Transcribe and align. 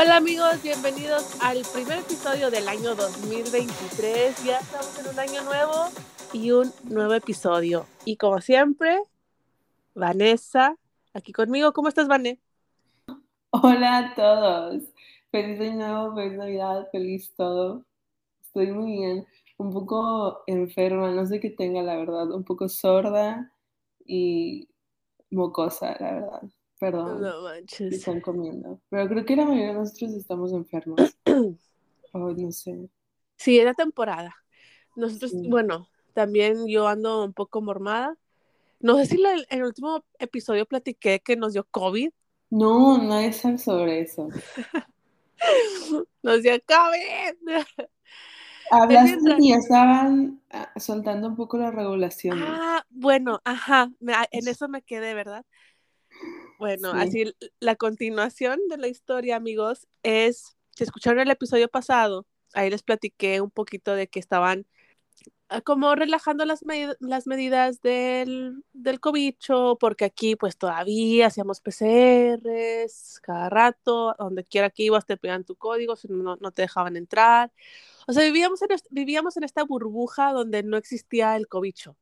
Hola 0.00 0.18
amigos, 0.18 0.62
bienvenidos 0.62 1.42
al 1.42 1.62
primer 1.74 1.98
episodio 1.98 2.52
del 2.52 2.68
año 2.68 2.94
2023. 2.94 4.44
Ya 4.44 4.58
estamos 4.58 4.96
en 5.00 5.08
un 5.08 5.18
año 5.18 5.42
nuevo 5.42 5.72
y 6.32 6.52
un 6.52 6.70
nuevo 6.84 7.14
episodio. 7.14 7.84
Y 8.04 8.16
como 8.16 8.40
siempre, 8.40 8.96
Vanessa, 9.96 10.76
aquí 11.14 11.32
conmigo. 11.32 11.72
¿Cómo 11.72 11.88
estás, 11.88 12.06
Vanessa? 12.06 12.40
Hola 13.50 13.98
a 13.98 14.14
todos. 14.14 14.84
Feliz 15.32 15.60
año 15.60 15.74
nuevo, 15.74 16.14
feliz 16.14 16.38
Navidad, 16.38 16.88
feliz 16.92 17.34
todo. 17.34 17.84
Estoy 18.40 18.70
muy 18.70 18.98
bien, 18.98 19.26
un 19.56 19.72
poco 19.72 20.44
enferma, 20.46 21.10
no 21.10 21.26
sé 21.26 21.40
qué 21.40 21.50
tenga, 21.50 21.82
la 21.82 21.96
verdad, 21.96 22.30
un 22.30 22.44
poco 22.44 22.68
sorda 22.68 23.52
y 24.06 24.68
mocosa, 25.28 25.96
la 25.98 26.12
verdad. 26.12 26.42
Perdón. 26.78 27.20
No 27.20 27.42
manches. 27.42 27.94
Están 27.94 28.20
comiendo. 28.20 28.80
Pero 28.88 29.08
creo 29.08 29.24
que 29.24 29.36
la 29.36 29.44
mayoría 29.44 29.68
de 29.68 29.74
nosotros 29.74 30.12
estamos 30.12 30.52
enfermos. 30.52 31.00
oh, 32.12 32.30
no 32.30 32.52
sé. 32.52 32.88
Sí, 33.36 33.58
era 33.58 33.74
temporada. 33.74 34.34
Nosotros, 34.96 35.32
bueno, 35.48 35.88
también 36.12 36.66
yo 36.66 36.88
ando 36.88 37.24
un 37.24 37.32
poco 37.32 37.60
mormada. 37.60 38.16
No 38.80 38.96
sé 38.98 39.06
si 39.06 39.22
en 39.22 39.44
el 39.50 39.64
último 39.64 40.04
episodio 40.18 40.66
platiqué 40.66 41.20
que 41.20 41.36
nos 41.36 41.52
dio 41.52 41.64
COVID. 41.64 42.10
No, 42.50 42.98
no 42.98 43.18
es 43.18 43.36
sobre 43.36 44.00
eso. 44.00 44.28
nos 46.22 46.42
dio 46.42 46.52
COVID. 46.66 47.36
Hablaste 48.70 49.36
y 49.38 49.52
estaban 49.52 50.42
ah, 50.50 50.70
soltando 50.76 51.28
un 51.28 51.36
poco 51.36 51.56
la 51.56 51.70
regulación. 51.70 52.38
Ah, 52.42 52.84
bueno, 52.90 53.40
ajá, 53.44 53.90
en 54.30 54.48
eso 54.48 54.68
me 54.68 54.82
quedé, 54.82 55.14
¿verdad? 55.14 55.44
Bueno, 56.58 56.90
así 56.90 57.32
la 57.60 57.76
continuación 57.76 58.58
de 58.68 58.78
la 58.78 58.88
historia, 58.88 59.36
amigos, 59.36 59.86
es, 60.02 60.56
si 60.74 60.82
escucharon 60.82 61.20
el 61.20 61.30
episodio 61.30 61.68
pasado, 61.68 62.26
ahí 62.52 62.68
les 62.68 62.82
platiqué 62.82 63.40
un 63.40 63.50
poquito 63.50 63.94
de 63.94 64.08
que 64.08 64.18
estaban 64.18 64.66
ah, 65.48 65.60
como 65.60 65.94
relajando 65.94 66.44
las, 66.44 66.64
las 66.98 67.26
medidas 67.28 67.80
del, 67.80 68.64
del 68.72 68.98
cobicho, 68.98 69.76
porque 69.78 70.04
aquí 70.04 70.34
pues 70.34 70.58
todavía 70.58 71.28
hacíamos 71.28 71.60
PCRs 71.60 73.20
cada 73.22 73.48
rato, 73.50 74.16
donde 74.18 74.42
quiera 74.42 74.70
que 74.70 74.82
ibas 74.82 75.06
te 75.06 75.16
pedían 75.16 75.44
tu 75.44 75.54
código, 75.54 75.94
si 75.94 76.08
no, 76.08 76.36
no 76.40 76.50
te 76.50 76.62
dejaban 76.62 76.96
entrar. 76.96 77.52
O 78.08 78.12
sea, 78.12 78.24
vivíamos 78.24 78.62
en, 78.62 78.68
vivíamos 78.90 79.36
en 79.36 79.44
esta 79.44 79.62
burbuja 79.62 80.32
donde 80.32 80.64
no 80.64 80.76
existía 80.76 81.36
el 81.36 81.46
cobicho 81.46 81.96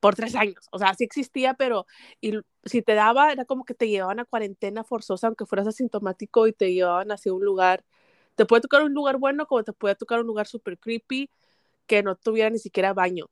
por 0.00 0.14
tres 0.14 0.34
años. 0.34 0.68
O 0.72 0.78
sea, 0.78 0.94
sí 0.94 1.04
existía, 1.04 1.54
pero 1.54 1.86
y 2.20 2.34
si 2.64 2.82
te 2.82 2.94
daba, 2.94 3.32
era 3.32 3.44
como 3.44 3.64
que 3.64 3.74
te 3.74 3.88
llevaban 3.88 4.20
a 4.20 4.24
cuarentena 4.24 4.84
forzosa, 4.84 5.26
aunque 5.28 5.46
fueras 5.46 5.66
asintomático 5.68 6.46
y 6.46 6.52
te 6.52 6.72
llevaban 6.72 7.10
hacia 7.12 7.32
un 7.32 7.44
lugar. 7.44 7.84
Te 8.36 8.46
puede 8.46 8.62
tocar 8.62 8.82
un 8.84 8.94
lugar 8.94 9.18
bueno, 9.18 9.46
como 9.46 9.64
te 9.64 9.72
puede 9.72 9.96
tocar 9.96 10.20
un 10.20 10.26
lugar 10.26 10.46
súper 10.46 10.78
creepy, 10.78 11.30
que 11.86 12.02
no 12.02 12.16
tuviera 12.16 12.50
ni 12.50 12.58
siquiera 12.58 12.94
baño. 12.94 13.26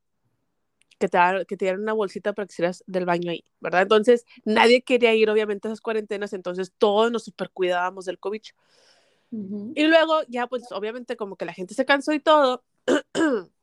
Que 0.99 1.09
te, 1.09 1.19
que 1.47 1.57
te 1.59 1.67
dieran 1.67 1.83
una 1.83 1.93
bolsita 1.93 2.33
para 2.33 2.47
que 2.47 2.53
hicieras 2.53 2.83
del 2.87 3.05
baño 3.05 3.31
ahí, 3.31 3.45
¿verdad? 3.61 3.83
Entonces, 3.83 4.25
nadie 4.47 4.83
quería 4.83 5.15
ir, 5.15 5.29
obviamente, 5.29 5.69
a 5.69 5.71
esas 5.71 5.83
cuarentenas, 5.83 6.33
entonces 6.33 6.73
todos 6.79 7.13
nos 7.13 7.25
super 7.25 7.51
cuidábamos 7.51 8.07
del 8.07 8.19
COVID. 8.19 8.41
Y 9.75 9.85
luego, 9.85 10.23
ya, 10.29 10.47
pues, 10.47 10.65
obviamente, 10.73 11.17
como 11.17 11.37
que 11.37 11.45
la 11.45 11.53
gente 11.53 11.75
se 11.75 11.85
cansó 11.85 12.13
y 12.13 12.21
todo. 12.21 12.65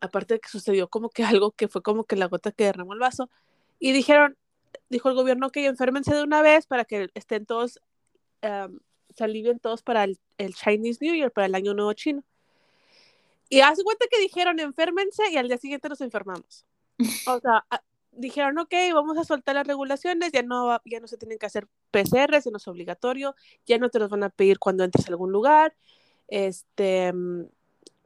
aparte 0.00 0.34
de 0.34 0.40
que 0.40 0.48
sucedió 0.48 0.88
como 0.88 1.10
que 1.10 1.24
algo 1.24 1.52
que 1.52 1.68
fue 1.68 1.82
como 1.82 2.04
que 2.04 2.16
la 2.16 2.26
gota 2.26 2.52
que 2.52 2.64
derramó 2.64 2.92
el 2.92 2.98
vaso, 2.98 3.30
y 3.78 3.92
dijeron, 3.92 4.36
dijo 4.88 5.08
el 5.08 5.14
gobierno 5.14 5.50
que 5.50 5.66
enférmense 5.66 6.14
de 6.14 6.22
una 6.22 6.42
vez 6.42 6.66
para 6.66 6.84
que 6.84 7.08
estén 7.14 7.46
todos, 7.46 7.80
se 8.40 9.24
alivien 9.24 9.58
todos 9.58 9.82
para 9.82 10.04
el, 10.04 10.18
Chinese 10.54 10.98
New 11.00 11.14
Year, 11.14 11.30
para 11.30 11.46
el 11.46 11.54
Año 11.54 11.74
Nuevo 11.74 11.92
Chino. 11.92 12.22
Y 13.48 13.60
hace 13.60 13.84
cuenta 13.84 14.06
que 14.10 14.20
dijeron, 14.20 14.58
enférmense 14.58 15.30
y 15.30 15.36
al 15.36 15.48
día 15.48 15.58
siguiente 15.58 15.88
nos 15.88 16.00
enfermamos. 16.00 16.64
O 17.26 17.38
sea, 17.40 17.64
dijeron, 18.12 18.58
ok, 18.58 18.72
vamos 18.92 19.18
a 19.18 19.24
soltar 19.24 19.54
las 19.54 19.66
regulaciones, 19.66 20.32
ya 20.32 20.42
no, 20.42 20.80
ya 20.84 21.00
no 21.00 21.06
se 21.06 21.16
tienen 21.16 21.38
que 21.38 21.46
hacer 21.46 21.68
PCR, 21.90 22.40
ya 22.42 22.50
no 22.50 22.56
es 22.56 22.68
obligatorio, 22.68 23.34
ya 23.66 23.78
no 23.78 23.88
te 23.90 23.98
los 23.98 24.10
van 24.10 24.24
a 24.24 24.30
pedir 24.30 24.58
cuando 24.58 24.84
entres 24.84 25.06
a 25.06 25.10
algún 25.10 25.32
lugar, 25.32 25.76
este, 26.28 27.12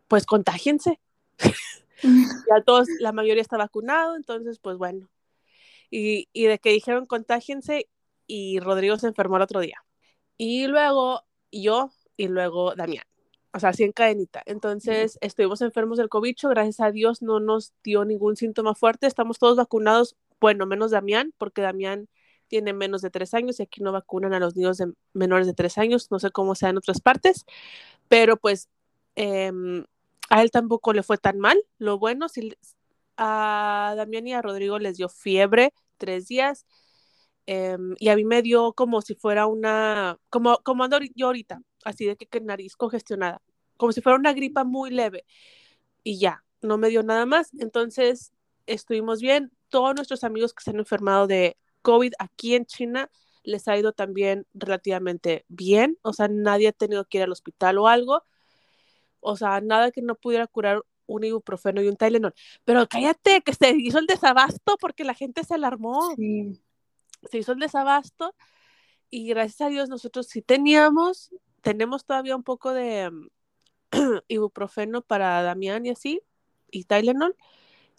pues 0.09 0.27
contágiense. 0.27 1.01
ya 2.03 2.63
todos, 2.65 2.89
la 3.01 3.13
mayoría 3.13 3.43
está 3.43 3.57
vacunado, 3.57 4.17
entonces, 4.17 4.59
pues 4.59 4.77
bueno. 4.77 5.09
Y, 5.91 6.29
y 6.33 6.45
de 6.45 6.59
que 6.59 6.71
dijeron 6.71 7.07
contágiense 7.07 7.89
y 8.27 8.61
Rodrigo 8.61 8.97
se 8.99 9.09
enfermó 9.09 9.37
el 9.37 9.43
otro 9.43 9.61
día. 9.61 9.85
Y 10.37 10.67
luego 10.69 11.25
yo 11.51 11.91
y 12.17 12.29
luego 12.29 12.75
Damián. 12.75 13.05
O 13.53 13.59
sea, 13.59 13.71
así 13.71 13.83
en 13.83 13.93
cadenita. 13.93 14.43
Entonces, 14.47 15.19
estuvimos 15.21 15.61
enfermos 15.61 15.99
del 15.99 16.09
COVID, 16.09 16.37
gracias 16.51 16.81
a 16.81 16.93
Dios 16.93 17.21
no 17.21 17.41
nos 17.41 17.73
dio 17.83 18.05
ningún 18.05 18.37
síntoma 18.37 18.75
fuerte, 18.77 19.09
estamos 19.09 19.39
todos 19.41 19.57
vacunados, 19.57 20.17
bueno, 20.41 20.67
menos 20.67 20.93
Damián, 20.93 21.35
porque 21.37 21.63
Damián 21.63 22.09
tiene 22.47 22.73
menos 22.73 23.03
de 23.03 23.11
tres 23.11 23.35
años 23.35 23.59
y 23.59 23.65
aquí 23.65 23.83
no 23.83 23.91
vacunan 23.91 24.35
a 24.35 24.41
los 24.41 24.55
niños 24.55 24.79
de 24.79 24.93
menores 25.15 25.49
de 25.49 25.55
tres 25.55 25.79
años, 25.79 26.11
no 26.11 26.21
sé 26.21 26.31
cómo 26.31 26.55
sea 26.55 26.69
en 26.71 26.77
otras 26.79 27.01
partes, 27.01 27.45
pero 28.09 28.37
pues 28.37 28.69
eh, 29.17 29.53
a 30.31 30.43
él 30.43 30.51
tampoco 30.51 30.93
le 30.93 31.03
fue 31.03 31.19
tan 31.19 31.39
mal. 31.39 31.63
Lo 31.79 31.99
bueno, 31.99 32.29
si 32.29 32.53
a 33.17 33.95
Damián 33.97 34.27
y 34.27 34.33
a 34.33 34.43
Rodrigo 34.43 34.79
les 34.79 34.97
dio 34.97 35.09
fiebre 35.09 35.75
tres 35.99 36.29
días 36.29 36.67
em, 37.47 37.95
y 37.99 38.09
a 38.09 38.17
mí 38.17 38.25
me 38.25 38.43
dio 38.43 38.73
como 38.73 39.03
si 39.03 39.15
fuera 39.15 39.47
una, 39.47 40.19
como, 40.31 40.59
como 40.65 40.85
ando 40.85 40.99
yo 41.15 41.27
ahorita, 41.27 41.61
así 41.85 42.07
de 42.07 42.17
que, 42.17 42.27
que 42.27 42.41
nariz 42.41 42.77
congestionada, 42.77 43.43
como 43.77 43.93
si 43.93 44.01
fuera 44.01 44.19
una 44.19 44.33
gripa 44.33 44.65
muy 44.65 44.91
leve 44.91 45.25
y 46.05 46.19
ya, 46.19 46.45
no 46.63 46.79
me 46.79 46.89
dio 46.89 47.03
nada 47.03 47.27
más. 47.27 47.51
Entonces 47.59 48.33
estuvimos 48.67 49.21
bien. 49.21 49.53
Todos 49.69 49.95
nuestros 49.95 50.25
amigos 50.25 50.55
que 50.55 50.63
se 50.65 50.71
han 50.71 50.79
enfermado 50.79 51.27
de 51.27 51.57
COVID 51.83 52.13
aquí 52.19 52.55
en 52.55 52.67
China 52.67 53.11
les 53.43 53.69
ha 53.69 53.77
ido 53.77 53.93
también 53.93 54.47
relativamente 54.55 55.45
bien, 55.49 55.99
o 56.03 56.13
sea, 56.13 56.29
nadie 56.29 56.69
ha 56.69 56.73
tenido 56.73 57.07
que 57.07 57.19
ir 57.19 57.25
al 57.25 57.33
hospital 57.33 57.79
o 57.79 57.89
algo 57.89 58.25
o 59.21 59.37
sea, 59.37 59.61
nada 59.61 59.91
que 59.91 60.03
no 60.03 60.15
pudiera 60.15 60.47
curar 60.47 60.83
un 61.07 61.25
ibuprofeno 61.25 61.83
y 61.83 61.89
un 61.89 61.97
Tylenol. 61.97 62.35
Pero 62.65 62.87
cállate, 62.89 63.43
que 63.43 63.55
se 63.55 63.71
hizo 63.71 63.99
el 63.99 64.07
desabasto 64.07 64.77
porque 64.81 65.05
la 65.05 65.15
gente 65.15 65.45
se 65.45 65.55
alarmó. 65.55 66.15
Se 67.31 67.39
hizo 67.39 67.53
el 67.53 67.59
desabasto 67.59 68.35
y 69.11 69.27
gracias 69.29 69.61
a 69.61 69.69
Dios 69.69 69.89
nosotros 69.89 70.29
sí 70.29 70.41
teníamos, 70.41 71.31
tenemos 71.63 72.05
todavía 72.05 72.37
un 72.37 72.45
poco 72.45 72.73
de 72.73 73.11
ibuprofeno 74.29 75.03
para 75.03 75.43
Damián 75.43 75.85
y 75.85 75.91
así, 75.91 76.23
y 76.71 76.85
Tylenol. 76.85 77.37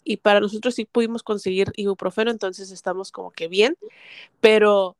Y 0.04 0.16
para 0.16 0.40
nosotros 0.40 0.74
sí 0.74 0.84
pudimos 0.84 1.22
conseguir 1.22 1.70
ibuprofeno, 1.76 2.32
entonces 2.32 2.72
estamos 2.72 3.12
como 3.12 3.30
que 3.30 3.46
bien, 3.46 3.76
pero 4.40 4.96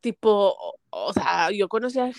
tipo, 0.00 0.56
o 0.88 1.12
sea, 1.12 1.50
yo 1.50 1.68
conocía 1.68 2.10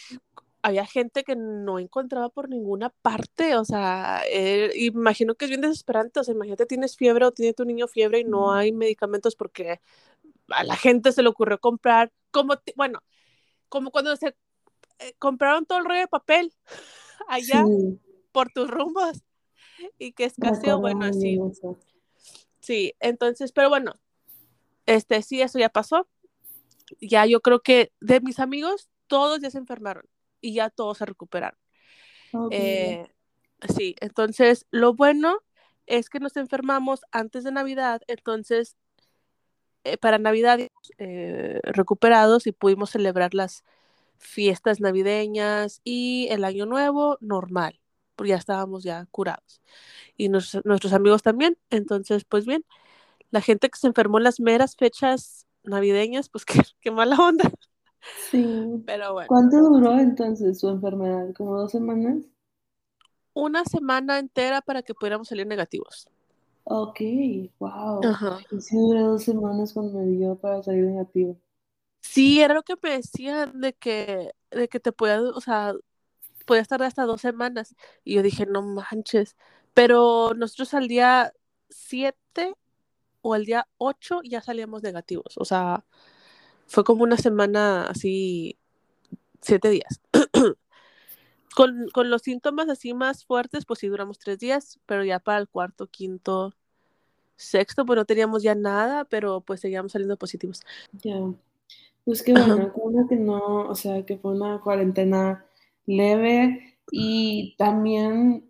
había 0.64 0.86
gente 0.86 1.24
que 1.24 1.36
no 1.36 1.80
encontraba 1.80 2.30
por 2.30 2.50
ninguna 2.50 2.90
parte, 3.02 3.56
o 3.56 3.66
sea, 3.66 4.22
eh, 4.30 4.72
imagino 4.76 5.36
que 5.36 5.46
es 5.46 5.50
bien 5.50 5.62
desesperante, 5.62 6.20
o 6.20 6.24
sea, 6.24 6.34
imagínate 6.34 6.66
tienes 6.66 6.96
fiebre 6.96 7.26
o 7.26 7.32
tiene 7.32 7.54
tu 7.54 7.66
niño 7.66 7.88
fiebre 7.88 8.20
y 8.20 8.24
no 8.24 8.52
hay 8.52 8.72
medicamentos 8.72 9.36
porque 9.36 9.82
a 10.50 10.64
la 10.64 10.76
gente 10.76 11.12
se 11.12 11.24
le 11.24 11.30
ocurrió 11.30 11.60
comprar, 11.60 12.12
como, 12.32 12.56
bueno, 12.76 13.00
como 13.70 13.92
cuando 13.92 14.16
se 14.16 14.36
eh, 15.00 15.14
compraron 15.18 15.66
todo 15.66 15.80
el 15.80 15.86
rollo 15.86 16.02
de 16.02 16.08
papel 16.08 16.54
allá 17.28 17.66
por 18.32 18.52
tus 18.52 18.70
rumbos 18.70 19.24
y 19.98 20.14
que 20.14 20.26
escaseó, 20.26 20.80
bueno, 20.80 21.06
así. 21.06 21.40
Sí, 22.60 22.94
entonces, 23.00 23.52
pero 23.52 23.70
bueno, 23.70 24.00
este, 24.86 25.24
sí, 25.24 25.42
eso 25.42 25.58
ya 25.58 25.70
pasó. 25.70 26.08
Ya 27.00 27.26
yo 27.26 27.42
creo 27.42 27.62
que 27.62 27.92
de 28.00 28.22
mis 28.22 28.40
amigos, 28.40 28.90
todos 29.08 29.42
ya 29.42 29.50
se 29.50 29.58
enfermaron 29.58 30.06
y 30.42 30.54
ya 30.56 30.70
todos 30.70 31.00
se 31.00 31.06
recuperaron. 31.06 31.60
Eh, 32.50 33.08
sí, 33.76 33.96
entonces 34.02 34.68
lo 34.72 34.94
bueno 34.96 35.40
es 35.88 36.10
que 36.10 36.20
nos 36.20 36.38
enfermamos 36.38 37.02
antes 37.12 37.44
de 37.44 37.52
Navidad, 37.52 38.02
entonces 38.08 38.78
eh, 39.84 39.98
para 39.98 40.18
Navidad 40.20 40.60
eh, 41.00 41.60
recuperados 41.64 42.46
y 42.48 42.52
pudimos 42.52 42.92
celebrar 42.92 43.34
las 43.34 43.64
fiestas 44.18 44.80
navideñas 44.80 45.82
y 45.84 46.28
el 46.32 46.44
año 46.46 46.66
nuevo 46.68 47.18
normal, 47.22 47.80
porque 48.16 48.32
ya 48.32 48.38
estábamos 48.38 48.84
ya 48.84 49.08
curados. 49.12 49.62
Y 50.18 50.30
nuestros 50.30 50.94
amigos 50.94 51.24
también, 51.24 51.58
entonces 51.72 52.26
pues 52.26 52.46
bien, 52.46 52.66
la 53.32 53.42
gente 53.42 53.70
que 53.70 53.80
se 53.80 53.88
enfermó 53.88 54.20
en 54.20 54.26
las 54.26 54.40
meras 54.40 54.76
fechas 54.78 55.48
navideñas, 55.64 56.30
pues 56.30 56.46
qué, 56.46 56.62
qué 56.82 56.92
mala 56.92 57.18
onda. 57.18 57.52
Sí. 58.30 58.84
Pero 58.86 59.14
bueno. 59.14 59.28
¿Cuánto 59.28 59.58
duró 59.58 59.98
entonces 60.00 60.60
su 60.60 60.70
enfermedad? 60.70 61.34
¿Como 61.36 61.58
dos 61.58 61.72
semanas? 61.72 62.26
Una 63.34 63.64
semana 63.66 64.20
entera 64.20 64.62
para 64.62 64.82
que 64.82 64.94
pudiéramos 64.94 65.28
salir 65.28 65.48
negativos. 65.48 66.08
Ok, 66.64 67.00
wow. 67.60 68.06
Ajá. 68.06 68.40
Y 68.52 68.62
sí 68.62 68.76
duré 68.78 69.02
dos 69.02 69.24
semanas 69.24 69.74
cuando 69.74 70.00
me 70.00 70.06
dio 70.06 70.36
para 70.36 70.62
salir 70.62 70.86
negativo. 70.86 71.38
Sí, 72.02 72.42
era 72.42 72.54
lo 72.54 72.64
que 72.64 72.76
me 72.82 72.92
decían 72.92 73.62
de 73.62 73.74
que, 73.74 74.32
de 74.52 74.68
que 74.68 74.80
te 74.80 74.92
podías, 74.92 75.22
o 75.22 75.42
sea, 75.42 75.74
podías 76.46 76.68
tardar 76.68 76.88
hasta 76.88 77.06
dos 77.06 77.22
semanas. 77.22 77.76
Y 78.04 78.16
yo 78.16 78.24
dije, 78.24 78.46
no 78.46 78.62
manches. 78.62 79.38
Pero 79.74 80.34
nosotros 80.36 80.74
al 80.74 80.88
día 80.88 81.34
7 81.70 82.56
o 83.22 83.34
al 83.34 83.46
día 83.46 83.68
8 83.78 84.22
ya 84.24 84.42
salíamos 84.42 84.84
negativos. 84.84 85.38
O 85.38 85.46
sea, 85.46 85.86
fue 86.72 86.86
como 86.86 87.04
una 87.04 87.18
semana 87.18 87.88
así, 87.88 88.58
siete 89.42 89.70
días. 89.70 90.00
con, 91.56 91.90
con, 91.94 92.10
los 92.10 92.22
síntomas 92.22 92.70
así 92.70 92.94
más 92.94 93.26
fuertes, 93.26 93.66
pues 93.66 93.80
sí 93.80 93.88
duramos 93.88 94.20
tres 94.20 94.40
días, 94.40 94.80
pero 94.86 95.04
ya 95.04 95.20
para 95.20 95.40
el 95.40 95.50
cuarto, 95.50 95.88
quinto, 95.88 96.54
sexto, 97.36 97.86
pues 97.86 97.98
no 97.98 98.06
teníamos 98.06 98.42
ya 98.42 98.56
nada, 98.56 99.04
pero 99.04 99.42
pues 99.42 99.60
seguíamos 99.60 99.92
saliendo 99.92 100.16
positivos. 100.16 100.62
Ya. 101.04 101.20
Pues 102.06 102.24
qué 102.24 102.32
bueno, 102.32 102.72
una 102.76 103.06
que 103.08 103.18
no, 103.18 103.68
o 103.68 103.76
sea, 103.76 104.06
que 104.06 104.18
fue 104.18 104.32
una 104.32 104.62
cuarentena 104.62 105.46
leve 105.86 106.78
y 106.90 107.54
también 107.58 108.50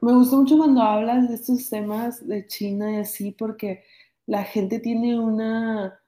me 0.00 0.12
gusta 0.12 0.36
mucho 0.36 0.58
cuando 0.58 0.82
hablas 0.82 1.28
de 1.28 1.36
estos 1.36 1.70
temas 1.70 2.26
de 2.26 2.48
China 2.48 2.90
y 2.90 2.96
así, 2.96 3.30
porque 3.30 3.84
la 4.26 4.42
gente 4.42 4.80
tiene 4.80 5.18
una, 5.18 6.01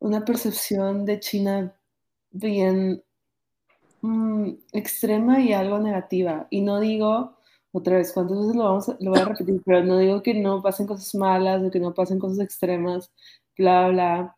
una 0.00 0.24
percepción 0.24 1.04
de 1.04 1.20
China 1.20 1.76
bien 2.30 3.02
mm, 4.00 4.50
extrema 4.72 5.40
y 5.40 5.52
algo 5.52 5.78
negativa. 5.78 6.46
Y 6.50 6.62
no 6.62 6.80
digo, 6.80 7.36
otra 7.72 7.98
vez, 7.98 8.12
¿cuántas 8.12 8.38
veces 8.38 8.56
lo, 8.56 8.64
vamos 8.64 8.88
lo 8.98 9.10
voy 9.10 9.20
a 9.20 9.24
repetir? 9.26 9.62
Pero 9.64 9.84
no 9.84 9.98
digo 9.98 10.22
que 10.22 10.34
no 10.34 10.62
pasen 10.62 10.86
cosas 10.86 11.14
malas, 11.14 11.62
o 11.62 11.70
que 11.70 11.80
no 11.80 11.94
pasen 11.94 12.18
cosas 12.18 12.40
extremas, 12.40 13.12
bla, 13.56 13.88
bla. 13.88 14.36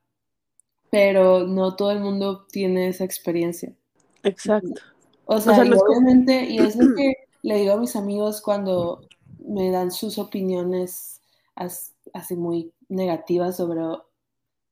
Pero 0.91 1.47
no 1.47 1.75
todo 1.75 1.93
el 1.93 2.01
mundo 2.01 2.47
tiene 2.51 2.89
esa 2.89 3.05
experiencia. 3.05 3.75
Exacto. 4.23 4.83
O 5.25 5.41
sea, 5.41 5.63
obviamente, 5.63 6.45
y 6.45 6.59
es 6.59 6.77
lo 6.77 6.95
que 6.97 7.15
le 7.43 7.57
digo 7.57 7.73
a 7.73 7.81
mis 7.81 7.97
amigos 7.97 8.43
cuando 8.43 9.07
me 9.39 9.71
dan 9.71 9.91
sus 9.91 10.19
opiniones 10.19 11.21
así 11.55 12.37
muy 12.37 12.73
negativas 12.89 13.57
sobre, 13.57 13.81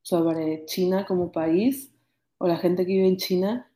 sobre 0.01 0.65
China 0.65 1.05
como 1.05 1.31
país 1.31 1.93
o 2.37 2.47
la 2.47 2.57
gente 2.57 2.85
que 2.85 2.93
vive 2.93 3.07
en 3.07 3.17
China, 3.17 3.71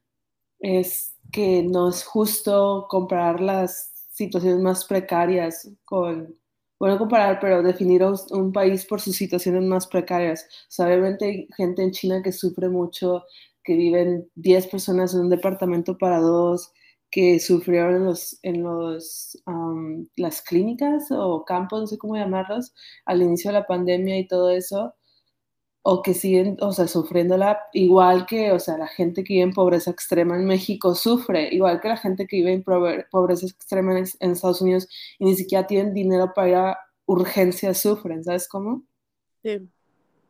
es 0.60 1.16
que 1.32 1.64
no 1.64 1.90
es 1.90 2.04
justo 2.04 2.88
comparar 2.90 3.40
las 3.42 3.92
situaciones 4.12 4.60
más 4.62 4.86
precarias 4.86 5.70
con, 5.84 6.36
bueno, 6.80 6.98
comparar, 6.98 7.40
pero 7.40 7.62
definir 7.62 8.04
un, 8.04 8.52
país 8.52 8.86
por 8.86 9.02
sus 9.02 9.16
situaciones 9.16 9.64
más 9.64 9.88
precarias. 9.88 10.48
O 10.70 10.72
sea, 10.72 10.88
hay 10.88 11.48
gente 11.56 11.84
en 11.84 11.92
China 11.92 12.22
que 12.24 12.32
sufre 12.32 12.70
mucho, 12.70 13.24
que 13.64 13.76
viven 13.76 14.30
10 14.36 14.68
personas 14.68 15.14
en 15.14 15.22
un 15.22 15.30
departamento 15.30 15.98
para 15.98 16.20
dos, 16.20 16.72
que 17.12 17.40
sufrieron 17.40 17.96
en, 17.96 18.06
los, 18.06 18.40
en 18.44 18.64
los, 18.64 19.42
las 20.18 20.42
clínicas 20.42 21.12
o 21.12 21.46
campos, 21.46 21.82
no 21.82 21.88
sé 21.88 21.98
cómo 21.98 22.16
llamarlos, 22.16 22.74
al 23.06 23.22
inicio 23.22 23.52
de 23.52 23.60
la 23.60 23.68
pandemia 23.68 24.18
y 24.20 24.28
todo 24.28 24.50
eso, 24.50 24.96
o 25.88 26.02
que 26.02 26.16
siguen, 26.16 26.58
o 26.62 26.72
sea, 26.72 26.88
sufriéndola 26.88 27.60
igual 27.72 28.26
que, 28.26 28.52
o 28.52 28.60
sea, 28.60 28.76
la 28.76 28.88
gente 28.88 29.24
que 29.24 29.34
vive 29.34 29.44
en 29.44 29.54
pobreza 29.54 29.92
extrema 29.92 30.36
en 30.36 30.46
México 30.46 30.96
sufre, 30.96 31.54
igual 31.54 31.80
que 31.80 31.90
la 31.90 31.98
gente 31.98 32.26
que 32.26 32.38
vive 32.38 32.54
en 32.54 32.64
pobreza 33.12 33.46
extrema 33.46 33.96
en, 34.00 34.06
en 34.20 34.32
Estados 34.32 34.62
Unidos 34.62 34.88
y 35.20 35.26
ni 35.26 35.36
siquiera 35.36 35.68
tienen 35.68 35.94
dinero 35.94 36.34
para 36.34 36.50
ir 36.50 36.56
a 36.56 36.80
urgencias, 37.06 37.78
sufren, 37.78 38.24
¿sabes 38.24 38.48
cómo? 38.48 38.84
Sí. 39.44 39.70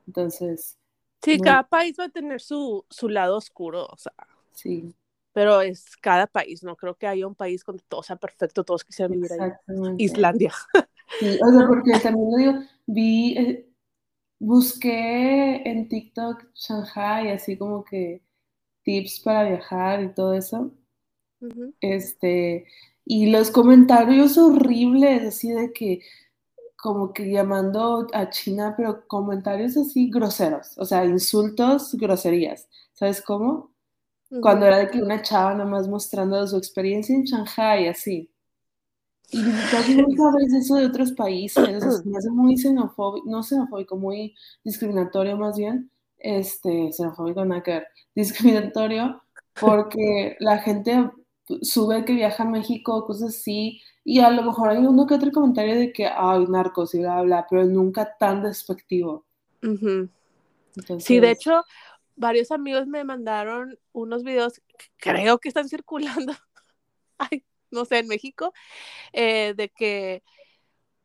Entonces... 0.06 0.78
Sí, 1.24 1.40
cada 1.40 1.64
país 1.64 1.96
va 1.98 2.04
a 2.04 2.10
tener 2.10 2.42
su, 2.42 2.86
su 2.90 3.08
lado 3.08 3.38
oscuro, 3.38 3.86
o 3.86 3.98
sea. 3.98 4.14
Sí 4.52 4.94
pero 5.36 5.60
es 5.60 5.98
cada 5.98 6.28
país, 6.28 6.64
no 6.64 6.78
creo 6.78 6.96
que 6.96 7.08
haya 7.08 7.28
un 7.28 7.36
país 7.36 7.62
donde 7.66 7.84
todo 7.90 8.02
sea 8.04 8.16
perfecto, 8.16 8.64
todos 8.64 8.86
quisieran 8.86 9.12
vivir 9.12 9.32
ahí. 9.34 9.52
Islandia. 9.98 10.54
Sí, 11.20 11.38
o 11.42 11.52
sea, 11.52 11.68
porque 11.68 11.92
también 12.00 12.32
lo 12.32 12.38
digo, 12.38 12.54
vi, 12.86 13.38
eh, 13.38 13.70
busqué 14.40 15.70
en 15.70 15.90
TikTok 15.90 16.46
Shanghai, 16.56 17.32
así 17.32 17.58
como 17.58 17.84
que 17.86 18.24
tips 18.84 19.22
para 19.22 19.50
viajar 19.50 20.04
y 20.04 20.14
todo 20.14 20.34
eso. 20.34 20.74
Este, 21.82 22.66
y 23.06 23.28
los 23.32 23.52
comentarios 23.52 24.38
horribles, 24.38 25.24
así 25.24 25.52
de 25.52 25.72
que, 25.74 26.02
como 26.78 27.14
que 27.14 27.32
llamando 27.32 28.08
a 28.14 28.30
China, 28.32 28.76
pero 28.78 29.08
comentarios 29.08 29.78
así 29.78 30.10
groseros, 30.12 30.78
o 30.78 30.86
sea, 30.86 31.06
insultos, 31.06 31.96
groserías. 31.96 32.70
¿Sabes 32.94 33.22
cómo? 33.22 33.74
Cuando 34.40 34.68
era 34.68 34.80
de 34.80 34.90
que 34.90 35.02
una 35.02 35.22
chava 35.24 35.54
nada 35.54 35.66
más 35.70 35.88
mostrando 35.90 36.46
su 36.48 36.58
experiencia 36.58 37.16
en 37.16 37.26
Shanghai, 37.26 37.90
así. 37.90 38.32
Y 39.32 39.44
casi 39.72 39.96
no 39.96 40.08
sabes 40.16 40.54
eso 40.54 40.76
de 40.76 40.86
otros 40.86 41.12
países, 41.14 42.06
me 42.06 42.18
hace 42.18 42.30
muy 42.30 42.58
xenofóbico, 42.58 43.30
no 43.30 43.44
xenofóbico, 43.44 43.98
muy 43.98 44.36
discriminatorio 44.64 45.38
más 45.38 45.58
bien, 45.58 45.90
este, 46.18 46.92
xenofóbico 46.92 47.44
nada 47.46 47.64
que 47.64 47.72
ver, 47.72 47.88
discriminatorio, 48.16 49.22
porque 49.60 50.36
la 50.40 50.60
gente 50.60 51.10
sube 51.62 52.06
que 52.06 52.14
viaja 52.14 52.44
a 52.44 52.50
México, 52.50 53.06
cosas 53.06 53.30
así, 53.30 53.82
y 54.04 54.20
a 54.20 54.30
lo 54.30 54.44
mejor 54.44 54.70
hay 54.70 54.78
uno 54.78 55.08
que 55.08 55.16
otro 55.16 55.32
comentario 55.32 55.76
de 55.76 55.92
que, 55.92 56.08
ay, 56.08 56.46
narcos 56.48 56.94
y 56.94 57.00
bla, 57.00 57.22
bla, 57.22 57.48
pero 57.50 57.66
nunca 57.66 58.16
tan 58.18 58.44
despectivo. 58.44 59.26
sí, 61.00 61.20
de 61.20 61.32
hecho, 61.32 61.64
varios 62.16 62.52
amigos 62.52 62.88
me 62.88 63.04
mandaron 63.04 63.78
unos 63.92 64.24
videos, 64.24 64.62
creo 64.98 65.40
que 65.40 65.50
están 65.50 65.68
circulando, 65.68 66.34
ay, 67.18 67.44
no 67.72 67.86
sé, 67.86 68.00
en 68.00 68.08
México, 68.08 68.54
eh, 69.14 69.54
de 69.56 69.70
que, 69.70 70.24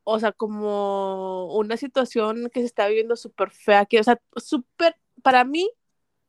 o 0.04 0.18
sea, 0.18 0.32
como 0.32 1.54
una 1.56 1.76
situación 1.76 2.50
que 2.52 2.60
se 2.60 2.66
está 2.66 2.88
viviendo 2.88 3.16
súper 3.16 3.50
fea, 3.50 3.86
que, 3.86 4.00
o 4.00 4.04
sea, 4.04 4.20
súper, 4.36 4.96
para 5.22 5.44
mí, 5.44 5.70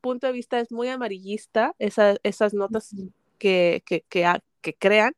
punto 0.00 0.26
de 0.26 0.32
vista 0.32 0.60
es 0.60 0.72
muy 0.72 0.88
amarillista, 0.88 1.74
esas 1.78 2.54
notas 2.54 2.94
que, 3.38 3.82
que, 3.86 4.04
que, 4.08 4.74
crean, 4.74 5.14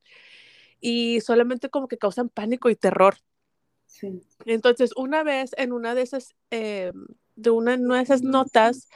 y 0.80 1.20
solamente 1.20 1.70
como 1.70 1.88
que 1.88 1.98
causan 1.98 2.28
pánico 2.28 2.70
y 2.70 2.76
terror. 2.76 3.16
Sí. 3.86 4.22
Entonces, 4.44 4.90
una 4.96 5.22
vez 5.22 5.52
en 5.56 5.72
una 5.72 5.94
de 5.94 6.02
esas, 6.02 6.34
eh, 6.50 6.92
de 7.36 7.50
una 7.50 7.76
de 7.76 8.02
esas 8.02 8.22
notas, 8.22 8.88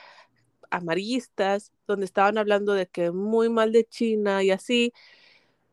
amarillistas, 0.71 1.73
donde 1.87 2.05
estaban 2.05 2.38
hablando 2.38 2.75
de 2.75 2.87
que 2.87 3.11
muy 3.11 3.49
mal 3.49 3.73
de 3.73 3.85
China 3.85 4.43
y 4.43 4.50
así, 4.50 4.93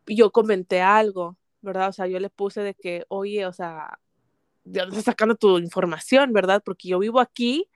yo 0.06 0.30
comenté 0.30 0.80
algo, 0.80 1.36
¿verdad? 1.60 1.88
O 1.88 1.92
sea, 1.92 2.06
yo 2.06 2.18
le 2.20 2.30
puse 2.30 2.60
de 2.62 2.74
que, 2.74 3.04
oye, 3.08 3.46
o 3.46 3.52
sea, 3.52 3.98
¿de 4.64 4.80
dónde 4.80 4.98
estás 4.98 5.12
sacando 5.12 5.34
tu 5.34 5.58
información, 5.58 6.32
verdad? 6.32 6.62
Porque 6.64 6.88
yo 6.88 6.98
vivo 6.98 7.20
aquí 7.20 7.68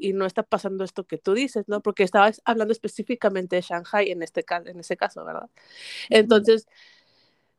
y 0.00 0.12
no 0.12 0.26
está 0.26 0.42
pasando 0.42 0.84
esto 0.84 1.04
que 1.04 1.18
tú 1.18 1.34
dices, 1.34 1.68
¿no? 1.68 1.80
Porque 1.80 2.02
estabas 2.02 2.42
hablando 2.44 2.72
específicamente 2.72 3.56
de 3.56 3.62
Shanghai 3.62 4.10
en 4.10 4.22
este 4.22 4.42
caso, 4.44 4.68
en 4.68 4.80
ese 4.80 4.96
caso, 4.96 5.24
¿verdad? 5.24 5.48
Entonces, 6.10 6.66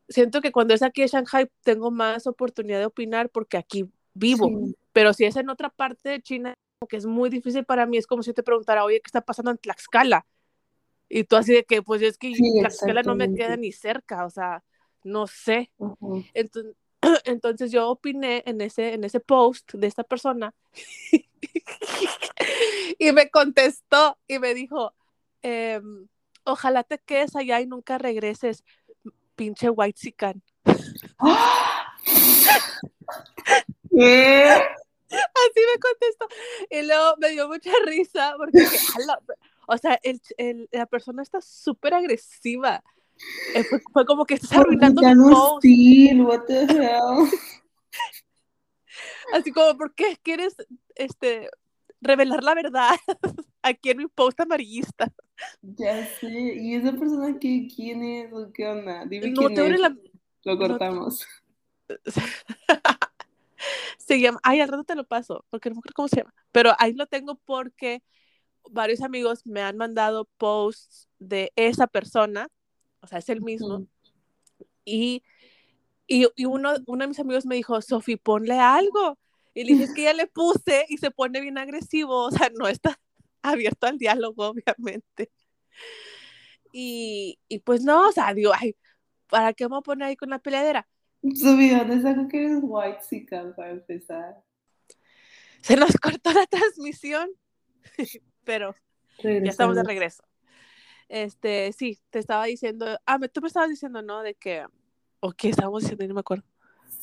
siento 0.09 0.41
que 0.41 0.51
cuando 0.51 0.73
es 0.73 0.83
aquí 0.83 1.01
en 1.01 1.07
Shanghai 1.07 1.49
tengo 1.63 1.91
más 1.91 2.27
oportunidad 2.27 2.79
de 2.79 2.85
opinar 2.85 3.29
porque 3.29 3.57
aquí 3.57 3.89
vivo, 4.13 4.51
pero 4.93 5.13
si 5.13 5.25
es 5.25 5.35
en 5.35 5.49
otra 5.49 5.69
parte 5.69 6.09
de 6.09 6.21
China 6.21 6.53
que 6.89 6.97
es 6.97 7.05
muy 7.05 7.29
difícil 7.29 7.65
para 7.65 7.85
mí, 7.85 7.97
es 7.97 8.05
como 8.05 8.21
si 8.21 8.29
yo 8.29 8.33
te 8.35 8.43
preguntara, 8.43 8.83
oye, 8.83 9.01
¿qué 9.01 9.07
está 9.07 9.21
pasando 9.21 9.51
en 9.51 9.57
Tlaxcala? 9.57 10.25
Y 11.09 11.23
tú 11.23 11.35
así 11.35 11.53
de 11.53 11.63
que, 11.63 11.81
pues 11.81 12.01
es 12.01 12.17
que 12.17 12.33
Tlaxcala 12.33 13.03
no 13.03 13.15
me 13.15 13.33
queda 13.33 13.55
ni 13.55 13.71
cerca, 13.71 14.25
o 14.25 14.29
sea, 14.29 14.63
no 15.03 15.27
sé. 15.27 15.71
entonces, 16.33 16.75
entonces, 17.25 17.71
yo 17.71 17.89
opiné 17.89 18.43
en 18.45 18.61
ese, 18.61 18.93
en 18.93 19.03
ese 19.03 19.19
post 19.19 19.73
de 19.73 19.87
esta 19.87 20.03
persona 20.03 20.53
y 22.99 23.11
me 23.11 23.29
contestó 23.29 24.17
y 24.27 24.39
me 24.39 24.53
dijo, 24.53 24.93
em, 25.41 26.07
ojalá 26.43 26.83
te 26.83 26.99
quedes 26.99 27.35
allá 27.35 27.61
y 27.61 27.67
nunca 27.67 27.97
regreses, 27.97 28.63
pinche 29.35 29.69
white 29.69 29.99
sican. 29.99 30.41
¿Qué? 33.89 34.47
Así 35.09 35.61
me 35.73 35.79
contestó. 35.79 36.27
Y 36.69 36.85
luego 36.85 37.15
me 37.17 37.29
dio 37.29 37.47
mucha 37.47 37.71
risa 37.85 38.35
porque, 38.37 38.67
o 39.67 39.77
sea, 39.77 39.99
el, 40.01 40.21
el, 40.37 40.69
la 40.71 40.85
persona 40.85 41.21
está 41.21 41.41
súper 41.41 41.93
agresiva. 41.93 42.81
Eh, 43.53 43.65
fue, 43.91 44.05
como 44.05 44.25
que 44.25 44.35
estás 44.35 44.53
arruinando 44.53 45.01
mi 45.01 45.31
post. 45.31 45.65
what 46.19 46.45
the 46.45 46.63
hell? 46.63 47.29
Así 49.33 49.51
como, 49.51 49.77
¿por 49.77 49.93
qué 49.93 50.17
quieres 50.23 50.55
este, 50.95 51.49
revelar 51.99 52.43
la 52.43 52.55
verdad 52.55 52.91
aquí 53.61 53.89
en 53.89 53.97
mi 53.97 54.07
post 54.07 54.39
amarillista? 54.39 55.11
Ya 55.61 56.07
sé. 56.19 56.29
¿Y 56.29 56.75
esa 56.75 56.93
persona 56.93 57.37
qué, 57.39 57.67
quién 57.73 58.03
es 58.03 58.31
o 58.31 58.51
qué 58.53 58.67
onda? 58.67 59.05
Dime 59.05 59.33
quién 59.33 59.73
es. 59.73 59.81
Lo 60.43 60.57
cortamos. 60.57 61.27
se 63.97 64.19
llama, 64.19 64.39
ay, 64.43 64.61
al 64.61 64.69
rato 64.69 64.83
te 64.83 64.95
lo 64.95 65.05
paso, 65.05 65.45
porque 65.49 65.69
no 65.69 65.75
me 65.75 65.79
acuerdo 65.79 65.95
cómo 65.95 66.07
se 66.07 66.17
llama, 66.17 66.33
pero 66.51 66.73
ahí 66.79 66.93
lo 66.93 67.07
tengo 67.07 67.35
porque 67.35 68.01
varios 68.71 69.01
amigos 69.01 69.45
me 69.45 69.61
han 69.61 69.77
mandado 69.77 70.25
posts 70.37 71.07
de 71.19 71.51
esa 71.55 71.87
persona, 71.87 72.47
o 73.01 73.07
sea, 73.07 73.19
es 73.19 73.29
el 73.29 73.41
mismo, 73.41 73.87
y, 74.85 75.23
y, 76.07 76.27
y, 76.35 76.45
uno, 76.45 76.75
uno 76.85 77.03
de 77.03 77.07
mis 77.09 77.19
amigos 77.19 77.45
me 77.45 77.55
dijo, 77.55 77.81
Sofi, 77.81 78.15
ponle 78.15 78.57
algo. 78.59 79.19
Y 79.53 79.63
le 79.63 79.73
dije, 79.73 79.83
es 79.85 79.93
que 79.93 80.03
ya 80.03 80.13
le 80.13 80.27
puse 80.27 80.85
y 80.87 80.97
se 80.97 81.11
pone 81.11 81.41
bien 81.41 81.57
agresivo, 81.57 82.25
o 82.25 82.31
sea, 82.31 82.49
no 82.57 82.67
está 82.67 82.99
abierto 83.41 83.87
al 83.87 83.97
diálogo, 83.97 84.47
obviamente. 84.77 85.31
Y, 86.71 87.39
y 87.47 87.59
pues 87.59 87.83
no, 87.83 88.07
o 88.07 88.11
sea, 88.11 88.33
digo, 88.33 88.51
ay, 88.57 88.75
¿para 89.27 89.53
qué 89.53 89.65
me 89.65 89.69
voy 89.69 89.79
a 89.79 89.81
poner 89.81 90.07
ahí 90.07 90.15
con 90.15 90.29
la 90.29 90.39
peleadera? 90.39 90.87
Sofi, 91.23 91.69
¿dónde 91.71 92.01
saco 92.01 92.27
que 92.27 92.45
eres 92.45 92.59
white 92.61 92.99
chica 93.09 93.53
para 93.55 93.71
empezar? 93.71 94.43
Se 95.61 95.75
nos 95.75 95.97
cortó 95.97 96.31
la 96.31 96.45
transmisión, 96.45 97.29
pero 98.47 98.73
ya 99.21 99.51
estamos 99.51 99.75
de 99.75 99.83
regreso. 99.83 100.23
Este, 101.09 101.71
sí, 101.73 101.99
te 102.09 102.19
estaba 102.19 102.45
diciendo, 102.45 102.97
ah, 103.05 103.19
tú 103.31 103.41
me 103.41 103.47
estabas 103.47 103.69
diciendo, 103.69 104.01
¿no? 104.01 104.23
De 104.23 104.35
que, 104.35 104.65
o 105.19 105.31
qué 105.33 105.49
estábamos 105.49 105.83
diciendo, 105.83 106.07
no 106.07 106.13
me 106.13 106.21
acuerdo. 106.21 106.45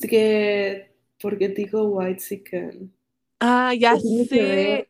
Que, 0.01 0.97
porque 1.21 1.51
te 1.51 1.63
dijo 1.63 1.85
white 1.85 2.21
chicken. 2.21 2.95
Ah, 3.41 3.75
ya 3.75 3.97
sé. 3.99 4.89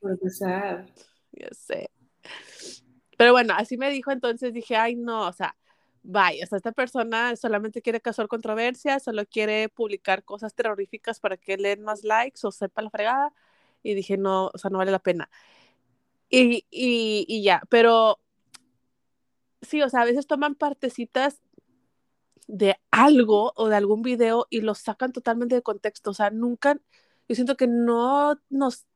Ya 1.32 1.48
sé. 1.50 1.90
Pero 3.18 3.32
bueno, 3.32 3.54
así 3.56 3.76
me 3.76 3.90
dijo, 3.90 4.12
entonces 4.12 4.54
dije, 4.54 4.76
ay, 4.76 4.94
no, 4.94 5.26
o 5.26 5.32
sea, 5.32 5.56
vaya, 6.02 6.44
o 6.44 6.46
sea, 6.46 6.56
esta 6.56 6.72
persona 6.72 7.34
solamente 7.34 7.82
quiere 7.82 8.00
causar 8.00 8.28
controversia, 8.28 9.00
solo 9.00 9.26
quiere 9.26 9.68
publicar 9.68 10.22
cosas 10.22 10.54
terroríficas 10.54 11.18
para 11.18 11.36
que 11.36 11.56
le 11.56 11.70
den 11.70 11.82
más 11.82 12.04
likes 12.04 12.40
o 12.44 12.52
sepa 12.52 12.82
la 12.82 12.90
fregada. 12.90 13.32
Y 13.82 13.94
dije, 13.94 14.16
no, 14.16 14.50
o 14.54 14.58
sea, 14.58 14.70
no 14.70 14.78
vale 14.78 14.90
la 14.90 14.98
pena. 14.98 15.28
Y, 16.34 16.66
y, 17.28 17.42
ya, 17.42 17.62
pero 17.68 18.18
sí, 19.62 19.82
o 19.82 19.88
sea, 19.88 20.02
a 20.02 20.04
veces 20.04 20.26
toman 20.26 20.54
partecitas 20.54 21.40
de 22.46 22.76
algo 22.90 23.52
o 23.56 23.68
de 23.68 23.76
algún 23.76 24.02
video 24.02 24.46
y 24.50 24.60
lo 24.60 24.74
sacan 24.74 25.12
totalmente 25.12 25.54
de 25.54 25.62
contexto. 25.62 26.10
O 26.10 26.14
sea, 26.14 26.30
nunca, 26.30 26.78
yo 27.28 27.34
siento 27.34 27.56
que 27.56 27.66
no 27.66 28.40
nos, 28.50 28.86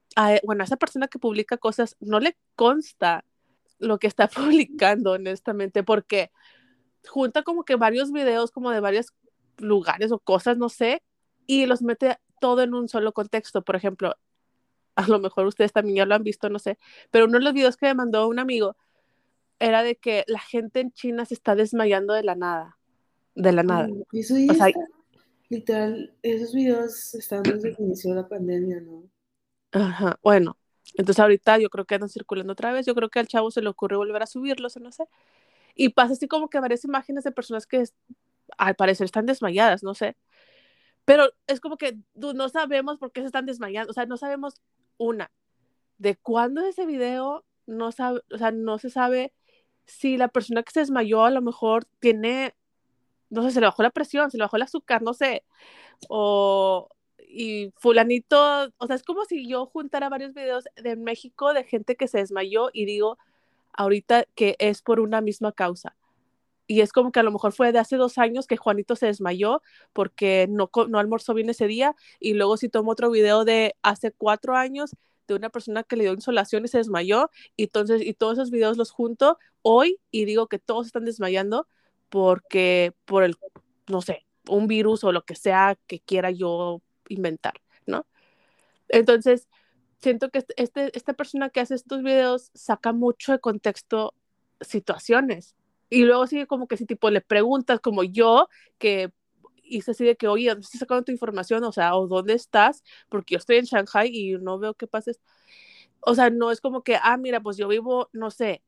bueno, 0.44 0.62
a 0.62 0.66
esa 0.66 0.76
persona 0.76 1.08
que 1.08 1.18
publica 1.18 1.56
cosas 1.56 1.96
no 2.00 2.20
le 2.20 2.36
consta 2.56 3.24
lo 3.78 3.98
que 3.98 4.08
está 4.08 4.28
publicando, 4.28 5.12
honestamente, 5.12 5.82
porque 5.84 6.30
junta 7.06 7.42
como 7.42 7.64
que 7.64 7.76
varios 7.76 8.12
videos 8.12 8.50
como 8.50 8.70
de 8.70 8.80
varios 8.80 9.14
lugares 9.58 10.12
o 10.12 10.18
cosas, 10.18 10.58
no 10.58 10.68
sé, 10.68 11.02
y 11.46 11.66
los 11.66 11.82
mete 11.82 12.18
todo 12.40 12.62
en 12.62 12.74
un 12.74 12.88
solo 12.88 13.12
contexto. 13.12 13.62
Por 13.62 13.76
ejemplo, 13.76 14.16
a 14.98 15.06
lo 15.06 15.20
mejor 15.20 15.46
ustedes 15.46 15.72
también 15.72 15.96
ya 15.98 16.06
lo 16.06 16.16
han 16.16 16.24
visto, 16.24 16.50
no 16.50 16.58
sé, 16.58 16.76
pero 17.12 17.26
uno 17.26 17.38
de 17.38 17.44
los 17.44 17.54
videos 17.54 17.76
que 17.76 17.86
me 17.86 17.94
mandó 17.94 18.26
un 18.26 18.40
amigo 18.40 18.76
era 19.60 19.84
de 19.84 19.94
que 19.94 20.24
la 20.26 20.40
gente 20.40 20.80
en 20.80 20.92
China 20.92 21.24
se 21.24 21.34
está 21.34 21.54
desmayando 21.54 22.14
de 22.14 22.24
la 22.24 22.34
nada, 22.34 22.78
de 23.36 23.52
la 23.52 23.62
nada. 23.62 23.88
Eso 24.12 24.36
ya 24.36 24.52
o 24.52 24.54
sea, 24.56 24.72
literal, 25.48 26.14
esos 26.22 26.52
videos 26.52 27.14
están 27.14 27.44
desde 27.44 27.76
que 27.76 27.82
inició 27.82 28.12
la 28.12 28.26
pandemia, 28.26 28.80
¿no? 28.80 29.04
Ajá, 29.70 30.18
bueno, 30.20 30.58
entonces 30.96 31.20
ahorita 31.20 31.58
yo 31.58 31.70
creo 31.70 31.84
que 31.84 31.94
andan 31.94 32.08
circulando 32.08 32.54
otra 32.54 32.72
vez, 32.72 32.84
yo 32.84 32.96
creo 32.96 33.08
que 33.08 33.20
al 33.20 33.28
chavo 33.28 33.52
se 33.52 33.62
le 33.62 33.68
ocurre 33.68 33.96
volver 33.96 34.20
a 34.20 34.26
subirlos, 34.26 34.76
no 34.78 34.90
sé. 34.90 35.04
Y 35.76 35.90
pasa 35.90 36.14
así 36.14 36.26
como 36.26 36.50
que 36.50 36.58
varias 36.58 36.84
imágenes 36.84 37.22
de 37.22 37.30
personas 37.30 37.68
que 37.68 37.84
al 38.56 38.74
parecer 38.74 39.04
están 39.04 39.26
desmayadas, 39.26 39.84
no 39.84 39.94
sé. 39.94 40.16
Pero 41.04 41.30
es 41.46 41.60
como 41.60 41.76
que 41.76 41.96
no 42.14 42.48
sabemos 42.48 42.98
por 42.98 43.12
qué 43.12 43.20
se 43.20 43.26
están 43.28 43.46
desmayando, 43.46 43.90
o 43.90 43.94
sea, 43.94 44.06
no 44.06 44.16
sabemos 44.16 44.60
una, 44.98 45.30
de 45.98 46.16
cuándo 46.16 46.62
es 46.62 46.70
ese 46.70 46.86
video, 46.86 47.44
no 47.66 47.92
sabe, 47.92 48.20
o 48.32 48.38
sea, 48.38 48.50
no 48.50 48.78
se 48.78 48.90
sabe 48.90 49.32
si 49.86 50.16
la 50.16 50.28
persona 50.28 50.62
que 50.62 50.72
se 50.72 50.80
desmayó 50.80 51.24
a 51.24 51.30
lo 51.30 51.42
mejor 51.42 51.86
tiene, 52.00 52.54
no 53.30 53.42
sé, 53.42 53.50
se 53.52 53.60
le 53.60 53.66
bajó 53.66 53.82
la 53.82 53.90
presión, 53.90 54.30
se 54.30 54.38
le 54.38 54.44
bajó 54.44 54.56
el 54.56 54.62
azúcar, 54.62 55.02
no 55.02 55.14
sé, 55.14 55.44
o 56.08 56.88
y 57.30 57.72
fulanito, 57.76 58.72
o 58.78 58.86
sea, 58.86 58.96
es 58.96 59.02
como 59.02 59.24
si 59.24 59.48
yo 59.48 59.66
juntara 59.66 60.08
varios 60.08 60.34
videos 60.34 60.64
de 60.76 60.96
México 60.96 61.52
de 61.52 61.64
gente 61.64 61.96
que 61.96 62.08
se 62.08 62.18
desmayó 62.18 62.70
y 62.72 62.86
digo 62.86 63.18
ahorita 63.74 64.24
que 64.34 64.56
es 64.58 64.82
por 64.82 64.98
una 65.00 65.20
misma 65.20 65.52
causa. 65.52 65.94
Y 66.68 66.82
es 66.82 66.92
como 66.92 67.10
que 67.10 67.18
a 67.18 67.22
lo 67.24 67.32
mejor 67.32 67.52
fue 67.52 67.72
de 67.72 67.78
hace 67.78 67.96
dos 67.96 68.18
años 68.18 68.46
que 68.46 68.58
Juanito 68.58 68.94
se 68.94 69.06
desmayó 69.06 69.62
porque 69.94 70.46
no, 70.50 70.70
no 70.88 70.98
almorzó 70.98 71.32
bien 71.34 71.48
ese 71.48 71.66
día 71.66 71.96
y 72.20 72.34
luego 72.34 72.58
si 72.58 72.68
tomo 72.68 72.92
otro 72.92 73.10
video 73.10 73.44
de 73.44 73.74
hace 73.82 74.12
cuatro 74.12 74.54
años 74.54 74.94
de 75.26 75.34
una 75.34 75.50
persona 75.50 75.82
que 75.82 75.96
le 75.96 76.04
dio 76.04 76.12
insolación 76.12 76.64
y 76.64 76.68
se 76.68 76.78
desmayó 76.78 77.30
y 77.56 77.64
entonces 77.64 78.02
y 78.02 78.12
todos 78.14 78.34
esos 78.34 78.50
videos 78.50 78.76
los 78.76 78.90
junto 78.90 79.38
hoy 79.62 79.98
y 80.10 80.26
digo 80.26 80.46
que 80.46 80.58
todos 80.58 80.86
están 80.86 81.04
desmayando 81.04 81.66
porque 82.10 82.94
por 83.06 83.24
el 83.24 83.36
no 83.88 84.02
sé 84.02 84.26
un 84.48 84.66
virus 84.66 85.04
o 85.04 85.12
lo 85.12 85.24
que 85.24 85.36
sea 85.36 85.78
que 85.86 86.00
quiera 86.00 86.30
yo 86.30 86.82
inventar 87.08 87.54
no 87.86 88.06
entonces 88.88 89.48
siento 90.00 90.30
que 90.30 90.38
este, 90.38 90.54
este, 90.62 90.96
esta 90.96 91.14
persona 91.14 91.50
que 91.50 91.60
hace 91.60 91.74
estos 91.74 92.02
videos 92.02 92.50
saca 92.54 92.92
mucho 92.92 93.32
de 93.32 93.40
contexto 93.40 94.14
situaciones 94.60 95.54
y 95.90 96.04
luego 96.04 96.26
sigue 96.26 96.46
como 96.46 96.66
que 96.68 96.76
si 96.76 96.86
tipo 96.86 97.10
le 97.10 97.20
preguntas 97.20 97.80
como 97.80 98.04
yo 98.04 98.48
que 98.78 99.12
hice 99.62 99.90
así 99.90 100.04
de 100.04 100.16
que, 100.16 100.28
oye, 100.28 100.48
¿dónde 100.48 100.62
estás 100.64 100.80
sacando 100.80 101.04
tu 101.04 101.12
información? 101.12 101.62
O 101.64 101.72
sea, 101.72 101.94
¿o 101.96 102.06
dónde 102.06 102.34
estás? 102.34 102.82
Porque 103.08 103.34
yo 103.34 103.38
estoy 103.38 103.56
en 103.56 103.64
Shanghai 103.64 104.10
y 104.12 104.32
no 104.38 104.58
veo 104.58 104.74
qué 104.74 104.86
pases. 104.86 105.20
O 106.00 106.14
sea, 106.14 106.30
no 106.30 106.50
es 106.50 106.60
como 106.60 106.82
que, 106.82 106.96
ah, 107.02 107.16
mira, 107.16 107.40
pues 107.40 107.56
yo 107.56 107.68
vivo, 107.68 108.08
no 108.12 108.30
sé, 108.30 108.62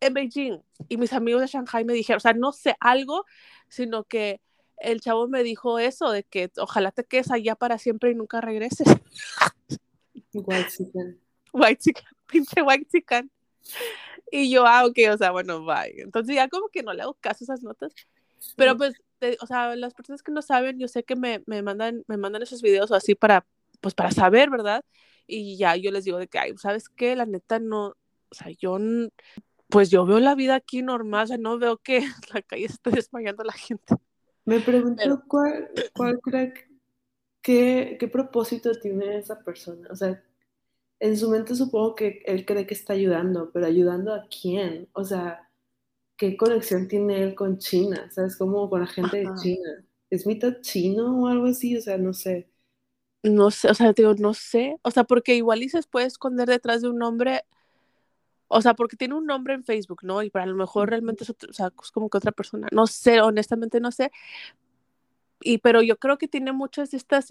en 0.00 0.14
Beijing 0.14 0.62
y 0.88 0.96
mis 0.96 1.12
amigos 1.12 1.42
de 1.42 1.48
Shanghai 1.48 1.84
me 1.84 1.92
dijeron, 1.92 2.18
o 2.18 2.20
sea, 2.20 2.32
no 2.32 2.52
sé 2.52 2.76
algo, 2.80 3.24
sino 3.68 4.04
que 4.04 4.40
el 4.78 5.00
chavo 5.00 5.28
me 5.28 5.42
dijo 5.42 5.78
eso, 5.78 6.10
de 6.10 6.22
que 6.22 6.50
ojalá 6.58 6.92
te 6.92 7.04
quedes 7.04 7.30
allá 7.30 7.56
para 7.56 7.78
siempre 7.78 8.10
y 8.10 8.14
nunca 8.14 8.40
regreses. 8.40 8.86
White 10.32 10.68
chicken. 10.70 11.20
White 11.52 11.82
chicken, 11.82 12.04
pinche 12.26 12.62
white 12.62 12.86
chicken. 12.90 13.30
Y 14.30 14.50
yo, 14.50 14.66
ah, 14.66 14.84
ok, 14.84 14.98
o 15.12 15.16
sea, 15.16 15.30
bueno, 15.30 15.64
bye. 15.64 16.02
Entonces 16.02 16.34
ya 16.34 16.48
como 16.48 16.68
que 16.68 16.82
no 16.82 16.92
le 16.92 17.02
hago 17.02 17.14
caso 17.14 17.42
a 17.42 17.44
esas 17.44 17.62
notas. 17.62 17.92
Pero 18.56 18.76
pues 18.76 18.94
o 19.40 19.46
sea, 19.46 19.76
las 19.76 19.94
personas 19.94 20.22
que 20.22 20.32
no 20.32 20.42
saben, 20.42 20.78
yo 20.78 20.88
sé 20.88 21.04
que 21.04 21.16
me, 21.16 21.42
me, 21.46 21.62
mandan, 21.62 22.04
me 22.06 22.16
mandan 22.16 22.42
esos 22.42 22.62
videos 22.62 22.90
o 22.90 22.94
así 22.94 23.14
para, 23.14 23.46
pues 23.80 23.94
para 23.94 24.10
saber, 24.10 24.50
¿verdad? 24.50 24.84
Y 25.26 25.56
ya 25.56 25.76
yo 25.76 25.90
les 25.90 26.04
digo 26.04 26.18
de 26.18 26.28
que, 26.28 26.38
ay, 26.38 26.56
¿sabes 26.56 26.88
qué? 26.88 27.16
La 27.16 27.26
neta 27.26 27.58
no, 27.58 27.88
o 27.88 27.96
sea, 28.34 28.48
yo, 28.58 28.78
pues 29.68 29.90
yo 29.90 30.06
veo 30.06 30.20
la 30.20 30.34
vida 30.34 30.54
aquí 30.54 30.82
normal, 30.82 31.24
o 31.24 31.26
sea, 31.26 31.38
no 31.38 31.58
veo 31.58 31.78
que 31.78 32.00
la 32.34 32.42
calle 32.42 32.66
esté 32.66 32.90
desmayando 32.90 33.44
la 33.44 33.52
gente. 33.52 33.94
Me 34.44 34.60
pregunto 34.60 35.22
cuál, 35.26 35.70
cuál 35.94 36.20
cree, 36.20 36.54
qué, 37.42 37.96
qué 37.98 38.08
propósito 38.08 38.72
tiene 38.80 39.18
esa 39.18 39.42
persona, 39.42 39.88
o 39.90 39.96
sea, 39.96 40.22
en 41.00 41.16
su 41.16 41.30
mente 41.30 41.54
supongo 41.54 41.94
que 41.94 42.22
él 42.26 42.44
cree 42.44 42.66
que 42.66 42.74
está 42.74 42.92
ayudando, 42.92 43.50
pero 43.52 43.66
ayudando 43.66 44.12
a 44.12 44.26
quién, 44.28 44.88
o 44.92 45.04
sea, 45.04 45.48
qué 46.16 46.36
conexión 46.36 46.88
tiene 46.88 47.22
él 47.22 47.34
con 47.34 47.58
China, 47.58 48.10
¿sabes? 48.10 48.36
Como 48.36 48.68
con 48.68 48.80
la 48.80 48.86
gente 48.86 49.18
de 49.18 49.28
China. 49.40 49.84
¿Es 50.10 50.26
mitad 50.26 50.60
chino 50.62 51.22
o 51.22 51.28
algo 51.28 51.46
así? 51.46 51.76
O 51.76 51.80
sea, 51.80 51.98
no 51.98 52.12
sé. 52.12 52.50
No 53.22 53.50
sé, 53.50 53.70
o 53.70 53.74
sea, 53.74 53.92
digo, 53.92 54.14
no 54.14 54.34
sé. 54.34 54.78
O 54.82 54.90
sea, 54.90 55.04
porque 55.04 55.36
igual 55.36 55.62
y 55.62 55.68
se 55.68 55.82
puede 55.82 56.06
esconder 56.06 56.48
detrás 56.48 56.82
de 56.82 56.88
un 56.88 56.98
nombre. 56.98 57.42
O 58.48 58.62
sea, 58.62 58.74
porque 58.74 58.96
tiene 58.96 59.14
un 59.14 59.26
nombre 59.26 59.54
en 59.54 59.64
Facebook, 59.64 60.00
¿no? 60.02 60.22
Y 60.22 60.30
para 60.30 60.46
lo 60.46 60.56
mejor 60.56 60.88
realmente 60.90 61.24
es, 61.24 61.30
o 61.30 61.52
sea, 61.52 61.72
es 61.82 61.90
como 61.90 62.08
que 62.08 62.18
otra 62.18 62.32
persona. 62.32 62.68
No 62.72 62.86
sé, 62.86 63.20
honestamente 63.20 63.80
no 63.80 63.92
sé. 63.92 64.10
Y, 65.40 65.58
pero 65.58 65.82
yo 65.82 65.98
creo 65.98 66.18
que 66.18 66.26
tiene 66.26 66.52
muchas 66.52 66.90
de 66.90 66.96
estas 66.96 67.28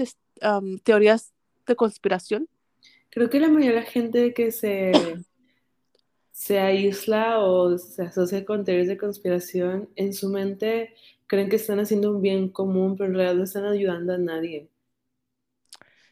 teorías 0.83 1.33
de 1.65 1.75
conspiración. 1.75 2.47
Creo 3.09 3.29
que 3.29 3.39
la 3.39 3.47
mayoría 3.47 3.71
de 3.71 3.81
la 3.81 3.83
gente 3.83 4.33
que 4.33 4.51
se 4.51 4.91
se 6.37 6.59
aísla 6.59 7.39
o 7.39 7.79
se 7.79 8.03
asocia 8.03 8.45
con 8.45 8.63
teorías 8.63 8.87
de 8.87 8.97
conspiración, 8.97 9.89
en 9.95 10.13
su 10.13 10.29
mente 10.29 10.93
creen 11.25 11.49
que 11.49 11.55
están 11.55 11.79
haciendo 11.79 12.11
un 12.11 12.21
bien 12.21 12.49
común, 12.49 12.95
pero 12.95 13.09
en 13.09 13.15
realidad 13.15 13.35
no 13.35 13.43
están 13.43 13.65
ayudando 13.65 14.13
a 14.13 14.19
nadie. 14.19 14.69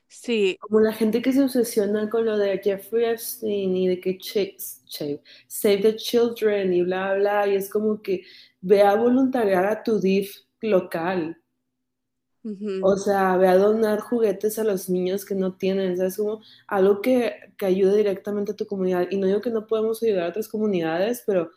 Sí. 0.08 0.58
Como 0.60 0.80
la 0.80 0.94
gente 0.94 1.22
que 1.22 1.32
se 1.32 1.44
obsesiona 1.44 2.10
con 2.10 2.26
lo 2.26 2.40
de 2.40 2.58
Jeffrey 2.58 3.06
Epstein 3.06 3.78
y 3.78 3.88
de 3.88 4.00
que 4.00 4.18
Save 5.48 5.78
the 5.78 5.96
Children 5.96 6.74
y 6.74 6.82
bla, 6.82 7.14
bla, 7.14 7.48
y 7.48 7.54
es 7.54 7.70
como 7.70 8.02
que 8.02 8.24
ve 8.62 8.82
a 8.82 8.96
voluntariar 8.96 9.66
a 9.68 9.84
tu 9.84 10.00
DIF 10.00 10.36
local. 10.62 11.40
O 12.84 12.96
sea, 12.98 13.38
ve 13.38 13.48
a 13.48 13.58
donar 13.58 14.00
juguetes 14.02 14.60
a 14.60 14.64
los 14.64 14.90
niños 14.90 15.26
que 15.26 15.34
no 15.34 15.56
tienen, 15.56 15.98
¿sabes? 15.98 16.18
Como 16.18 16.42
algo 16.68 17.02
que, 17.02 17.34
que 17.58 17.66
ayude 17.66 17.98
directamente 17.98 18.52
a 18.52 18.56
tu 18.56 18.68
comunidad. 18.68 19.08
Y 19.10 19.18
no 19.18 19.26
digo 19.26 19.42
que 19.42 19.50
no 19.50 19.66
podemos 19.66 20.04
ayudar 20.04 20.26
a 20.26 20.30
otras 20.30 20.48
comunidades, 20.48 21.24
pero 21.26 21.50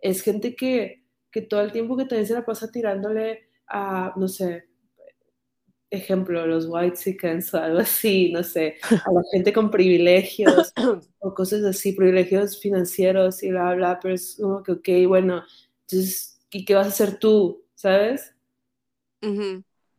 es 0.00 0.22
gente 0.22 0.54
que, 0.54 1.04
que 1.32 1.42
todo 1.42 1.62
el 1.62 1.72
tiempo 1.72 1.96
que 1.96 2.04
también 2.04 2.26
se 2.26 2.34
la 2.34 2.44
pasa 2.44 2.70
tirándole 2.70 3.48
a, 3.66 4.12
no 4.16 4.28
sé, 4.28 4.68
ejemplo, 5.90 6.46
los 6.46 6.66
white 6.68 6.96
chickens 6.96 7.52
o 7.54 7.58
algo 7.58 7.78
así, 7.78 8.32
no 8.32 8.42
sé, 8.42 8.76
a 8.90 9.12
la 9.12 9.22
gente 9.32 9.52
con 9.52 9.70
privilegios 9.70 10.72
o 11.18 11.34
cosas 11.34 11.64
así, 11.64 11.92
privilegios 11.92 12.60
financieros 12.60 13.42
y 13.42 13.50
bla, 13.50 13.74
bla, 13.74 13.98
pero 14.00 14.14
es 14.14 14.36
como 14.40 14.62
que, 14.62 14.72
ok, 14.72 14.88
bueno, 15.08 15.42
entonces, 15.82 16.40
¿y 16.50 16.64
qué 16.64 16.74
vas 16.74 16.86
a 16.86 16.90
hacer 16.90 17.18
tú? 17.18 17.64
¿Sabes? 17.74 18.32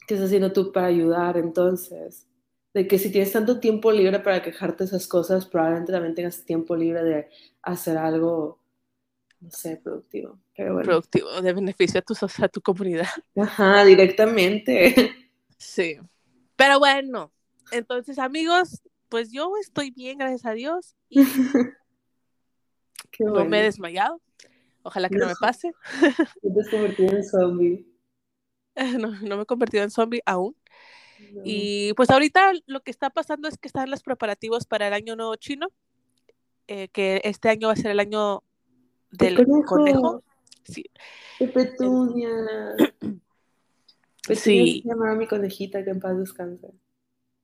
¿Qué 0.07 0.13
estás 0.13 0.27
haciendo 0.27 0.53
tú 0.53 0.71
para 0.71 0.87
ayudar 0.87 1.37
entonces? 1.37 2.25
De 2.73 2.87
que 2.87 2.97
si 2.97 3.11
tienes 3.11 3.33
tanto 3.33 3.59
tiempo 3.59 3.91
libre 3.91 4.19
para 4.21 4.41
quejarte 4.41 4.85
de 4.85 4.87
esas 4.87 5.05
cosas, 5.05 5.45
probablemente 5.45 5.91
también 5.91 6.15
tengas 6.15 6.45
tiempo 6.45 6.77
libre 6.77 7.03
de 7.03 7.29
hacer 7.61 7.97
algo, 7.97 8.57
no 9.41 9.51
sé, 9.51 9.75
productivo. 9.83 10.39
Pero 10.55 10.75
bueno. 10.75 10.85
Productivo, 10.85 11.41
de 11.41 11.51
beneficio 11.53 11.99
a 11.99 12.03
tu, 12.03 12.13
a 12.41 12.47
tu 12.47 12.61
comunidad. 12.61 13.07
Ajá, 13.35 13.83
directamente. 13.83 15.13
Sí. 15.57 15.97
Pero 16.55 16.79
bueno, 16.79 17.33
entonces 17.73 18.17
amigos, 18.17 18.81
pues 19.09 19.29
yo 19.29 19.51
estoy 19.59 19.91
bien, 19.91 20.19
gracias 20.19 20.45
a 20.45 20.53
Dios. 20.53 20.95
Y 21.09 21.19
no 23.19 23.43
me 23.43 23.59
he 23.59 23.63
desmayado. 23.63 24.21
Ojalá 24.83 25.09
que 25.09 25.17
no, 25.17 25.27
me 25.27 25.35
pase. 25.35 25.73
Te 26.41 26.61
has 26.61 26.69
convertido 26.69 27.13
en 27.13 27.23
zombie. 27.25 27.96
No, 28.99 29.11
no 29.21 29.37
me 29.37 29.43
he 29.43 29.45
convertido 29.45 29.83
en 29.83 29.91
zombie 29.91 30.21
aún. 30.25 30.55
Y 31.43 31.93
pues 31.93 32.11
ahorita 32.11 32.51
lo 32.67 32.81
que 32.81 32.91
está 32.91 33.09
pasando 33.09 33.47
es 33.47 33.57
que 33.57 33.67
están 33.67 33.89
los 33.89 34.03
preparativos 34.03 34.65
para 34.65 34.87
el 34.87 34.93
año 34.93 35.15
nuevo 35.15 35.35
chino, 35.35 35.69
eh, 36.67 36.89
que 36.89 37.21
este 37.23 37.49
año 37.49 37.67
va 37.67 37.73
a 37.73 37.77
ser 37.77 37.91
el 37.91 37.99
año 37.99 38.43
del 39.11 39.43
conejo. 39.65 40.23
Sí. 40.63 40.85
De 41.39 41.47
petunia. 41.47 42.29
sí. 44.35 44.81
se 44.83 44.87
llamaba 44.87 45.15
mi 45.15 45.27
conejita, 45.27 45.83
que 45.83 45.89
en 45.89 45.99
paz 45.99 46.17
descanse. 46.19 46.67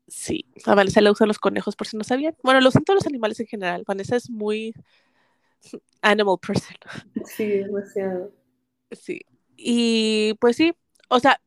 Sí, 0.08 0.46
a 0.66 0.76
Vanessa 0.76 1.02
le 1.02 1.10
usan 1.10 1.30
los 1.30 1.40
conejos 1.40 1.76
por 1.76 1.88
si 1.88 1.98
no 1.98 2.04
sabían. 2.04 2.36
Bueno, 2.44 2.60
lo 2.62 2.70
usan 2.70 2.84
todos 2.84 2.98
los 2.98 3.08
animales 3.08 3.40
en 3.40 3.48
general. 3.48 3.84
Vanessa 3.88 4.18
es 4.18 4.30
muy 4.30 4.74
animal 6.02 6.38
person. 6.46 6.78
Sí, 7.26 7.48
demasiado. 7.48 8.32
Sí. 8.92 9.22
Y 9.56 10.34
pues 10.40 10.58
sí, 10.58 10.74
o 11.10 11.20
sea, 11.20 11.40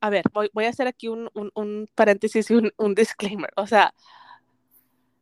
a 0.00 0.10
ver, 0.10 0.24
voy, 0.32 0.50
voy 0.52 0.64
a 0.64 0.70
hacer 0.70 0.86
aquí 0.86 1.08
un, 1.08 1.28
un, 1.34 1.88
paréntesis 1.94 2.50
y 2.50 2.54
un, 2.54 2.72
un, 2.76 2.94
disclaimer. 2.94 3.50
O 3.56 3.66
sea, 3.66 3.94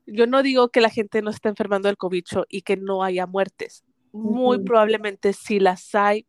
yo 0.07 0.27
no 0.27 0.43
digo 0.43 0.69
que 0.69 0.81
la 0.81 0.91
gente 0.91 1.23
no 1.23 1.31
esté 1.31 1.49
enfermando 1.49 1.89
del 1.89 1.97
COVID 1.97 2.25
y 2.49 2.63
que 2.63 2.77
no 2.77 3.03
haya 3.03 3.27
muertes. 3.27 3.85
Muy 4.13 4.63
probablemente 4.65 5.33
sí 5.33 5.61
las 5.61 5.95
hay, 5.95 6.27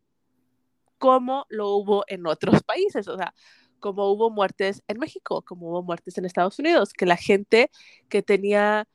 como 0.98 1.46
lo 1.48 1.70
hubo 1.70 2.04
en 2.06 2.26
otros 2.26 2.62
países. 2.62 3.08
O 3.08 3.16
sea, 3.16 3.34
como 3.80 4.10
hubo 4.10 4.30
muertes 4.30 4.82
en 4.88 4.98
México, 4.98 5.42
como 5.42 5.68
hubo 5.68 5.82
muertes 5.82 6.16
en 6.16 6.24
Estados 6.24 6.58
Unidos, 6.58 6.92
que 6.92 7.06
la 7.06 7.16
gente 7.16 7.70
que 8.08 8.22
tenía, 8.22 8.86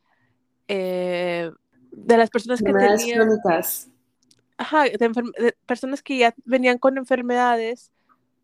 eh, 0.67 1.51
de 1.91 2.17
las 2.17 2.29
personas 2.29 2.61
que 2.61 2.73
tenían... 2.73 3.29
Ajá, 4.59 4.85
de, 4.85 5.55
personas 5.67 6.01
que 6.01 6.17
ya 6.17 6.33
venían 6.43 6.79
con 6.79 6.97
enfermedades 6.97 7.91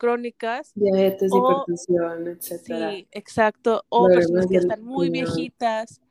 crónicas. 0.04 0.74
Diabetes, 0.76 1.32
hipertensión, 1.34 2.28
etc. 2.28 2.60
Sí, 2.66 3.08
exacto. 3.12 3.86
O 3.88 4.08
personas 4.08 4.48
que 4.48 4.58
están 4.58 4.84
muy 4.84 5.10
viejitas. 5.10 6.02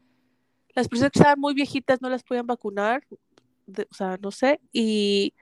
Las 0.74 0.88
personas 0.88 1.12
que 1.12 1.18
estaban 1.18 1.38
muy 1.38 1.52
viejitas 1.52 2.00
no 2.00 2.08
las 2.08 2.22
podían 2.22 2.46
vacunar, 2.46 3.04
o 3.10 3.94
sea, 3.94 4.16
no 4.16 4.30
sé. 4.30 4.62
Y 4.72 5.34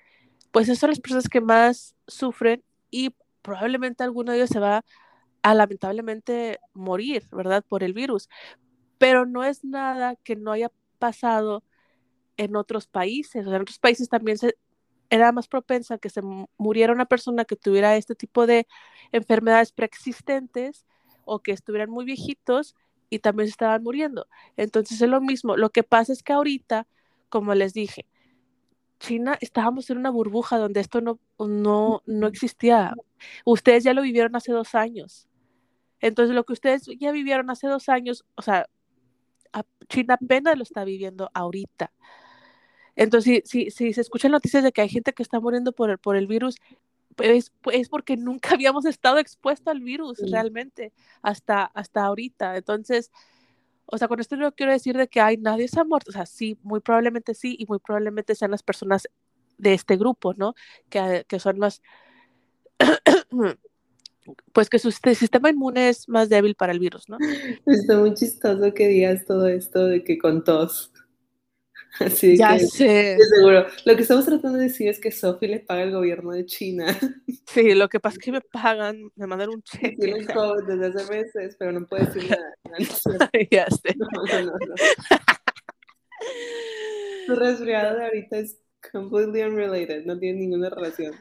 pues 0.50 0.66
esas 0.66 0.78
son 0.78 0.90
las 0.90 0.98
personas 0.98 1.28
que 1.28 1.40
más 1.40 1.94
sufren 2.08 2.64
y 2.90 3.14
probablemente 3.40 4.02
alguno 4.02 4.32
de 4.32 4.38
ellos 4.38 4.50
se 4.50 4.58
va 4.58 4.84
a 5.42 5.54
lamentablemente 5.54 6.58
morir, 6.74 7.22
¿verdad? 7.30 7.64
Por 7.68 7.84
el 7.84 7.92
virus. 7.92 8.28
Pero 8.98 9.26
no 9.26 9.44
es 9.44 9.62
nada 9.64 10.16
que 10.16 10.34
no 10.34 10.50
haya 10.50 10.72
pasado 10.98 11.62
en 12.36 12.56
otros 12.56 12.88
países. 12.88 13.46
O 13.46 13.48
sea, 13.48 13.56
en 13.58 13.62
otros 13.62 13.78
países 13.78 14.08
también 14.08 14.38
se, 14.38 14.56
era 15.10 15.32
más 15.32 15.48
propensa 15.48 15.94
a 15.94 15.98
que 15.98 16.10
se 16.10 16.22
muriera 16.56 16.92
una 16.92 17.06
persona 17.06 17.44
que 17.44 17.56
tuviera 17.56 17.96
este 17.96 18.14
tipo 18.14 18.46
de 18.46 18.66
enfermedades 19.12 19.72
preexistentes 19.72 20.86
o 21.24 21.40
que 21.40 21.52
estuvieran 21.52 21.90
muy 21.90 22.04
viejitos 22.04 22.74
y 23.10 23.18
también 23.18 23.48
se 23.48 23.52
estaban 23.52 23.82
muriendo. 23.82 24.26
Entonces 24.56 25.02
es 25.02 25.08
lo 25.08 25.20
mismo. 25.20 25.56
Lo 25.56 25.70
que 25.70 25.82
pasa 25.82 26.12
es 26.12 26.22
que 26.22 26.32
ahorita, 26.32 26.86
como 27.28 27.54
les 27.54 27.74
dije, 27.74 28.06
China 29.00 29.36
estábamos 29.40 29.90
en 29.90 29.98
una 29.98 30.10
burbuja 30.10 30.58
donde 30.58 30.80
esto 30.80 31.00
no, 31.00 31.18
no, 31.38 32.02
no 32.06 32.26
existía. 32.28 32.94
Ustedes 33.44 33.84
ya 33.84 33.94
lo 33.94 34.02
vivieron 34.02 34.36
hace 34.36 34.52
dos 34.52 34.74
años. 34.74 35.28
Entonces 36.00 36.34
lo 36.34 36.44
que 36.44 36.52
ustedes 36.52 36.86
ya 36.98 37.12
vivieron 37.12 37.50
hace 37.50 37.66
dos 37.66 37.88
años, 37.88 38.24
o 38.36 38.42
sea, 38.42 38.66
China 39.88 40.14
apenas 40.14 40.56
lo 40.56 40.62
está 40.62 40.84
viviendo 40.84 41.30
ahorita. 41.34 41.92
Entonces, 43.00 43.44
si, 43.46 43.70
si, 43.70 43.94
se 43.94 44.00
escuchan 44.02 44.30
noticias 44.30 44.62
de 44.62 44.72
que 44.72 44.82
hay 44.82 44.90
gente 44.90 45.14
que 45.14 45.22
está 45.22 45.40
muriendo 45.40 45.72
por 45.72 45.88
el, 45.88 45.96
por 45.96 46.16
el 46.16 46.26
virus, 46.26 46.56
es 47.16 47.88
porque 47.88 48.18
nunca 48.18 48.50
habíamos 48.54 48.84
estado 48.84 49.16
expuestos 49.16 49.68
al 49.68 49.80
virus 49.80 50.18
realmente 50.30 50.92
hasta, 51.22 51.64
hasta 51.64 52.04
ahorita. 52.04 52.58
Entonces, 52.58 53.10
o 53.86 53.96
sea, 53.96 54.06
con 54.06 54.20
esto 54.20 54.36
no 54.36 54.52
quiero 54.52 54.72
decir 54.72 54.98
de 54.98 55.08
que 55.08 55.22
hay 55.22 55.38
nadie 55.38 55.66
se 55.66 55.80
ha 55.80 55.84
muerto. 55.84 56.10
O 56.10 56.12
sea, 56.12 56.26
sí, 56.26 56.58
muy 56.62 56.80
probablemente 56.80 57.32
sí, 57.32 57.56
y 57.58 57.64
muy 57.64 57.78
probablemente 57.78 58.34
sean 58.34 58.50
las 58.50 58.62
personas 58.62 59.08
de 59.56 59.72
este 59.72 59.96
grupo, 59.96 60.34
¿no? 60.34 60.54
Que, 60.90 61.24
que 61.26 61.40
son 61.40 61.58
más, 61.58 61.80
pues 64.52 64.68
que 64.68 64.78
su 64.78 64.90
sistema 64.90 65.48
inmune 65.48 65.88
es 65.88 66.06
más 66.06 66.28
débil 66.28 66.54
para 66.54 66.72
el 66.72 66.78
virus, 66.78 67.08
¿no? 67.08 67.16
Está 67.64 67.96
muy 67.96 68.12
chistoso 68.12 68.74
que 68.74 68.88
digas 68.88 69.24
todo 69.24 69.48
esto 69.48 69.86
de 69.86 70.04
que 70.04 70.18
con 70.18 70.44
tos. 70.44 70.92
Así 72.00 72.36
ya 72.36 72.56
que, 72.56 72.66
sé. 72.66 73.18
seguro. 73.34 73.66
Lo 73.84 73.96
que 73.96 74.02
estamos 74.02 74.24
tratando 74.24 74.58
de 74.58 74.64
decir 74.64 74.88
es 74.88 75.00
que 75.00 75.10
Sophie 75.10 75.48
le 75.48 75.60
paga 75.60 75.82
el 75.82 75.92
gobierno 75.92 76.32
de 76.32 76.46
China. 76.46 76.86
Sí, 77.46 77.74
lo 77.74 77.88
que 77.88 77.98
pasa 77.98 78.14
es 78.14 78.24
que 78.24 78.30
me 78.30 78.40
pagan, 78.42 79.10
me 79.16 79.26
mandan 79.26 79.48
un 79.50 79.60
cheque. 79.64 79.96
Tiene 79.96 80.24
COVID 80.24 80.68
desde 80.68 80.86
hace 80.86 81.12
meses, 81.12 81.56
pero 81.58 81.72
no 81.72 81.84
puede 81.84 82.06
decir 82.06 82.30
nada. 82.30 82.54
ya 83.50 83.66
sé. 83.68 83.96
No, 83.96 84.06
no, 84.06 84.42
no. 84.44 84.52
Su 87.26 87.34
resfriado 87.34 87.96
de 87.98 88.04
ahorita 88.04 88.38
es 88.38 88.60
completely 88.92 89.42
unrelated, 89.42 90.04
no 90.04 90.16
tiene 90.16 90.38
ninguna 90.38 90.70
relación. 90.70 91.14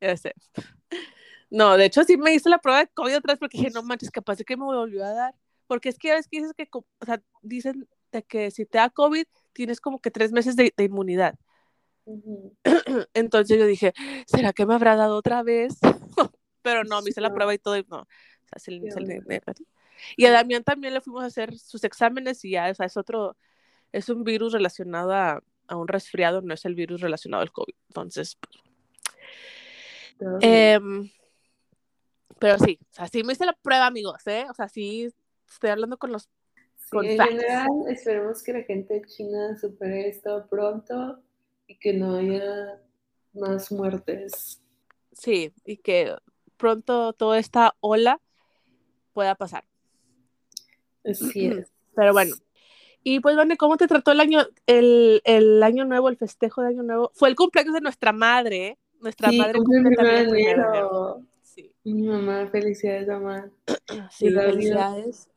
Ya 0.00 0.16
sé. 0.16 0.34
No, 1.50 1.76
de 1.76 1.84
hecho 1.86 2.02
sí 2.02 2.16
me 2.16 2.34
hice 2.34 2.48
la 2.48 2.58
prueba 2.58 2.80
de 2.80 2.88
COVID 2.88 3.18
otra 3.18 3.34
vez 3.34 3.38
porque 3.38 3.58
dije, 3.58 3.70
no 3.70 3.82
manches, 3.82 4.10
capaz 4.10 4.38
de 4.38 4.44
que 4.44 4.56
me 4.56 4.64
volvió 4.64 5.04
a 5.04 5.12
dar. 5.12 5.34
Porque 5.68 5.88
es 5.90 5.98
que 5.98 6.12
ves 6.12 6.26
que 6.28 6.38
dices 6.40 6.54
que, 6.56 6.68
o 6.72 6.84
sea, 7.04 7.22
dicen 7.42 7.88
de 8.10 8.22
que 8.22 8.50
si 8.50 8.64
te 8.66 8.78
da 8.78 8.90
COVID, 8.90 9.26
tienes 9.58 9.80
como 9.80 10.00
que 10.00 10.12
tres 10.12 10.30
meses 10.30 10.54
de, 10.54 10.72
inmunidad. 10.78 11.34
Entonces 13.12 13.58
yo 13.58 13.66
dije, 13.66 13.92
¿será 14.24 14.52
que 14.52 14.64
me 14.64 14.74
habrá 14.74 14.94
dado 14.94 15.16
otra 15.16 15.42
vez? 15.42 15.80
Pero 16.62 16.84
no, 16.84 17.02
me 17.02 17.10
hice 17.10 17.20
la 17.20 17.34
prueba 17.34 17.52
y 17.52 17.58
todo, 17.58 17.76
y 17.76 17.84
no. 17.90 18.06
y 20.16 20.26
a 20.26 20.30
Damián 20.30 20.62
también 20.62 20.94
le 20.94 21.00
fuimos 21.00 21.24
a 21.24 21.26
hacer 21.26 21.58
sus 21.58 21.82
exámenes 21.82 22.44
y 22.44 22.52
ya, 22.52 22.70
o 22.70 22.74
sea, 22.74 22.86
es 22.86 22.96
otro, 22.96 23.36
es 23.90 24.08
un 24.08 24.22
virus 24.22 24.52
relacionado 24.52 25.12
a, 25.12 25.42
un 25.70 25.88
resfriado, 25.88 26.40
no 26.40 26.54
es 26.54 26.64
el 26.64 26.76
virus 26.76 27.00
relacionado 27.00 27.42
al 27.42 27.50
COVID. 27.50 27.74
Entonces, 27.88 28.38
pues, 30.18 30.38
em, 30.40 31.10
pero 32.38 32.58
sí, 32.60 32.78
o 32.80 32.94
sea, 32.94 33.08
sí 33.08 33.24
me 33.24 33.32
hice 33.32 33.44
la 33.44 33.54
prueba, 33.54 33.86
amigos, 33.86 34.24
¿eh? 34.28 34.46
O 34.48 34.54
sea, 34.54 34.68
sí 34.68 35.12
estoy 35.50 35.70
hablando 35.70 35.98
con 35.98 36.12
los 36.12 36.28
en 36.92 37.18
general, 37.18 37.68
esperemos 37.88 38.42
que 38.42 38.52
la 38.52 38.62
gente 38.62 38.94
de 38.94 39.02
China 39.02 39.56
supere 39.58 40.08
esto 40.08 40.46
pronto 40.48 41.20
y 41.66 41.78
que 41.78 41.92
no 41.92 42.16
haya 42.16 42.80
más 43.32 43.70
muertes. 43.70 44.62
Sí, 45.12 45.52
y 45.64 45.78
que 45.78 46.14
pronto 46.56 47.12
toda 47.12 47.38
esta 47.38 47.74
ola 47.80 48.20
pueda 49.12 49.34
pasar. 49.34 49.64
Así 51.04 51.46
es. 51.46 51.72
Pero 51.94 52.12
bueno. 52.12 52.34
Y 53.02 53.20
pues, 53.20 53.36
bueno, 53.36 53.54
¿cómo 53.56 53.76
te 53.76 53.86
trató 53.86 54.12
el 54.12 54.20
año, 54.20 54.40
el, 54.66 55.22
el 55.24 55.62
año 55.62 55.84
nuevo, 55.84 56.08
el 56.08 56.16
festejo 56.16 56.62
de 56.62 56.68
año 56.68 56.82
nuevo? 56.82 57.10
Fue 57.14 57.28
el 57.28 57.36
cumpleaños 57.36 57.74
de 57.74 57.80
nuestra 57.80 58.12
madre, 58.12 58.66
¿eh? 58.66 58.78
Nuestra 59.00 59.30
madre 59.32 59.58
cumple 59.58 59.96
también 59.96 60.58
el 60.58 60.64
Sí. 61.42 61.72
Mi 61.84 62.02
mamá, 62.02 62.48
felicidades, 62.50 63.08
mamá. 63.08 63.50
Sí, 64.10 64.30
felicidades. 64.30 65.28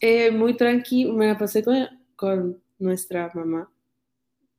Eh, 0.00 0.30
muy 0.30 0.56
tranqui, 0.56 1.04
me 1.06 1.26
la 1.26 1.38
pasé 1.38 1.62
con, 1.62 1.86
con 2.16 2.62
nuestra 2.78 3.30
mamá. 3.34 3.70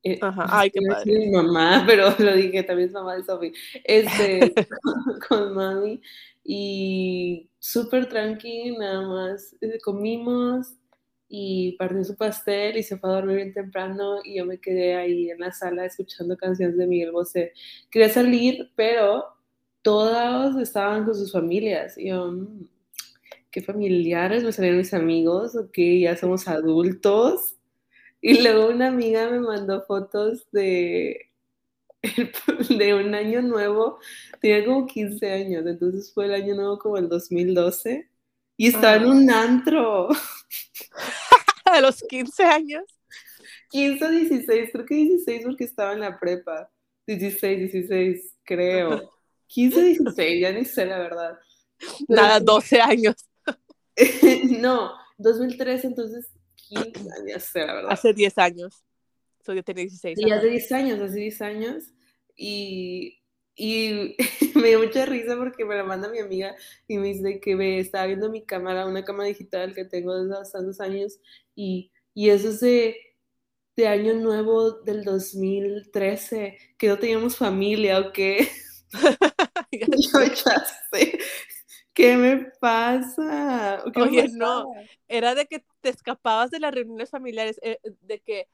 Eh, 0.03 0.17
Ajá, 0.21 0.45
ay, 0.49 0.71
qué 0.71 0.79
padre. 0.87 1.19
Mi 1.19 1.31
mamá, 1.31 1.83
pero 1.87 2.09
lo 2.17 2.35
dije, 2.35 2.63
también 2.63 2.89
es 2.89 2.93
mamá 2.93 3.15
de 3.15 3.23
Sophie. 3.23 3.53
Este, 3.83 4.53
con, 5.27 5.53
mami. 5.53 6.01
Y 6.43 7.49
súper 7.59 8.07
tranqui, 8.07 8.77
nada 8.77 9.07
más. 9.07 9.55
Eh, 9.61 9.79
comimos 9.83 10.75
y 11.27 11.77
partió 11.77 12.03
su 12.03 12.15
pastel 12.17 12.77
y 12.77 12.83
se 12.83 12.97
fue 12.97 13.09
a 13.09 13.13
dormir 13.13 13.37
bien 13.37 13.53
temprano 13.53 14.19
y 14.23 14.35
yo 14.35 14.45
me 14.45 14.59
quedé 14.59 14.95
ahí 14.95 15.29
en 15.29 15.39
la 15.39 15.53
sala 15.53 15.85
escuchando 15.85 16.35
canciones 16.35 16.77
de 16.77 16.87
Miguel 16.87 17.11
Bosé. 17.11 17.53
Quería 17.89 18.09
salir, 18.09 18.71
pero 18.75 19.25
todos 19.81 20.57
estaban 20.57 21.05
con 21.05 21.15
sus 21.15 21.31
familias. 21.31 21.97
Y 21.97 22.09
yo, 22.09 22.31
mm, 22.31 22.67
qué 23.51 23.61
familiares, 23.61 24.43
me 24.43 24.51
salieron 24.51 24.79
mis 24.79 24.93
amigos, 24.93 25.55
ok, 25.55 25.77
ya 26.01 26.17
somos 26.17 26.47
adultos. 26.47 27.57
Y 28.21 28.41
luego 28.41 28.69
una 28.69 28.87
amiga 28.87 29.29
me 29.29 29.39
mandó 29.39 29.83
fotos 29.85 30.47
de, 30.51 31.31
de 32.69 32.93
un 32.93 33.13
año 33.15 33.41
nuevo, 33.41 33.99
tenía 34.39 34.65
como 34.65 34.87
15 34.87 35.31
años, 35.31 35.65
entonces 35.65 36.13
fue 36.13 36.25
el 36.25 36.33
año 36.33 36.55
nuevo 36.55 36.79
como 36.79 36.97
el 36.97 37.09
2012, 37.09 38.09
y 38.57 38.67
estaba 38.67 38.95
en 38.95 39.05
un 39.07 39.31
antro. 39.31 40.09
A 41.65 41.81
los 41.81 42.01
15 42.03 42.43
años. 42.43 42.83
15 43.71 44.05
o 44.05 44.09
16, 44.09 44.69
creo 44.71 44.85
que 44.85 44.95
16 44.95 45.43
porque 45.45 45.63
estaba 45.63 45.93
en 45.93 46.01
la 46.01 46.19
prepa. 46.19 46.69
16, 47.07 47.71
16, 47.71 48.35
creo. 48.43 49.11
15, 49.47 49.83
16, 49.83 50.41
ya 50.41 50.51
ni 50.51 50.63
sé 50.65 50.85
la 50.85 50.99
verdad. 50.99 51.39
Nada, 52.07 52.39
12 52.39 52.79
años. 52.79 53.15
no, 54.59 54.93
2003, 55.17 55.85
entonces 55.85 56.31
15, 56.55 57.01
ya 57.27 57.39
sé 57.39 57.59
la 57.59 57.73
verdad. 57.73 57.91
Hace 57.91 58.13
10 58.13 58.37
años. 58.37 58.83
So, 59.43 59.53
yo 59.53 59.63
tenía 59.63 59.83
16. 59.83 60.19
Y 60.19 60.31
hace 60.31 60.47
10 60.47 60.71
años, 60.71 60.99
hace 60.99 61.19
10 61.19 61.41
años. 61.41 61.83
Y, 62.35 63.19
y 63.55 64.15
me 64.55 64.69
dio 64.69 64.79
mucha 64.79 65.05
risa 65.05 65.35
porque 65.37 65.65
me 65.65 65.75
la 65.75 65.83
manda 65.83 66.09
mi 66.09 66.19
amiga 66.19 66.55
y 66.87 66.97
me 66.97 67.07
dice 67.07 67.39
que 67.39 67.55
me 67.55 67.79
estaba 67.79 68.05
viendo 68.05 68.29
mi 68.29 68.45
cámara, 68.45 68.85
una 68.85 69.03
cámara 69.03 69.27
digital 69.27 69.73
que 69.73 69.85
tengo 69.85 70.15
desde 70.15 70.39
hace 70.39 70.51
tantos 70.53 70.79
años. 70.79 71.19
Y, 71.55 71.91
y 72.13 72.29
eso 72.29 72.49
es 72.49 72.59
de 72.59 72.95
de 73.75 73.87
Año 73.87 74.13
Nuevo 74.15 74.71
del 74.71 75.03
2013, 75.03 76.57
que 76.77 76.87
no 76.87 76.99
teníamos 76.99 77.37
familia 77.37 77.99
o 77.99 78.11
qué. 78.11 78.49
Yo 79.71 80.23
ya 80.23 80.65
sé. 80.91 81.19
¿Qué 81.93 82.15
me 82.15 82.51
pasa? 82.59 83.83
Oye, 83.95 84.27
no, 84.33 84.71
era 85.07 85.35
de 85.35 85.45
que 85.45 85.65
te 85.81 85.89
escapabas 85.89 86.51
de 86.51 86.59
las 86.59 86.73
reuniones 86.73 87.09
familiares, 87.09 87.59
eh, 87.61 87.79
de 88.01 88.19
que, 88.19 88.47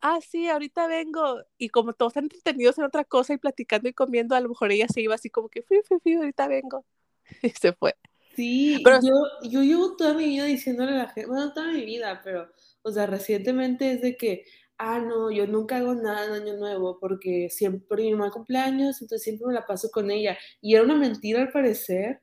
ah, 0.00 0.20
sí, 0.20 0.48
ahorita 0.48 0.86
vengo, 0.86 1.42
y 1.58 1.68
como 1.68 1.92
todos 1.92 2.12
están 2.12 2.24
entretenidos 2.24 2.78
en 2.78 2.84
otra 2.84 3.04
cosa 3.04 3.34
y 3.34 3.38
platicando 3.38 3.88
y 3.88 3.92
comiendo, 3.92 4.34
a 4.34 4.40
lo 4.40 4.48
mejor 4.48 4.72
ella 4.72 4.86
se 4.88 5.02
iba 5.02 5.14
así 5.14 5.28
como 5.28 5.48
que, 5.48 5.62
fui, 5.62 5.80
fui, 5.86 5.98
fui, 6.00 6.14
ahorita 6.14 6.48
vengo, 6.48 6.84
y 7.42 7.50
se 7.50 7.72
fue. 7.72 7.94
Sí, 8.34 8.80
pero 8.84 9.00
yo, 9.02 9.48
yo 9.50 9.62
llevo 9.62 9.96
toda 9.96 10.14
mi 10.14 10.26
vida 10.26 10.44
diciéndole 10.44 10.92
a 10.92 10.96
la 10.96 11.08
gente, 11.08 11.28
bueno, 11.28 11.52
toda 11.52 11.72
mi 11.72 11.84
vida, 11.84 12.20
pero, 12.22 12.48
o 12.82 12.92
sea, 12.92 13.06
recientemente 13.06 13.90
es 13.90 14.00
de 14.00 14.16
que, 14.16 14.44
ah, 14.78 15.00
no, 15.00 15.30
yo 15.30 15.46
nunca 15.46 15.78
hago 15.78 15.94
nada 15.94 16.24
en 16.26 16.42
Año 16.42 16.56
Nuevo 16.56 16.98
porque 17.00 17.48
siempre 17.50 18.04
mi 18.04 18.12
mamá 18.12 18.30
cumpleaños, 18.30 19.02
entonces 19.02 19.24
siempre 19.24 19.48
me 19.48 19.54
la 19.54 19.66
paso 19.66 19.90
con 19.90 20.10
ella. 20.10 20.38
Y 20.60 20.74
era 20.74 20.84
una 20.84 20.94
mentira 20.94 21.42
al 21.42 21.50
parecer. 21.50 22.20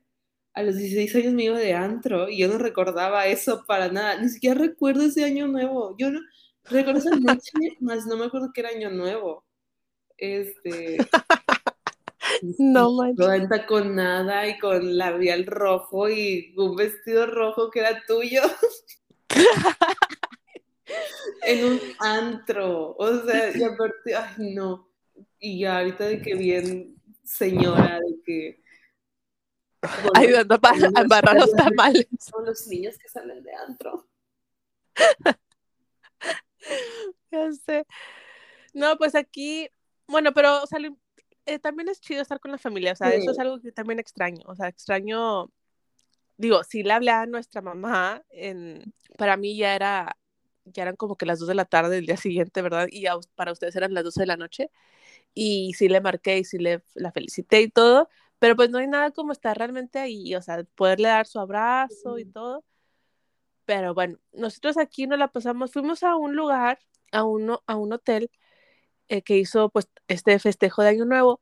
A 0.56 0.62
los 0.62 0.76
16 0.76 1.14
años 1.16 1.34
me 1.34 1.44
iba 1.44 1.58
de 1.58 1.74
antro 1.74 2.30
y 2.30 2.38
yo 2.38 2.48
no 2.48 2.56
recordaba 2.56 3.26
eso 3.26 3.64
para 3.66 3.88
nada. 3.88 4.18
Ni 4.18 4.30
siquiera 4.30 4.58
recuerdo 4.58 5.02
ese 5.02 5.22
Año 5.22 5.46
Nuevo. 5.46 5.94
Yo 5.98 6.10
no 6.10 6.18
recuerdo 6.64 7.00
esa 7.00 7.10
noche, 7.10 7.50
más 7.80 8.06
no 8.06 8.16
me 8.16 8.24
acuerdo 8.24 8.52
que 8.54 8.62
era 8.62 8.70
Año 8.70 8.88
Nuevo. 8.88 9.44
Este. 10.16 10.96
No 12.58 12.90
manches. 12.96 13.48
No 13.50 13.66
con 13.68 13.96
nada 13.96 14.48
y 14.48 14.58
con 14.58 14.96
labial 14.96 15.44
rojo 15.44 16.08
y 16.08 16.54
un 16.56 16.74
vestido 16.74 17.26
rojo 17.26 17.70
que 17.70 17.80
era 17.80 18.02
tuyo. 18.06 18.40
en 21.42 21.64
un 21.66 21.80
antro. 22.00 22.96
O 22.96 23.24
sea, 23.26 23.54
y 23.54 23.62
aparte, 23.62 24.14
ay, 24.14 24.54
no. 24.54 24.88
Y 25.38 25.60
ya 25.60 25.80
ahorita 25.80 26.06
de 26.06 26.22
que 26.22 26.34
bien 26.34 26.96
señora, 27.24 28.00
de 28.00 28.22
que. 28.24 28.65
Ayudando 30.14 30.58
a 30.62 31.00
embarrar 31.00 31.36
los 31.36 31.52
tamales. 31.52 32.06
Son 32.18 32.44
los 32.44 32.66
niños 32.66 32.98
que 32.98 33.08
salen 33.08 33.42
de 33.42 33.54
antro. 33.54 34.08
ya 37.30 37.52
sé. 37.52 37.86
No, 38.72 38.96
pues 38.96 39.14
aquí, 39.14 39.68
bueno, 40.06 40.32
pero 40.32 40.62
o 40.62 40.66
sea, 40.66 40.78
eh, 41.46 41.58
también 41.58 41.88
es 41.88 42.00
chido 42.00 42.22
estar 42.22 42.40
con 42.40 42.50
la 42.50 42.58
familia, 42.58 42.92
o 42.92 42.96
sea, 42.96 43.10
eso 43.14 43.30
es 43.30 43.38
algo 43.38 43.60
que 43.60 43.72
también 43.72 43.98
extraño, 43.98 44.42
o 44.46 44.54
sea, 44.54 44.68
extraño, 44.68 45.50
digo, 46.36 46.62
si 46.64 46.82
le 46.82 46.92
hablé 46.92 47.10
a 47.12 47.26
nuestra 47.26 47.62
mamá, 47.62 48.22
en, 48.30 48.92
para 49.16 49.36
mí 49.36 49.56
ya 49.56 49.74
era 49.74 50.16
ya 50.66 50.82
eran 50.82 50.96
como 50.96 51.16
que 51.16 51.26
las 51.26 51.38
2 51.38 51.48
de 51.48 51.54
la 51.54 51.64
tarde 51.64 51.94
del 51.96 52.06
día 52.06 52.16
siguiente, 52.16 52.62
¿verdad? 52.62 52.88
Y 52.90 53.04
para 53.34 53.52
ustedes 53.52 53.76
eran 53.76 53.94
las 53.94 54.04
12 54.04 54.20
de 54.20 54.26
la 54.26 54.36
noche. 54.36 54.70
Y 55.34 55.74
sí 55.74 55.88
le 55.88 56.00
marqué 56.00 56.38
y 56.38 56.44
sí 56.44 56.58
le 56.58 56.82
la 56.94 57.12
felicité 57.12 57.62
y 57.62 57.68
todo, 57.68 58.08
pero 58.46 58.54
pues 58.54 58.70
no 58.70 58.78
hay 58.78 58.86
nada 58.86 59.10
como 59.10 59.32
estar 59.32 59.58
realmente 59.58 59.98
ahí, 59.98 60.36
o 60.36 60.40
sea, 60.40 60.62
poderle 60.76 61.08
dar 61.08 61.26
su 61.26 61.40
abrazo 61.40 62.16
y 62.16 62.24
todo. 62.26 62.64
Pero 63.64 63.92
bueno, 63.92 64.18
nosotros 64.32 64.78
aquí 64.78 65.08
no 65.08 65.16
la 65.16 65.26
pasamos, 65.32 65.72
fuimos 65.72 66.04
a 66.04 66.14
un 66.14 66.36
lugar, 66.36 66.78
a, 67.10 67.24
uno, 67.24 67.64
a 67.66 67.74
un 67.76 67.92
hotel 67.92 68.30
eh, 69.08 69.22
que 69.22 69.36
hizo 69.36 69.68
pues 69.70 69.88
este 70.06 70.38
festejo 70.38 70.82
de 70.82 70.90
Año 70.90 71.06
Nuevo. 71.06 71.40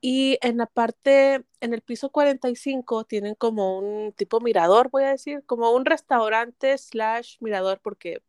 Y 0.00 0.38
en 0.40 0.56
la 0.56 0.66
parte, 0.66 1.44
en 1.60 1.74
el 1.74 1.82
piso 1.82 2.10
45 2.10 3.04
tienen 3.04 3.34
como 3.34 3.78
un 3.78 4.12
tipo 4.14 4.40
mirador, 4.40 4.90
voy 4.90 5.04
a 5.04 5.10
decir, 5.10 5.44
como 5.44 5.72
un 5.72 5.84
restaurante 5.84 6.78
slash 6.78 7.36
mirador, 7.40 7.80
porque 7.82 8.22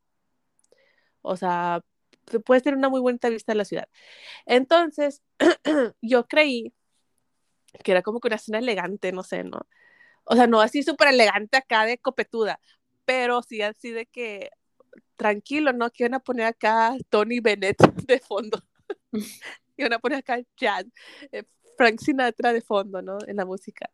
o 1.21 1.38
sea, 1.38 1.82
puedes 2.45 2.63
tener 2.63 2.78
una 2.78 2.89
muy 2.89 3.00
buena 3.00 3.19
vista 3.30 3.54
de 3.54 3.58
la 3.58 3.65
ciudad. 3.65 3.88
Entonces, 4.45 5.21
yo 6.02 6.28
creí 6.28 6.74
que 7.84 7.91
era 7.91 8.01
como 8.01 8.19
que 8.19 8.27
una 8.27 8.38
cena 8.38 8.60
elegante, 8.60 9.12
no 9.12 9.23
sé, 9.23 9.43
¿no? 9.43 9.67
O 10.25 10.36
sea, 10.36 10.47
no 10.47 10.62
así 10.62 10.84
súper 10.84 11.10
elegante 11.10 11.57
acá 11.57 11.86
de 11.86 11.97
copetuda, 11.97 12.60
pero 13.05 13.41
sí 13.43 13.62
así 13.62 13.91
de 13.91 14.05
que 14.05 14.51
tranquilo, 15.17 15.73
¿no? 15.73 15.91
Que 15.91 16.03
iban 16.03 16.15
a 16.15 16.19
poner 16.19 16.47
acá 16.47 16.95
Tony 17.10 17.39
Bennett 17.39 17.77
de 18.07 18.19
fondo. 18.19 18.63
iban 19.77 19.93
a 19.93 19.99
poner 19.99 20.19
acá 20.19 20.39
jazz, 20.57 20.86
eh, 21.31 21.43
Frank 21.77 21.99
Sinatra 21.99 22.53
de 22.53 22.62
fondo, 22.62 23.01
¿no? 23.01 23.17
En 23.27 23.38
la 23.38 23.45
música. 23.45 23.89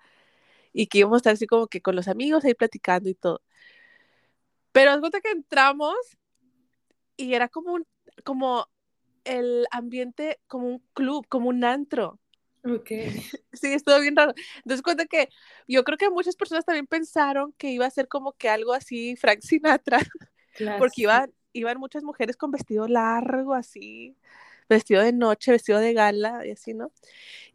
Y 0.73 0.87
que 0.87 0.99
íbamos 0.99 1.17
a 1.17 1.19
estar 1.19 1.33
así 1.33 1.47
como 1.47 1.67
que 1.67 1.81
con 1.81 1.95
los 1.95 2.07
amigos 2.07 2.45
ahí 2.45 2.53
platicando 2.53 3.09
y 3.09 3.15
todo. 3.15 3.41
Pero 4.71 4.93
es 4.93 5.21
que 5.23 5.31
entramos 5.31 5.95
y 7.17 7.33
era 7.33 7.49
como 7.49 7.73
un, 7.73 7.87
como 8.23 8.67
el 9.25 9.65
ambiente, 9.71 10.39
como 10.47 10.67
un 10.67 10.79
club, 10.93 11.27
como 11.27 11.49
un 11.49 11.63
antro. 11.63 12.19
Ok. 12.75 12.89
Sí, 13.53 13.73
estuvo 13.73 13.99
bien 13.99 14.15
raro. 14.15 14.33
Entonces 14.57 14.83
cuenta 14.83 15.05
que 15.05 15.29
yo 15.67 15.83
creo 15.83 15.97
que 15.97 16.09
muchas 16.11 16.35
personas 16.35 16.65
también 16.65 16.85
pensaron 16.85 17.53
que 17.53 17.71
iba 17.71 17.85
a 17.85 17.89
ser 17.89 18.07
como 18.07 18.33
que 18.33 18.49
algo 18.49 18.73
así 18.73 19.15
Frank 19.15 19.39
Sinatra, 19.41 19.99
porque 20.77 21.01
iban, 21.01 21.33
iban 21.53 21.79
muchas 21.79 22.03
mujeres 22.03 22.37
con 22.37 22.51
vestido 22.51 22.87
largo 22.87 23.55
así, 23.55 24.15
vestido 24.69 25.01
de 25.01 25.13
noche, 25.13 25.51
vestido 25.51 25.79
de 25.79 25.93
gala 25.93 26.45
y 26.45 26.51
así, 26.51 26.73
¿no? 26.73 26.91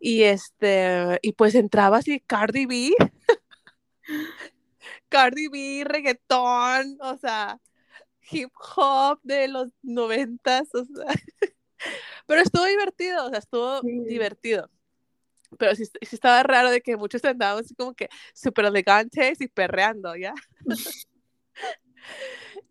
Y 0.00 0.24
este, 0.24 1.18
y 1.22 1.32
pues 1.34 1.54
entraba 1.54 1.98
así 1.98 2.20
Cardi 2.20 2.66
B, 2.66 2.92
Cardi 5.08 5.48
B, 5.48 5.84
reggaetón, 5.84 6.98
o 7.00 7.16
sea, 7.18 7.60
hip 8.30 8.50
hop 8.76 9.20
de 9.22 9.48
los 9.48 9.70
noventas, 9.82 10.74
o 10.74 10.84
sea, 10.84 11.06
pero 12.26 12.40
estuvo 12.40 12.64
divertido, 12.64 13.26
o 13.26 13.30
sea, 13.30 13.38
estuvo 13.38 13.80
divertido. 13.82 14.70
Pero 15.58 15.74
sí, 15.74 15.86
sí, 15.86 15.92
estaba 16.00 16.42
raro 16.42 16.70
de 16.70 16.80
que 16.80 16.96
muchos 16.96 17.24
andaban 17.24 17.64
así 17.64 17.74
como 17.74 17.94
que 17.94 18.08
súper 18.34 18.66
elegantes 18.66 19.40
y 19.40 19.48
perreando, 19.48 20.16
¿ya? 20.16 20.34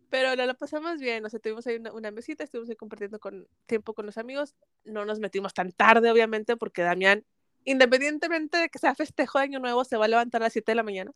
pero 0.09 0.35
no 0.35 0.45
lo 0.45 0.55
pasamos 0.55 0.99
bien, 0.99 1.25
o 1.25 1.29
sea, 1.29 1.39
tuvimos 1.39 1.65
ahí 1.67 1.77
una, 1.77 1.93
una, 1.93 2.11
mesita, 2.11 2.43
estuvimos 2.43 2.69
ahí 2.69 2.75
compartiendo 2.75 3.17
con, 3.19 3.47
tiempo 3.65 3.93
con 3.93 4.05
los 4.05 4.17
amigos, 4.17 4.55
no 4.83 5.05
nos 5.05 5.19
metimos 5.19 5.53
tan 5.53 5.71
tarde, 5.71 6.11
obviamente, 6.11 6.57
porque 6.57 6.81
Damián, 6.81 7.25
independientemente 7.63 8.57
de 8.57 8.69
que 8.69 8.77
sea 8.77 8.93
festejo 8.93 9.39
de 9.39 9.45
Año 9.45 9.59
Nuevo, 9.59 9.85
se 9.85 9.95
va 9.95 10.05
a 10.05 10.09
levantar 10.09 10.41
a 10.41 10.45
las 10.45 10.53
7 10.53 10.73
de 10.73 10.75
la 10.75 10.83
mañana. 10.83 11.11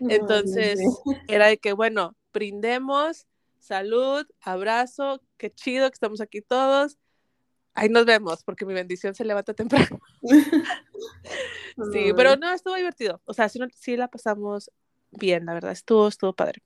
Entonces, 0.00 0.78
era 1.28 1.46
de 1.46 1.56
que, 1.56 1.72
bueno, 1.72 2.16
brindemos, 2.32 3.26
salud, 3.58 4.26
abrazo, 4.40 5.22
qué 5.38 5.50
chido 5.50 5.88
que 5.88 5.94
estamos 5.94 6.20
aquí 6.20 6.42
todos. 6.42 6.98
Ahí 7.78 7.88
nos 7.88 8.04
vemos, 8.06 8.42
porque 8.42 8.66
mi 8.66 8.74
bendición 8.74 9.14
se 9.14 9.24
levanta 9.24 9.54
temprano. 9.54 10.00
sí, 11.92 12.12
pero 12.16 12.34
no, 12.34 12.52
estuvo 12.52 12.74
divertido. 12.74 13.20
O 13.24 13.32
sea, 13.32 13.48
sí, 13.48 13.60
sí, 13.76 13.96
la 13.96 14.08
pasamos 14.08 14.72
bien, 15.12 15.46
la 15.46 15.54
verdad. 15.54 15.70
Estuvo, 15.70 16.08
estuvo 16.08 16.32
padre. 16.32 16.60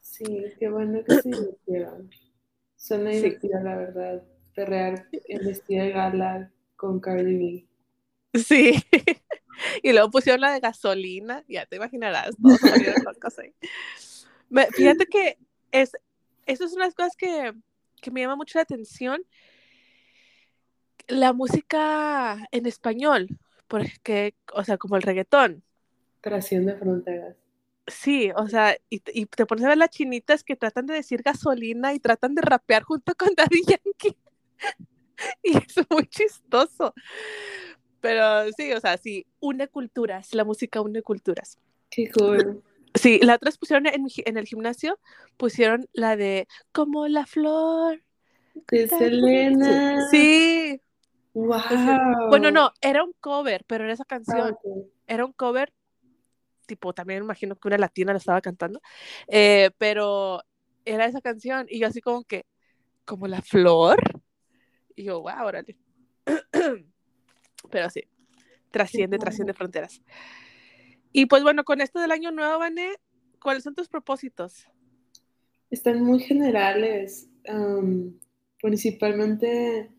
Sí, 0.00 0.46
qué 0.58 0.68
bueno 0.68 1.04
que 1.04 1.14
se 1.14 1.28
divirtieron. 1.28 2.10
Suena 2.74 3.10
divertida, 3.10 3.60
la 3.62 3.76
verdad. 3.76 4.24
Perrear 4.52 5.06
en 5.12 5.46
vestido 5.46 5.84
de 5.84 5.92
gala 5.92 6.50
con 6.74 6.98
Cardi 6.98 7.36
B. 7.36 8.40
Sí. 8.40 8.74
y 9.84 9.92
luego 9.92 10.10
pusieron 10.10 10.40
la 10.40 10.52
de 10.52 10.58
gasolina. 10.58 11.44
Ya 11.46 11.66
te 11.66 11.76
imaginarás. 11.76 12.34
Fíjate 14.74 15.06
que 15.06 15.38
es, 15.70 15.92
eso 16.46 16.64
es 16.64 16.72
una 16.72 16.86
de 16.86 16.88
las 16.88 16.96
cosas 16.96 17.14
que, 17.16 17.52
que 18.00 18.10
me 18.10 18.22
llama 18.22 18.34
mucho 18.34 18.58
la 18.58 18.62
atención. 18.62 19.22
La 21.12 21.34
música 21.34 22.48
en 22.52 22.64
español, 22.64 23.28
porque, 23.68 24.34
o 24.54 24.64
sea, 24.64 24.78
como 24.78 24.96
el 24.96 25.02
reggaetón. 25.02 25.62
Trasciende 26.22 26.74
fronteras. 26.74 27.36
Sí, 27.86 28.30
o 28.34 28.48
sea, 28.48 28.78
y, 28.88 29.02
y, 29.12 29.26
te 29.26 29.44
pones 29.44 29.66
a 29.66 29.68
ver 29.68 29.76
las 29.76 29.90
chinitas 29.90 30.42
que 30.42 30.56
tratan 30.56 30.86
de 30.86 30.94
decir 30.94 31.22
gasolina 31.22 31.92
y 31.92 31.98
tratan 31.98 32.34
de 32.34 32.40
rapear 32.40 32.82
junto 32.82 33.14
con 33.14 33.28
Daddy 33.36 33.60
Yankee. 33.66 34.16
y 35.42 35.58
es 35.58 35.74
muy 35.90 36.06
chistoso. 36.06 36.94
Pero 38.00 38.50
sí, 38.56 38.72
o 38.72 38.80
sea, 38.80 38.96
sí, 38.96 39.26
une 39.38 39.68
culturas, 39.68 40.32
la 40.32 40.44
música 40.44 40.80
une 40.80 41.02
culturas. 41.02 41.58
Qué 41.90 42.10
cool. 42.10 42.62
Sí, 42.94 43.20
la 43.22 43.34
otra 43.34 43.50
pusieron 43.60 43.86
en, 43.86 44.06
en 44.24 44.36
el 44.38 44.46
gimnasio, 44.46 44.98
pusieron 45.36 45.90
la 45.92 46.16
de 46.16 46.48
Como 46.72 47.06
la 47.06 47.26
flor. 47.26 48.02
De 48.70 48.88
Selena. 48.88 50.08
Sí. 50.10 50.80
Wow. 51.34 52.28
Bueno, 52.30 52.50
no, 52.50 52.72
era 52.80 53.04
un 53.04 53.12
cover, 53.20 53.64
pero 53.66 53.84
era 53.84 53.92
esa 53.92 54.04
Ah, 54.04 54.08
canción. 54.08 54.50
ok. 54.50 54.92
Era 55.06 55.24
un 55.24 55.32
cover, 55.32 55.72
tipo, 56.66 56.92
también 56.92 57.20
me 57.20 57.24
imagino 57.26 57.56
que 57.56 57.68
una 57.68 57.78
latina 57.78 58.12
la 58.12 58.18
estaba 58.18 58.40
cantando, 58.40 58.80
eh, 59.28 59.70
pero 59.78 60.42
era 60.84 61.06
esa 61.06 61.20
canción 61.20 61.66
y 61.68 61.80
yo 61.80 61.86
así 61.86 62.00
como 62.00 62.24
que, 62.24 62.44
como 63.04 63.26
la 63.26 63.42
flor. 63.42 63.96
Y 64.96 65.04
yo, 65.04 65.20
wow, 65.22 65.44
órale. 65.46 65.76
pero 67.70 67.90
sí, 67.90 68.02
trasciende, 68.70 69.18
trasciende 69.18 69.54
fronteras. 69.54 70.02
Y 71.12 71.26
pues 71.26 71.42
bueno, 71.42 71.64
con 71.64 71.80
esto 71.80 72.00
del 72.00 72.10
año 72.12 72.30
nuevo, 72.30 72.58
Vané, 72.58 72.88
¿cuáles 73.40 73.64
son 73.64 73.74
tus 73.74 73.88
propósitos? 73.88 74.66
Están 75.70 76.02
muy 76.02 76.20
generales. 76.20 77.28
principalmente 78.60 79.90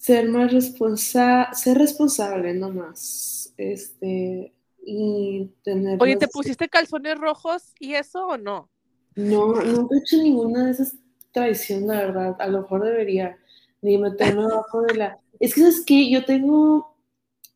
ser 0.00 0.28
más 0.28 0.52
responsable, 0.52 1.54
ser 1.54 1.78
responsable 1.78 2.54
nomás. 2.54 3.52
Este, 3.56 4.54
y 4.84 5.50
tener. 5.62 6.00
Oye, 6.00 6.16
¿te 6.16 6.28
pusiste 6.28 6.68
calzones 6.68 7.18
rojos 7.18 7.74
y 7.78 7.94
eso 7.94 8.26
o 8.26 8.38
no? 8.38 8.70
No, 9.16 9.54
nunca 9.62 9.96
he 9.96 9.98
hecho 9.98 10.16
ninguna 10.16 10.66
de 10.66 10.72
esas 10.72 10.94
tradiciones, 11.32 11.86
la 11.88 11.96
verdad. 11.96 12.36
A 12.38 12.46
lo 12.46 12.62
mejor 12.62 12.84
debería. 12.84 13.38
Ni 13.80 13.98
meterme 13.98 14.44
abajo 14.44 14.82
de 14.82 14.94
la. 14.94 15.18
Es 15.38 15.54
que, 15.54 15.60
¿sabes 15.60 15.84
qué? 15.84 16.10
Yo 16.10 16.24
tengo. 16.24 16.96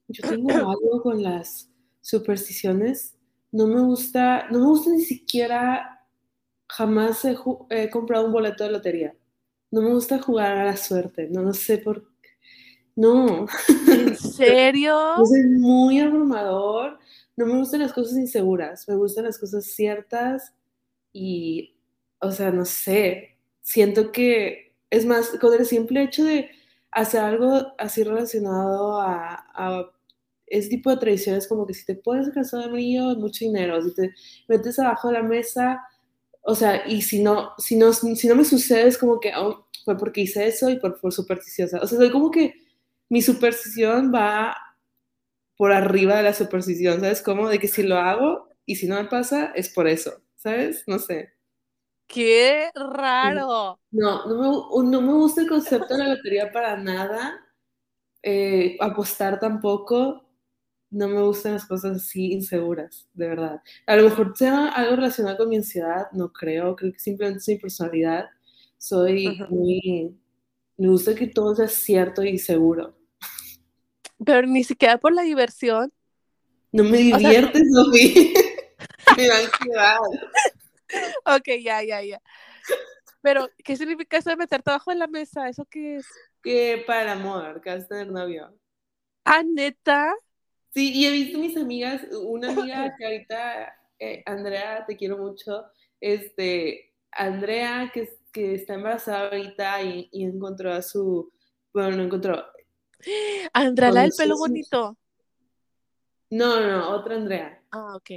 Yo 0.09 0.29
tengo 0.29 0.51
algo 0.71 1.03
con 1.03 1.23
las 1.23 1.71
supersticiones. 2.01 3.15
No 3.51 3.67
me 3.67 3.81
gusta. 3.81 4.49
No 4.51 4.59
me 4.59 4.67
gusta 4.67 4.91
ni 4.91 5.03
siquiera. 5.03 6.07
Jamás 6.69 7.25
he, 7.25 7.37
he 7.71 7.91
comprado 7.91 8.27
un 8.27 8.33
boleto 8.33 8.65
de 8.65 8.71
lotería. 8.71 9.15
No 9.71 9.81
me 9.81 9.91
gusta 9.91 10.19
jugar 10.21 10.57
a 10.59 10.65
la 10.65 10.77
suerte. 10.77 11.29
No, 11.31 11.43
no 11.43 11.55
sé 11.55 11.79
por 11.79 12.03
qué. 12.03 12.12
No. 12.97 13.47
¿En 13.89 14.17
serio? 14.17 15.17
Yo 15.19 15.27
soy 15.27 15.45
muy 15.45 16.01
abrumador. 16.01 16.99
No 17.37 17.47
me 17.47 17.59
gustan 17.59 17.81
las 17.81 17.93
cosas 17.93 18.17
inseguras. 18.19 18.87
Me 18.89 18.97
gustan 18.97 19.25
las 19.25 19.39
cosas 19.39 19.65
ciertas. 19.65 20.53
Y, 21.13 21.77
o 22.21 22.31
sea, 22.33 22.51
no 22.51 22.65
sé. 22.65 23.39
Siento 23.63 24.13
que, 24.13 24.75
es 24.91 25.07
más, 25.07 25.31
con 25.41 25.55
el 25.55 25.67
simple 25.67 26.03
hecho 26.03 26.25
de 26.25 26.51
hacer 26.91 27.21
algo 27.21 27.75
así 27.79 28.03
relacionado 28.03 29.01
a, 29.01 29.47
a 29.55 29.91
ese 30.47 30.69
tipo 30.69 30.91
de 30.91 30.99
tradiciones, 30.99 31.49
como 31.49 31.67
que 31.67 31.73
si 31.73 31.87
te 31.87 31.95
pones 31.95 32.27
el 32.27 32.35
calzón 32.35 32.63
amarillo, 32.63 33.13
es 33.13 33.17
mucho 33.17 33.45
dinero. 33.45 33.83
Si 33.83 33.95
te 33.95 34.15
metes 34.49 34.79
abajo 34.79 35.09
de 35.09 35.15
la 35.15 35.23
mesa, 35.23 35.83
o 36.43 36.55
sea, 36.55 36.87
y 36.87 37.03
si 37.03 37.23
no, 37.23 37.53
si 37.59 37.77
no, 37.77 37.93
si 37.93 38.29
no 38.29 38.35
me 38.35 38.45
sucede, 38.45 38.89
es 38.89 38.99
como 38.99 39.19
que 39.19 39.33
oh, 39.35 39.67
fue 39.85 39.97
porque 39.97 40.21
hice 40.23 40.47
eso 40.47 40.69
y 40.69 40.79
por, 40.79 41.01
por 41.01 41.13
supersticiosa. 41.13 41.81
O 41.81 41.87
sea, 41.87 41.99
soy 41.99 42.11
como 42.11 42.31
que 42.31 42.55
mi 43.13 43.21
superstición 43.21 44.11
va 44.11 44.57
por 45.59 45.71
arriba 45.71 46.17
de 46.17 46.23
la 46.23 46.33
superstición, 46.33 47.01
¿sabes? 47.01 47.21
Como 47.21 47.47
de 47.51 47.59
que 47.59 47.69
si 47.69 47.83
lo 47.83 47.99
hago 47.99 48.49
y 48.65 48.77
si 48.77 48.87
no 48.87 48.95
me 48.95 49.05
pasa, 49.05 49.53
es 49.55 49.69
por 49.69 49.87
eso, 49.87 50.23
¿sabes? 50.35 50.83
No 50.87 50.99
sé. 50.99 51.35
¡Qué 52.07 52.71
raro! 52.75 53.79
No, 53.91 54.25
no 54.27 54.83
me, 54.83 54.91
no 54.91 55.03
me 55.03 55.13
gusta 55.13 55.43
el 55.43 55.49
concepto 55.51 55.93
de 55.93 55.99
la 55.99 56.15
lotería 56.15 56.51
para 56.53 56.75
nada. 56.79 57.39
Eh, 58.23 58.79
apostar 58.81 59.39
tampoco. 59.39 60.27
No 60.89 61.07
me 61.07 61.21
gustan 61.21 61.53
las 61.53 61.67
cosas 61.67 61.99
así 61.99 62.33
inseguras, 62.33 63.11
de 63.13 63.29
verdad. 63.29 63.61
A 63.87 63.97
lo 63.97 64.05
mejor 64.05 64.33
sea 64.35 64.69
algo 64.69 64.97
relacionado 64.97 65.37
con 65.37 65.51
mi 65.51 65.57
ansiedad, 65.57 66.07
no 66.13 66.33
creo. 66.33 66.75
Creo 66.77 66.93
que 66.95 66.99
simplemente 66.99 67.41
es 67.41 67.49
mi 67.49 67.57
personalidad. 67.59 68.31
Soy 68.79 69.39
muy... 69.51 70.19
Me 70.79 70.89
gusta 70.89 71.15
que 71.15 71.27
todo 71.27 71.55
sea 71.55 71.69
cierto 71.69 72.25
y 72.25 72.39
seguro. 72.39 73.02
Pero 74.25 74.47
ni 74.47 74.65
siquiera 74.65 74.99
por 74.99 75.13
la 75.13 75.23
diversión. 75.23 75.93
No 76.73 76.85
me 76.85 77.13
O 77.13 77.19
sea, 77.19 77.31
diviertes, 77.31 77.63
Sofía. 77.75 78.33
me 79.17 79.29
da 79.29 79.39
ansiedad. 79.39 79.99
Ok, 81.27 81.49
ya, 81.63 81.83
ya, 81.83 82.03
ya. 82.03 82.23
Pero, 83.21 83.49
¿qué 83.63 83.77
significa 83.77 84.17
eso 84.17 84.31
de 84.31 84.37
meterte 84.37 84.71
abajo 84.71 84.91
de 84.91 84.97
la 84.97 85.07
mesa? 85.07 85.49
¿Eso 85.49 85.65
qué 85.67 85.97
es? 85.97 86.07
Que 86.43 86.83
para 86.87 87.13
amor, 87.13 87.61
que 87.61 87.71
vas 87.71 87.85
a 87.85 87.89
tener 87.89 88.11
novio. 88.11 88.53
Ah, 89.25 89.43
neta. 89.45 90.13
Sí, 90.75 90.93
y 90.93 91.07
he 91.07 91.11
visto 91.13 91.39
mis 91.39 91.57
amigas, 91.57 92.03
una 92.25 92.51
amiga 92.51 92.95
que 92.99 93.05
ahorita, 93.05 93.77
eh, 93.99 94.23
Andrea, 94.27 94.85
te 94.87 94.97
quiero 94.97 95.19
mucho, 95.19 95.67
este, 96.01 96.93
Andrea 97.13 97.91
que, 97.95 98.09
que 98.33 98.55
está 98.55 98.75
embarazada 98.75 99.29
ahorita 99.29 99.83
y, 99.83 100.09
y 100.11 100.25
encontró 100.25 100.73
a 100.73 100.83
su, 100.83 101.31
bueno, 101.73 101.97
no 101.97 102.03
encontró, 102.05 102.45
Andrea, 103.53 103.91
la 103.91 104.03
del 104.03 104.11
conoció 104.11 104.17
pelo 104.17 104.35
a 104.35 104.39
bonito. 104.39 104.97
no, 106.31 106.61
no, 106.61 106.91
otra 106.91 107.17
Andrea. 107.17 107.63
Ah, 107.71 107.97
ok. 107.97 108.11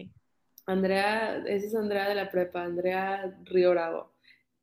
Andrea, 0.68 1.38
esa 1.46 1.68
es 1.68 1.76
Andrea 1.76 2.10
de 2.10 2.16
la 2.16 2.30
prepa, 2.32 2.64
Andrea 2.64 3.38
Río 3.44 3.72
Bravo. 3.72 4.14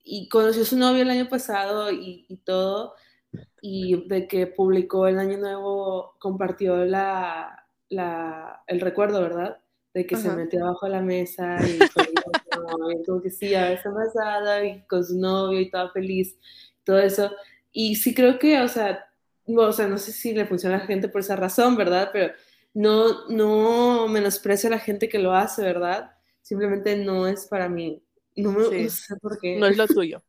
Y 0.04 0.28
conoció 0.28 0.62
a 0.62 0.66
su 0.66 0.76
novio 0.76 1.02
el 1.02 1.10
año 1.10 1.28
pasado 1.28 1.92
y, 1.92 2.26
y 2.28 2.38
todo, 2.38 2.94
y 3.60 4.08
de 4.08 4.26
que 4.26 4.46
publicó 4.48 5.06
el 5.06 5.18
año 5.18 5.38
nuevo, 5.38 6.16
compartió 6.18 6.84
la, 6.84 7.66
la, 7.88 8.62
el 8.66 8.80
recuerdo, 8.80 9.20
¿verdad? 9.22 9.58
De 9.94 10.06
que 10.06 10.16
se 10.16 10.28
Ajá. 10.28 10.36
metió 10.36 10.64
abajo 10.64 10.86
de 10.86 10.92
la 10.92 11.00
mesa 11.02 11.58
y 11.68 11.78
como, 13.06 13.20
que 13.22 13.30
sí, 13.30 13.54
ahora 13.54 13.72
está 13.74 13.90
embarazada 13.90 14.64
y 14.64 14.84
con 14.86 15.04
su 15.04 15.18
novio 15.18 15.60
y 15.60 15.70
toda 15.70 15.90
feliz, 15.92 16.36
todo 16.84 16.98
eso. 16.98 17.30
Y 17.70 17.94
sí 17.96 18.14
creo 18.14 18.38
que, 18.38 18.60
o 18.60 18.68
sea, 18.68 19.06
no, 19.46 19.62
o 19.62 19.72
sea, 19.72 19.88
no 19.88 19.98
sé 19.98 20.12
si 20.12 20.32
le 20.34 20.46
funciona 20.46 20.76
a 20.76 20.78
la 20.80 20.86
gente 20.86 21.08
por 21.08 21.20
esa 21.20 21.36
razón, 21.36 21.76
¿verdad? 21.76 22.10
Pero 22.12 22.32
no, 22.74 23.28
no 23.28 24.08
menosprecio 24.08 24.68
a 24.68 24.72
la 24.72 24.78
gente 24.78 25.08
que 25.08 25.18
lo 25.18 25.34
hace, 25.34 25.62
¿verdad? 25.62 26.12
Simplemente 26.42 26.96
no 26.96 27.26
es 27.26 27.46
para 27.46 27.68
mí. 27.68 28.02
No, 28.36 28.52
me, 28.52 28.64
Sí. 28.64 28.84
no 28.84 28.90
sé 28.90 29.16
por 29.16 29.38
qué. 29.40 29.58
No 29.58 29.66
es 29.66 29.76
lo 29.76 29.86
tuyo. 29.88 30.24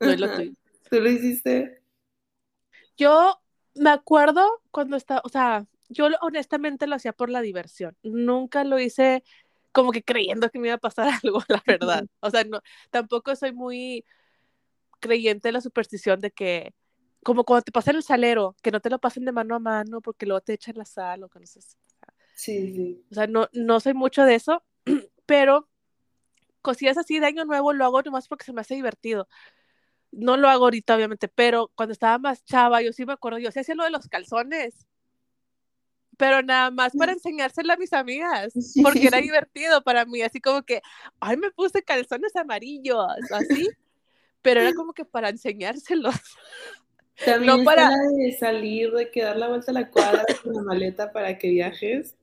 No 0.00 0.10
es 0.10 0.20
lo 0.20 0.30
tuyo. 0.34 0.52
¿Tú 0.90 1.00
lo 1.00 1.10
hiciste? 1.10 1.82
Yo 2.96 3.40
me 3.74 3.90
acuerdo 3.90 4.62
cuando 4.70 4.96
estaba, 4.96 5.20
o 5.24 5.28
sea, 5.28 5.66
yo 5.88 6.08
honestamente 6.20 6.86
lo 6.86 6.96
hacía 6.96 7.12
por 7.12 7.30
la 7.30 7.40
diversión. 7.40 7.96
Nunca 8.02 8.64
lo 8.64 8.78
hice 8.78 9.22
como 9.72 9.92
que 9.92 10.02
creyendo 10.02 10.50
que 10.50 10.58
me 10.58 10.68
iba 10.68 10.76
a 10.76 10.78
pasar 10.78 11.08
algo, 11.24 11.42
la 11.48 11.62
verdad. 11.66 12.06
O 12.20 12.30
sea, 12.30 12.44
no, 12.44 12.60
tampoco 12.90 13.34
soy 13.36 13.52
muy 13.52 14.04
creyente 15.00 15.48
de 15.48 15.52
la 15.52 15.60
superstición 15.60 16.20
de 16.20 16.30
que, 16.30 16.74
como 17.26 17.42
cuando 17.42 17.64
te 17.64 17.72
pasan 17.72 17.96
el 17.96 18.04
salero, 18.04 18.54
que 18.62 18.70
no 18.70 18.78
te 18.78 18.88
lo 18.88 19.00
pasen 19.00 19.24
de 19.24 19.32
mano 19.32 19.56
a 19.56 19.58
mano 19.58 20.00
porque 20.00 20.26
luego 20.26 20.40
te 20.42 20.52
echan 20.52 20.76
la 20.78 20.84
sal 20.84 21.24
o 21.24 21.28
que 21.28 21.40
no 21.40 21.46
sé. 21.46 21.60
Sí, 21.60 21.76
sí. 22.72 23.04
O 23.10 23.14
sea, 23.16 23.26
no, 23.26 23.48
no 23.52 23.80
soy 23.80 23.94
mucho 23.94 24.22
de 24.22 24.36
eso, 24.36 24.62
pero 25.26 25.68
cosillas 26.62 26.96
así 26.98 27.18
de 27.18 27.26
año 27.26 27.44
nuevo 27.44 27.72
lo 27.72 27.84
hago 27.84 28.00
nomás 28.02 28.28
porque 28.28 28.44
se 28.44 28.52
me 28.52 28.60
hace 28.60 28.76
divertido. 28.76 29.26
No 30.12 30.36
lo 30.36 30.48
hago 30.48 30.66
ahorita, 30.66 30.94
obviamente, 30.94 31.26
pero 31.26 31.72
cuando 31.74 31.94
estaba 31.94 32.16
más 32.18 32.44
chava, 32.44 32.80
yo 32.80 32.92
sí 32.92 33.04
me 33.04 33.14
acuerdo, 33.14 33.40
yo 33.40 33.50
sí 33.50 33.58
hacía 33.58 33.74
lo 33.74 33.82
de 33.82 33.90
los 33.90 34.06
calzones, 34.06 34.86
pero 36.16 36.42
nada 36.42 36.70
más 36.70 36.92
para 36.96 37.10
enseñárselo 37.10 37.72
a 37.72 37.76
mis 37.76 37.92
amigas, 37.92 38.52
porque 38.84 39.08
era 39.08 39.20
divertido 39.20 39.82
para 39.82 40.04
mí, 40.04 40.22
así 40.22 40.40
como 40.40 40.62
que, 40.62 40.80
ay, 41.18 41.36
me 41.38 41.50
puse 41.50 41.82
calzones 41.82 42.36
amarillos, 42.36 43.04
así, 43.32 43.68
pero 44.42 44.60
era 44.60 44.74
como 44.74 44.92
que 44.92 45.04
para 45.04 45.30
enseñárselos. 45.30 46.14
También 47.24 47.58
No 47.58 47.64
para- 47.64 47.90
la 47.90 47.96
de 48.16 48.32
salir, 48.38 48.92
de 48.92 49.10
que 49.10 49.22
dar 49.22 49.36
la 49.36 49.48
vuelta 49.48 49.70
a 49.70 49.74
la 49.74 49.90
cuadra 49.90 50.24
con 50.42 50.52
la 50.54 50.62
maleta 50.62 51.12
para 51.12 51.38
que 51.38 51.48
viajes. 51.48 52.14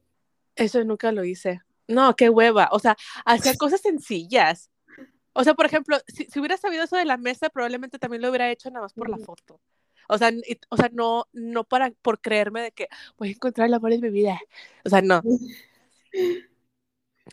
Eso 0.56 0.84
nunca 0.84 1.12
lo 1.12 1.24
hice. 1.24 1.62
No, 1.88 2.16
qué 2.16 2.30
hueva. 2.30 2.70
O 2.72 2.80
sea, 2.80 2.96
hacía 3.26 3.54
cosas 3.58 3.82
sencillas. 3.82 4.70
O 5.34 5.44
sea, 5.44 5.56
por 5.56 5.66
ejemplo, 5.66 5.98
si, 6.08 6.26
si 6.26 6.40
hubiera 6.40 6.58
sabido 6.58 6.84
eso 6.84 6.96
de 6.96 7.06
la 7.06 7.18
mesa, 7.18 7.50
probablemente 7.50 7.98
también 7.98 8.22
lo 8.22 8.30
hubiera 8.30 8.52
hecho 8.52 8.70
nada 8.70 8.84
más 8.84 8.94
por 8.94 9.10
la 9.10 9.18
foto. 9.18 9.60
O 10.08 10.18
sea, 10.18 10.30
y- 10.30 10.60
o 10.70 10.78
sea, 10.78 10.90
no, 10.94 11.26
no 11.34 11.64
para, 11.64 11.92
por 12.02 12.20
creerme 12.22 12.62
de 12.62 12.72
que 12.72 12.88
voy 13.18 13.30
a 13.30 13.32
encontrar 13.32 13.68
el 13.68 13.74
amor 13.74 13.90
de 13.92 13.98
mi 13.98 14.10
vida. 14.12 14.40
O 14.86 14.90
sea, 14.90 15.02
no. 15.02 15.22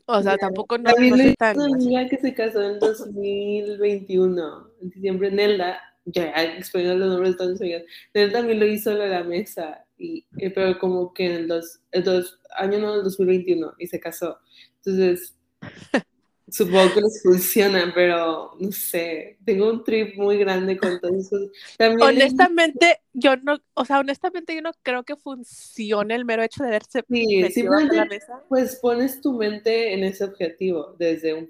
O 0.07 0.23
sea, 0.23 0.37
tampoco 0.39 0.79
no, 0.79 0.85
También 0.93 1.17
no 1.19 1.35
tan 1.35 1.59
una 1.61 1.75
amiga 1.77 2.09
que 2.09 2.17
se 2.17 2.33
casó 2.33 2.63
en 2.63 2.79
2021, 2.79 4.71
en 4.81 4.91
diciembre, 4.91 5.31
Nelda, 5.31 5.81
ya 6.13 6.31
exponiendo 6.57 6.97
los 6.97 7.09
nombres 7.09 7.33
de 7.33 7.39
todas 7.39 7.61
mis 7.61 7.83
Nelda 8.15 8.39
también 8.39 8.61
lo 8.61 8.67
hizo 8.67 8.95
de 8.95 9.09
la 9.09 9.25
mesa, 9.25 9.85
y, 9.97 10.27
eh, 10.39 10.51
pero 10.51 10.79
como 10.79 11.13
que 11.13 11.27
en 11.27 11.33
el, 11.33 11.49
dos, 11.49 11.81
el 11.91 12.05
dos, 12.05 12.41
año 12.57 12.79
no, 12.79 12.95
el 12.97 13.05
2021, 13.05 13.75
y 13.79 13.87
se 13.87 14.01
casó. 14.01 14.39
Entonces, 14.77 15.37
supongo 16.49 16.93
que 16.95 17.01
les 17.01 17.23
funciona, 17.23 17.93
pero 17.95 18.57
no 18.59 18.73
sé, 18.73 19.39
tengo 19.45 19.71
un 19.71 19.85
trip 19.85 20.17
muy 20.17 20.39
grande 20.39 20.77
con 20.77 21.01
todo 21.01 21.17
eso. 21.17 21.37
También 21.79 22.09
honestamente, 22.09 23.01
yo 23.13 23.37
no, 23.37 23.59
o 23.75 23.85
sea, 23.85 24.01
honestamente 24.01 24.55
yo 24.55 24.63
no 24.63 24.73
creo 24.83 25.05
que 25.05 25.17
funcione 25.17 26.15
el 26.15 26.25
mero 26.25 26.43
hecho 26.43 26.65
de 26.65 26.71
verse 26.71 27.05
sí, 27.09 27.45
simplemente, 27.51 27.97
la 27.97 28.05
mesa. 28.05 28.45
Pues 28.49 28.77
pones 28.77 29.21
tu 29.21 29.33
mente 29.35 29.93
en 29.93 30.05
ese 30.05 30.25
objetivo 30.25 30.97
desde 30.99 31.35
un 31.35 31.49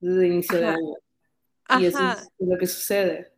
desde 0.00 0.26
el 0.26 0.32
inicio 0.32 0.58
de 0.58 0.66
año. 0.66 0.94
Y 1.78 1.86
eso 1.86 2.12
es 2.12 2.28
lo 2.38 2.58
que 2.58 2.66
sucede. 2.66 3.32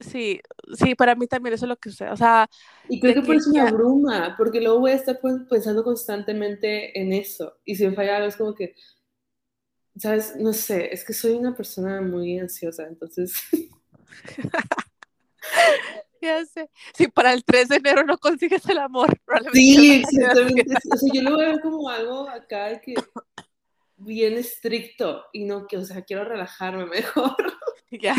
Sí, 0.00 0.40
sí, 0.76 0.94
para 0.94 1.14
mí 1.14 1.26
también 1.26 1.54
eso 1.54 1.64
es 1.64 1.68
lo 1.68 1.76
que 1.76 1.90
sucede. 1.90 2.10
O 2.10 2.16
sea, 2.16 2.48
y 2.88 3.00
creo 3.00 3.14
que 3.14 3.22
por 3.22 3.36
eso 3.36 3.50
me 3.50 3.60
abruma, 3.60 4.34
porque 4.36 4.60
luego 4.60 4.80
voy 4.80 4.90
a 4.90 4.96
estar 4.96 5.20
pensando 5.48 5.84
constantemente 5.84 6.98
en 7.00 7.12
eso. 7.12 7.58
Y 7.64 7.76
si 7.76 7.86
me 7.86 7.94
falla 7.94 8.16
algo, 8.16 8.28
es 8.28 8.36
como 8.36 8.54
que, 8.54 8.74
¿sabes? 9.96 10.36
No 10.36 10.52
sé, 10.52 10.92
es 10.92 11.04
que 11.04 11.12
soy 11.12 11.32
una 11.32 11.54
persona 11.54 12.00
muy 12.00 12.38
ansiosa, 12.38 12.86
entonces. 12.86 13.34
ya 16.20 16.44
sé. 16.44 16.70
Si 16.94 17.08
para 17.08 17.32
el 17.32 17.44
3 17.44 17.68
de 17.68 17.76
enero 17.76 18.04
no 18.04 18.18
consigues 18.18 18.68
el 18.68 18.78
amor, 18.78 19.16
probablemente. 19.24 19.58
Sí, 19.58 20.02
exactamente. 20.02 20.64
O 20.92 20.96
sea, 20.96 21.10
yo 21.12 21.22
lo 21.22 21.38
veo 21.38 21.60
como 21.60 21.88
algo 21.88 22.28
acá 22.28 22.80
que 22.80 22.94
bien 23.96 24.34
estricto 24.34 25.24
y 25.32 25.44
no 25.44 25.66
que, 25.66 25.76
o 25.76 25.84
sea, 25.84 26.02
quiero 26.02 26.24
relajarme 26.24 26.86
mejor. 26.86 27.36
Ya. 27.90 28.16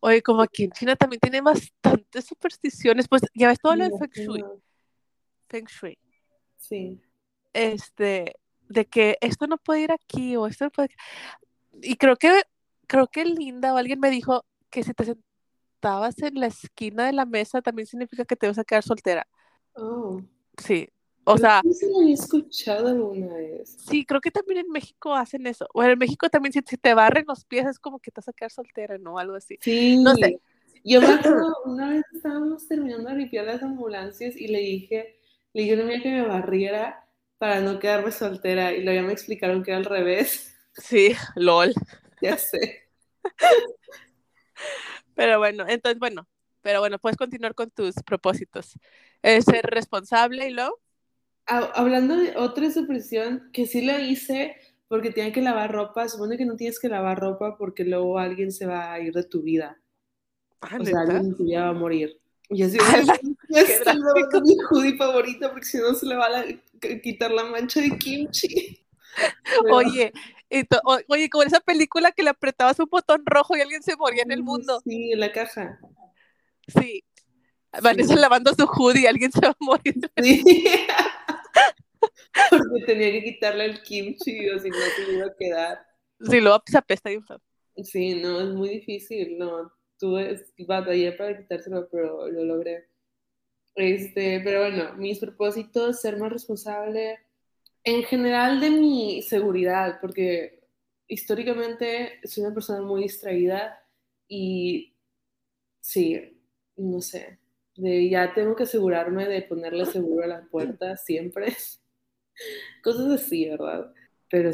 Oye, 0.00 0.22
como 0.22 0.42
aquí 0.42 0.64
en 0.64 0.72
China 0.72 0.96
también 0.96 1.20
tiene 1.20 1.40
bastantes 1.40 2.26
supersticiones, 2.26 3.08
pues 3.08 3.22
ya 3.34 3.48
ves 3.48 3.58
todo 3.58 3.74
lo 3.76 3.84
de 3.84 3.98
Feng 3.98 4.26
Shui. 4.26 4.44
Feng 5.48 5.64
Shui. 5.66 5.98
Sí. 6.56 7.00
Este, 7.52 8.36
de 8.68 8.84
que 8.84 9.16
esto 9.20 9.46
no 9.46 9.58
puede 9.58 9.82
ir 9.82 9.92
aquí 9.92 10.36
o 10.36 10.46
esto 10.46 10.66
no 10.66 10.70
puede. 10.70 10.90
Y 11.82 11.96
creo 11.96 12.16
que, 12.16 12.42
creo 12.86 13.06
que 13.08 13.24
Linda 13.24 13.74
o 13.74 13.76
alguien 13.78 14.00
me 14.00 14.10
dijo 14.10 14.44
que 14.70 14.82
si 14.82 14.92
te 14.92 15.04
sentabas 15.04 16.20
en 16.22 16.40
la 16.40 16.46
esquina 16.46 17.06
de 17.06 17.12
la 17.12 17.24
mesa 17.24 17.62
también 17.62 17.86
significa 17.86 18.24
que 18.24 18.36
te 18.36 18.46
vas 18.46 18.58
a 18.58 18.64
quedar 18.64 18.82
soltera. 18.82 19.26
Oh. 19.74 20.20
Sí. 20.58 20.88
O 21.28 21.36
sea. 21.36 21.60
se 21.72 21.90
lo 21.90 21.98
había 21.98 22.14
escuchado 22.14 22.86
alguna 22.86 23.34
vez. 23.34 23.76
Sí, 23.88 24.06
creo 24.06 24.20
que 24.20 24.30
también 24.30 24.60
en 24.60 24.70
México 24.70 25.12
hacen 25.12 25.44
eso. 25.48 25.66
O 25.74 25.82
en 25.82 25.98
México 25.98 26.28
también 26.30 26.52
si, 26.52 26.62
te 26.62 26.94
barren 26.94 27.24
los 27.26 27.44
pies 27.44 27.66
es 27.66 27.80
como 27.80 27.98
que 27.98 28.12
te 28.12 28.20
vas 28.20 28.28
a 28.28 28.32
quedar 28.32 28.52
soltera, 28.52 28.96
¿no? 28.96 29.18
Algo 29.18 29.34
así. 29.34 29.58
Sí. 29.60 29.96
No 29.98 30.14
sé. 30.14 30.40
Yo 30.84 31.00
me 31.00 31.08
acuerdo, 31.08 31.52
una 31.64 31.90
vez 31.90 32.04
estábamos 32.14 32.68
terminando 32.68 33.10
de 33.10 33.16
limpiar 33.16 33.44
las 33.44 33.60
ambulancias 33.60 34.36
y 34.36 34.46
le 34.46 34.60
dije, 34.60 35.18
le 35.52 35.62
dije 35.62 35.80
a 35.80 35.84
una 35.84 36.00
que 36.00 36.10
me 36.10 36.22
barriera 36.22 37.08
para 37.38 37.60
no 37.60 37.80
quedarme 37.80 38.12
soltera 38.12 38.72
y 38.72 38.84
luego 38.84 39.00
ya 39.00 39.06
me 39.06 39.12
explicaron 39.12 39.64
que 39.64 39.72
era 39.72 39.78
al 39.78 39.84
revés. 39.84 40.56
Sí, 40.74 41.12
lol. 41.34 41.74
Ya 42.22 42.38
sé. 42.38 42.88
Pero 45.16 45.38
bueno, 45.38 45.64
entonces 45.66 45.98
bueno, 45.98 46.28
pero 46.60 46.80
bueno, 46.80 46.98
puedes 46.98 47.16
continuar 47.16 47.54
con 47.54 47.70
tus 47.70 47.94
propósitos. 48.04 48.78
ser 49.22 49.64
responsable 49.64 50.46
y 50.48 50.50
luego. 50.50 50.78
Hablando 51.46 52.16
de 52.16 52.36
otra 52.36 52.70
supresión 52.70 53.50
que 53.52 53.66
sí 53.66 53.82
lo 53.82 53.98
hice 53.98 54.56
porque 54.88 55.10
tienen 55.10 55.32
que 55.32 55.42
lavar 55.42 55.72
ropa, 55.72 56.08
supone 56.08 56.36
que 56.36 56.44
no 56.44 56.56
tienes 56.56 56.78
que 56.78 56.88
lavar 56.88 57.18
ropa 57.18 57.56
porque 57.56 57.84
luego 57.84 58.18
alguien 58.18 58.52
se 58.52 58.66
va 58.66 58.92
a 58.92 59.00
ir 59.00 59.12
de 59.12 59.24
tu 59.24 59.42
vida. 59.42 59.80
Ah, 60.60 60.78
o 60.80 60.84
sea, 60.84 61.00
alguien 61.00 61.30
de 61.30 61.36
tu 61.36 61.44
vida 61.44 61.62
va 61.62 61.68
a 61.68 61.72
morir. 61.72 62.20
Y 62.48 62.62
así, 62.62 62.78
lavando 63.48 64.40
mi 64.42 64.56
hoodie 64.70 64.96
favorito 64.96 65.50
porque 65.50 65.66
si 65.66 65.78
no 65.78 65.94
se 65.94 66.06
le 66.06 66.16
va 66.16 66.26
a 66.26 67.00
quitar 67.02 67.30
la 67.30 67.44
mancha 67.44 67.80
de 67.80 67.96
kimchi. 67.98 68.80
Oye, 69.72 70.12
oye, 71.08 71.30
como 71.30 71.42
esa 71.42 71.60
película 71.60 72.12
que 72.12 72.22
le 72.22 72.30
apretabas 72.30 72.78
un 72.78 72.88
botón 72.90 73.22
rojo 73.24 73.56
y 73.56 73.62
alguien 73.62 73.82
se 73.82 73.96
moría 73.96 74.22
en 74.22 74.32
el 74.32 74.42
mundo. 74.42 74.80
Sí, 74.84 75.12
en 75.12 75.20
la 75.20 75.32
caja. 75.32 75.80
Sí. 76.68 77.02
Vanessa 77.82 78.14
lavando 78.16 78.54
su 78.54 78.66
hoodie 78.66 79.02
y 79.02 79.06
alguien 79.06 79.32
se 79.32 79.40
va 79.40 79.50
a 79.50 79.56
morir. 79.58 79.94
Sí. 80.22 80.44
Porque 82.50 82.84
tenía 82.86 83.12
que 83.12 83.24
quitarle 83.24 83.64
el 83.66 83.82
kimchi 83.82 84.48
o 84.50 84.58
si 84.58 84.70
no 84.70 84.76
se 84.76 85.12
iba 85.12 85.26
a 85.26 85.36
quedar. 85.38 85.86
Sí, 86.20 86.40
luego 86.40 86.62
se 86.66 86.78
apesta 86.78 87.12
y 87.12 87.18
Sí, 87.82 88.20
no, 88.20 88.40
es 88.40 88.48
muy 88.48 88.70
difícil, 88.70 89.38
no. 89.38 89.72
Tuve 89.98 90.44
batallé 90.66 91.12
para 91.12 91.36
quitárselo, 91.36 91.88
pero 91.90 92.28
lo 92.28 92.44
logré. 92.44 92.88
Este, 93.74 94.40
pero 94.42 94.60
bueno, 94.60 94.94
mis 94.96 95.18
propósitos, 95.18 96.00
ser 96.00 96.16
más 96.16 96.32
responsable 96.32 97.18
en 97.84 98.02
general 98.02 98.60
de 98.60 98.70
mi 98.70 99.22
seguridad, 99.22 99.98
porque 100.00 100.60
históricamente 101.06 102.20
soy 102.24 102.44
una 102.44 102.54
persona 102.54 102.82
muy 102.82 103.02
distraída 103.02 103.80
y 104.26 104.96
sí, 105.80 106.42
no 106.76 107.00
sé, 107.00 107.38
de 107.76 108.10
ya 108.10 108.34
tengo 108.34 108.56
que 108.56 108.64
asegurarme 108.64 109.26
de 109.26 109.42
ponerle 109.42 109.86
seguro 109.86 110.24
a 110.24 110.26
la 110.26 110.42
puerta 110.50 110.96
siempre. 110.96 111.54
Cosas 112.82 113.22
así, 113.22 113.48
¿verdad? 113.48 113.92
Pero 114.30 114.50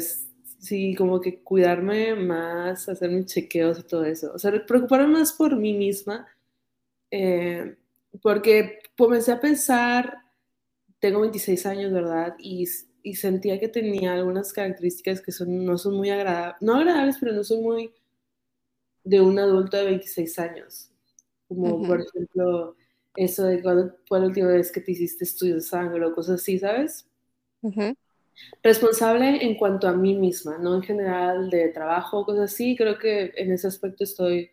sí, 0.59 0.95
como 0.95 1.19
que 1.21 1.43
cuidarme 1.43 2.15
más, 2.15 2.87
hacer 2.89 3.09
mis 3.09 3.27
chequeos 3.27 3.79
y 3.79 3.83
todo 3.83 4.05
eso. 4.05 4.31
O 4.33 4.39
sea, 4.39 4.51
preocuparme 4.65 5.07
más 5.07 5.33
por 5.33 5.55
mí 5.55 5.73
misma. 5.73 6.27
Eh, 7.11 7.77
porque 8.21 8.79
comencé 8.97 9.31
a 9.31 9.39
pensar, 9.39 10.17
tengo 10.99 11.21
26 11.21 11.65
años, 11.65 11.91
¿verdad? 11.91 12.35
Y, 12.39 12.67
y 13.03 13.15
sentía 13.15 13.59
que 13.59 13.67
tenía 13.67 14.13
algunas 14.13 14.53
características 14.53 15.21
que 15.21 15.31
son, 15.31 15.65
no 15.65 15.77
son 15.77 15.95
muy 15.95 16.09
agradables, 16.09 16.61
no 16.61 16.75
agradables, 16.75 17.17
pero 17.19 17.33
no 17.33 17.43
son 17.43 17.61
muy 17.61 17.91
de 19.03 19.21
un 19.21 19.37
adulto 19.37 19.77
de 19.77 19.85
26 19.85 20.39
años. 20.39 20.89
Como, 21.47 21.85
por 21.85 22.01
ejemplo, 22.01 22.75
eso 23.15 23.43
de 23.43 23.61
cuando 23.61 23.95
fue 24.07 24.19
la 24.19 24.27
última 24.27 24.47
vez 24.47 24.71
que 24.71 24.81
te 24.81 24.93
hiciste 24.93 25.23
estudios 25.23 25.55
de 25.57 25.61
sangre 25.69 26.05
o 26.05 26.15
cosas 26.15 26.41
así, 26.41 26.57
¿sabes? 26.57 27.07
Responsable 28.61 29.45
en 29.45 29.55
cuanto 29.55 29.87
a 29.87 29.93
mí 29.93 30.15
misma, 30.15 30.57
no 30.57 30.75
en 30.75 30.81
general 30.81 31.49
de 31.49 31.69
trabajo 31.69 32.19
o 32.19 32.25
cosas 32.25 32.53
así. 32.53 32.75
Creo 32.75 32.97
que 32.97 33.31
en 33.35 33.51
ese 33.51 33.67
aspecto 33.67 34.03
estoy 34.03 34.51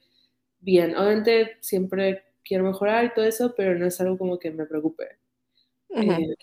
bien. 0.60 0.96
Obviamente 0.96 1.56
siempre 1.60 2.24
quiero 2.44 2.64
mejorar 2.64 3.04
y 3.04 3.14
todo 3.14 3.24
eso, 3.24 3.54
pero 3.56 3.78
no 3.78 3.86
es 3.86 4.00
algo 4.00 4.18
como 4.18 4.38
que 4.38 4.50
me 4.50 4.66
preocupe. 4.66 5.18
Eh, 5.90 6.34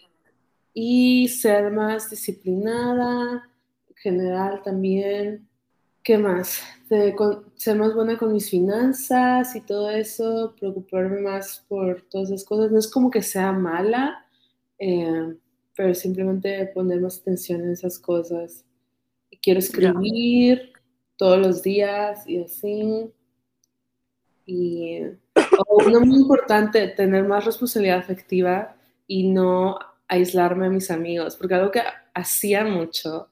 y 0.73 1.27
ser 1.27 1.71
más 1.71 2.10
disciplinada, 2.10 3.49
general 3.95 4.62
también. 4.63 5.47
¿Qué 6.03 6.17
más? 6.17 6.62
ser 7.56 7.75
más 7.75 7.93
buena 7.93 8.17
con 8.17 8.32
mis 8.32 8.49
finanzas 8.49 9.53
y 9.58 9.62
todo 9.62 9.89
eso, 9.89 10.56
preocuparme 10.58 11.19
más 11.19 11.65
por 11.67 12.03
todas 12.03 12.30
esas 12.32 12.45
cosas. 12.45 12.71
No 12.71 12.80
es 12.80 12.89
como 12.89 13.12
que 13.12 13.21
sea 13.21 13.51
mala, 13.51 14.25
eh, 14.80 15.36
pero 15.78 15.94
simplemente 15.94 16.72
poner 16.74 17.00
más 17.00 17.20
atención 17.20 17.62
en 17.62 17.72
esas 17.72 18.00
cosas. 18.00 18.66
quiero 19.42 19.60
escribir 19.60 20.74
todos 21.16 21.40
los 21.40 21.62
días 21.62 22.28
y 22.28 22.42
así. 22.42 23.13
Y 24.46 25.02
uno 25.86 26.00
muy 26.02 26.18
importante, 26.18 26.88
tener 26.90 27.26
más 27.26 27.46
responsabilidad 27.46 28.00
afectiva 28.00 28.76
y 29.06 29.30
no 29.30 29.78
aislarme 30.08 30.66
a 30.66 30.70
mis 30.70 30.90
amigos, 30.90 31.36
porque 31.36 31.54
algo 31.54 31.72
que 31.72 31.82
hacía 32.13 32.63
mucho 32.66 33.30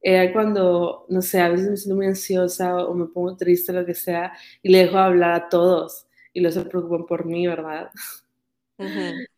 era 0.00 0.32
cuando, 0.32 1.04
no 1.10 1.20
sé, 1.20 1.40
a 1.40 1.48
veces 1.50 1.68
me 1.68 1.76
siento 1.76 1.96
muy 1.96 2.06
ansiosa 2.06 2.76
o 2.86 2.94
me 2.94 3.06
pongo 3.06 3.36
triste, 3.36 3.72
lo 3.72 3.84
que 3.84 3.94
sea, 3.94 4.32
y 4.62 4.70
le 4.70 4.78
dejo 4.78 4.98
hablar 4.98 5.32
a 5.32 5.48
todos 5.48 6.06
y 6.32 6.40
los 6.40 6.54
se 6.54 6.62
preocupan 6.62 7.06
por 7.06 7.26
mí, 7.26 7.46
¿verdad? 7.46 7.90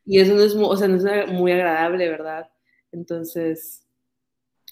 Y 0.05 0.21
eso 0.21 0.35
no 0.35 0.43
es, 0.43 0.55
o 0.55 0.77
sea, 0.77 0.89
no 0.89 0.97
es 0.97 1.33
muy 1.33 1.53
agradable, 1.53 2.09
¿verdad? 2.09 2.51
Entonces, 2.93 3.87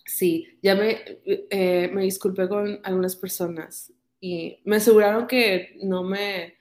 sí, 0.04 0.58
ya 0.62 0.74
me, 0.74 0.98
eh, 1.24 1.90
me 1.92 2.02
disculpé 2.02 2.48
con 2.48 2.80
algunas 2.84 3.16
personas 3.16 3.92
y 4.20 4.60
me 4.64 4.76
aseguraron 4.76 5.26
que 5.26 5.76
no 5.82 6.02
me 6.02 6.54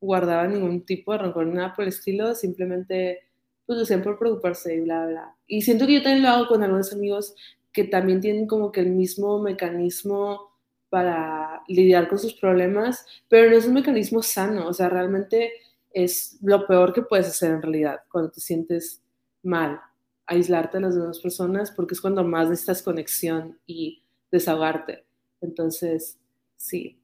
guardaba 0.00 0.46
ningún 0.46 0.84
tipo 0.84 1.12
de 1.12 1.18
rencor, 1.18 1.46
nada 1.46 1.74
por 1.74 1.84
el 1.84 1.88
estilo, 1.88 2.34
simplemente 2.34 3.22
pues 3.64 3.78
lo 3.78 3.82
hacían 3.82 4.02
por 4.02 4.18
preocuparse 4.18 4.74
y 4.74 4.80
bla, 4.80 5.06
bla. 5.06 5.36
Y 5.46 5.62
siento 5.62 5.86
que 5.86 5.94
yo 5.94 6.02
también 6.02 6.22
lo 6.22 6.28
hago 6.28 6.48
con 6.48 6.62
algunos 6.62 6.92
amigos 6.92 7.34
que 7.72 7.84
también 7.84 8.20
tienen 8.20 8.46
como 8.46 8.70
que 8.70 8.80
el 8.80 8.90
mismo 8.90 9.40
mecanismo 9.40 10.52
para 10.88 11.62
lidiar 11.68 12.08
con 12.08 12.18
sus 12.18 12.34
problemas, 12.34 13.04
pero 13.28 13.50
no 13.50 13.56
es 13.56 13.66
un 13.66 13.74
mecanismo 13.74 14.22
sano, 14.22 14.68
o 14.68 14.72
sea, 14.72 14.88
realmente 14.88 15.52
es 15.96 16.36
lo 16.42 16.66
peor 16.66 16.92
que 16.92 17.00
puedes 17.00 17.26
hacer 17.26 17.52
en 17.52 17.62
realidad 17.62 18.00
cuando 18.10 18.30
te 18.30 18.42
sientes 18.42 19.02
mal, 19.42 19.80
aislarte 20.26 20.76
de 20.76 20.82
las 20.82 20.94
demás 20.94 21.18
personas, 21.20 21.70
porque 21.70 21.94
es 21.94 22.02
cuando 22.02 22.22
más 22.22 22.50
necesitas 22.50 22.82
conexión 22.82 23.58
y 23.66 24.02
desahogarte. 24.30 25.06
Entonces, 25.40 26.18
sí, 26.54 27.00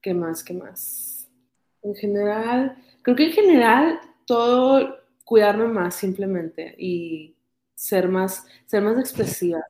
¿qué 0.00 0.14
más? 0.14 0.42
¿Qué 0.42 0.54
más? 0.54 1.28
En 1.82 1.94
general, 1.94 2.82
creo 3.02 3.14
que 3.14 3.26
en 3.26 3.32
general 3.32 4.00
todo 4.24 4.96
cuidarme 5.22 5.68
más 5.68 5.96
simplemente 5.96 6.74
y 6.78 7.36
ser 7.74 8.08
más, 8.08 8.46
ser 8.64 8.82
más 8.82 8.98
expresiva. 8.98 9.62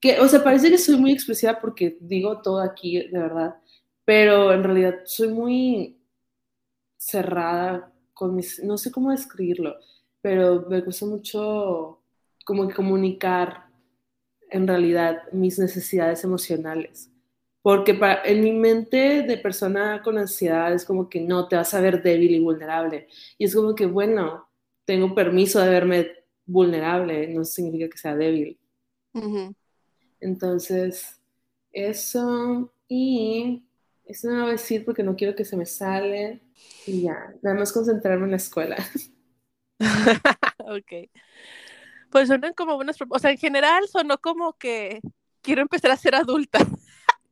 que, 0.00 0.18
o 0.18 0.26
sea, 0.26 0.42
parece 0.42 0.70
que 0.70 0.78
soy 0.78 0.96
muy 0.96 1.12
expresiva 1.12 1.60
porque 1.60 1.96
digo 2.00 2.42
todo 2.42 2.60
aquí, 2.62 2.98
de 2.98 3.18
verdad, 3.18 3.54
pero 4.04 4.52
en 4.52 4.64
realidad 4.64 4.96
soy 5.04 5.28
muy 5.28 6.00
cerrada 6.96 7.92
con 8.18 8.34
mis, 8.34 8.60
no 8.64 8.76
sé 8.76 8.90
cómo 8.90 9.12
describirlo, 9.12 9.76
pero 10.20 10.66
me 10.68 10.80
gusta 10.80 11.06
mucho 11.06 12.02
como 12.44 12.66
que 12.66 12.74
comunicar 12.74 13.68
en 14.50 14.66
realidad 14.66 15.22
mis 15.30 15.56
necesidades 15.56 16.24
emocionales. 16.24 17.12
Porque 17.62 17.94
para, 17.94 18.24
en 18.24 18.42
mi 18.42 18.50
mente 18.50 19.22
de 19.22 19.36
persona 19.36 20.02
con 20.02 20.18
ansiedad 20.18 20.72
es 20.74 20.84
como 20.84 21.08
que 21.08 21.20
no, 21.20 21.46
te 21.46 21.54
vas 21.54 21.72
a 21.74 21.80
ver 21.80 22.02
débil 22.02 22.32
y 22.32 22.40
vulnerable. 22.40 23.06
Y 23.36 23.44
es 23.44 23.54
como 23.54 23.76
que, 23.76 23.86
bueno, 23.86 24.48
tengo 24.84 25.14
permiso 25.14 25.60
de 25.60 25.70
verme 25.70 26.10
vulnerable, 26.44 27.28
no 27.28 27.44
significa 27.44 27.88
que 27.88 27.98
sea 27.98 28.16
débil. 28.16 28.58
Entonces, 30.18 31.20
eso 31.72 32.72
y 32.88 33.62
eso 34.08 34.28
no 34.28 34.36
lo 34.36 34.42
voy 34.42 34.50
a 34.50 34.52
decir 34.52 34.84
porque 34.84 35.02
no 35.02 35.16
quiero 35.16 35.34
que 35.34 35.44
se 35.44 35.56
me 35.56 35.66
sale 35.66 36.40
y 36.86 37.02
ya, 37.02 37.34
nada 37.42 37.56
más 37.56 37.72
concentrarme 37.72 38.24
en 38.24 38.30
la 38.32 38.36
escuela. 38.38 38.76
ok. 40.58 41.10
Pues 42.10 42.28
suenan 42.28 42.54
como 42.54 42.76
buenas 42.76 42.96
O 43.08 43.18
sea, 43.18 43.30
en 43.30 43.38
general 43.38 43.86
sonó 43.88 44.18
como 44.18 44.54
que 44.54 45.00
quiero 45.42 45.62
empezar 45.62 45.90
a 45.90 45.96
ser 45.96 46.14
adulta. 46.14 46.58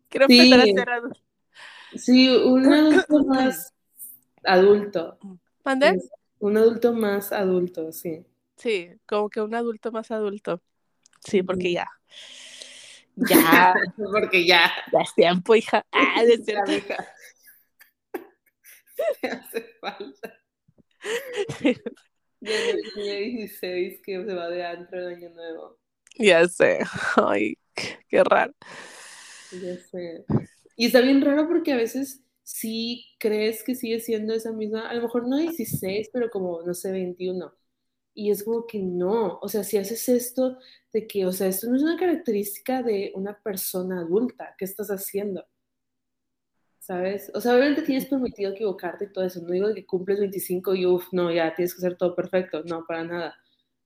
quiero 0.08 0.26
empezar 0.26 0.60
a 0.60 0.64
ser 0.64 0.90
adulta. 0.90 1.20
Sí, 1.96 2.28
un 2.28 2.72
adulto 2.72 3.24
más 3.24 3.72
adulto. 4.44 5.18
¿Mande? 5.64 5.98
Un 6.38 6.56
adulto 6.56 6.92
más 6.92 7.32
adulto, 7.32 7.90
sí. 7.92 8.24
Sí, 8.56 8.90
como 9.06 9.30
que 9.30 9.40
un 9.40 9.54
adulto 9.54 9.92
más 9.92 10.10
adulto. 10.10 10.60
Sí, 11.24 11.42
porque 11.42 11.72
ya. 11.72 11.88
Ya. 13.16 13.74
porque 14.12 14.46
ya. 14.46 14.70
Ya 14.92 15.00
es 15.00 15.14
tiempo, 15.14 15.54
hija. 15.54 15.84
Ah, 15.92 16.22
de 16.24 16.44
ser... 16.44 16.58
hija. 16.68 17.08
Me 19.22 19.28
hace 19.28 19.66
falta. 19.80 20.40
Ya 22.38 22.52
tenía 22.94 23.14
16 23.14 24.00
que 24.04 24.24
se 24.24 24.34
va 24.34 24.48
de 24.50 24.64
antro 24.64 24.98
el 25.00 25.16
año 25.16 25.30
nuevo. 25.30 25.78
Ya 26.18 26.46
sé. 26.46 26.80
Ay, 27.16 27.56
qué 27.74 28.22
raro. 28.22 28.52
Ya 29.50 29.76
sé. 29.78 30.26
Y 30.76 30.86
está 30.86 31.00
bien 31.00 31.22
raro 31.22 31.48
porque 31.48 31.72
a 31.72 31.76
veces 31.76 32.22
sí 32.42 33.06
crees 33.18 33.64
que 33.64 33.74
sigue 33.74 34.00
siendo 34.00 34.34
esa 34.34 34.52
misma, 34.52 34.88
a 34.88 34.94
lo 34.94 35.02
mejor 35.02 35.26
no 35.26 35.38
16, 35.38 36.10
pero 36.12 36.30
como, 36.30 36.62
no 36.62 36.74
sé, 36.74 36.92
21. 36.92 37.52
Y 38.16 38.30
es 38.32 38.44
como 38.44 38.66
que 38.66 38.80
no, 38.80 39.38
o 39.42 39.48
sea, 39.48 39.64
si 39.64 39.78
haces 39.78 40.08
esto 40.08 40.58
de 40.92 41.06
que, 41.06 41.26
o 41.26 41.32
sea, 41.32 41.48
esto 41.48 41.68
no 41.70 41.76
es 41.76 41.82
una 41.82 41.98
característica 41.98 42.82
de 42.82 43.12
una 43.14 43.38
persona 43.42 44.00
adulta, 44.00 44.54
¿qué 44.58 44.64
estás 44.64 44.88
haciendo? 44.90 45.46
¿sabes? 46.86 47.32
O 47.34 47.40
sea, 47.40 47.54
obviamente 47.56 47.82
tienes 47.82 48.06
permitido 48.06 48.52
equivocarte 48.52 49.06
y 49.06 49.12
todo 49.12 49.24
eso. 49.24 49.40
No 49.42 49.52
digo 49.52 49.74
que 49.74 49.84
cumples 49.84 50.20
25 50.20 50.74
y 50.76 50.86
uff, 50.86 51.08
no, 51.12 51.32
ya 51.32 51.52
tienes 51.54 51.74
que 51.74 51.78
hacer 51.80 51.96
todo 51.96 52.14
perfecto. 52.14 52.62
No, 52.64 52.86
para 52.86 53.02
nada. 53.04 53.34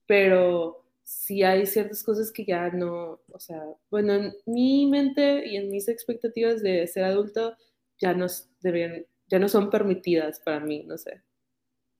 Pero 0.05 0.85
sí 1.03 1.41
hay 1.43 1.65
ciertas 1.65 2.03
cosas 2.03 2.31
que 2.31 2.45
ya 2.45 2.69
no, 2.69 3.21
o 3.31 3.39
sea, 3.39 3.63
bueno, 3.89 4.13
en 4.13 4.33
mi 4.45 4.85
mente 4.85 5.47
y 5.47 5.57
en 5.57 5.69
mis 5.71 5.87
expectativas 5.87 6.61
de 6.61 6.85
ser 6.87 7.05
adulto 7.05 7.57
ya 7.99 8.13
no 8.13 8.27
deben, 8.61 9.07
ya 9.27 9.39
no 9.39 9.49
son 9.49 9.71
permitidas 9.71 10.39
para 10.39 10.59
mí, 10.59 10.83
no 10.83 10.97
sé. 10.97 11.23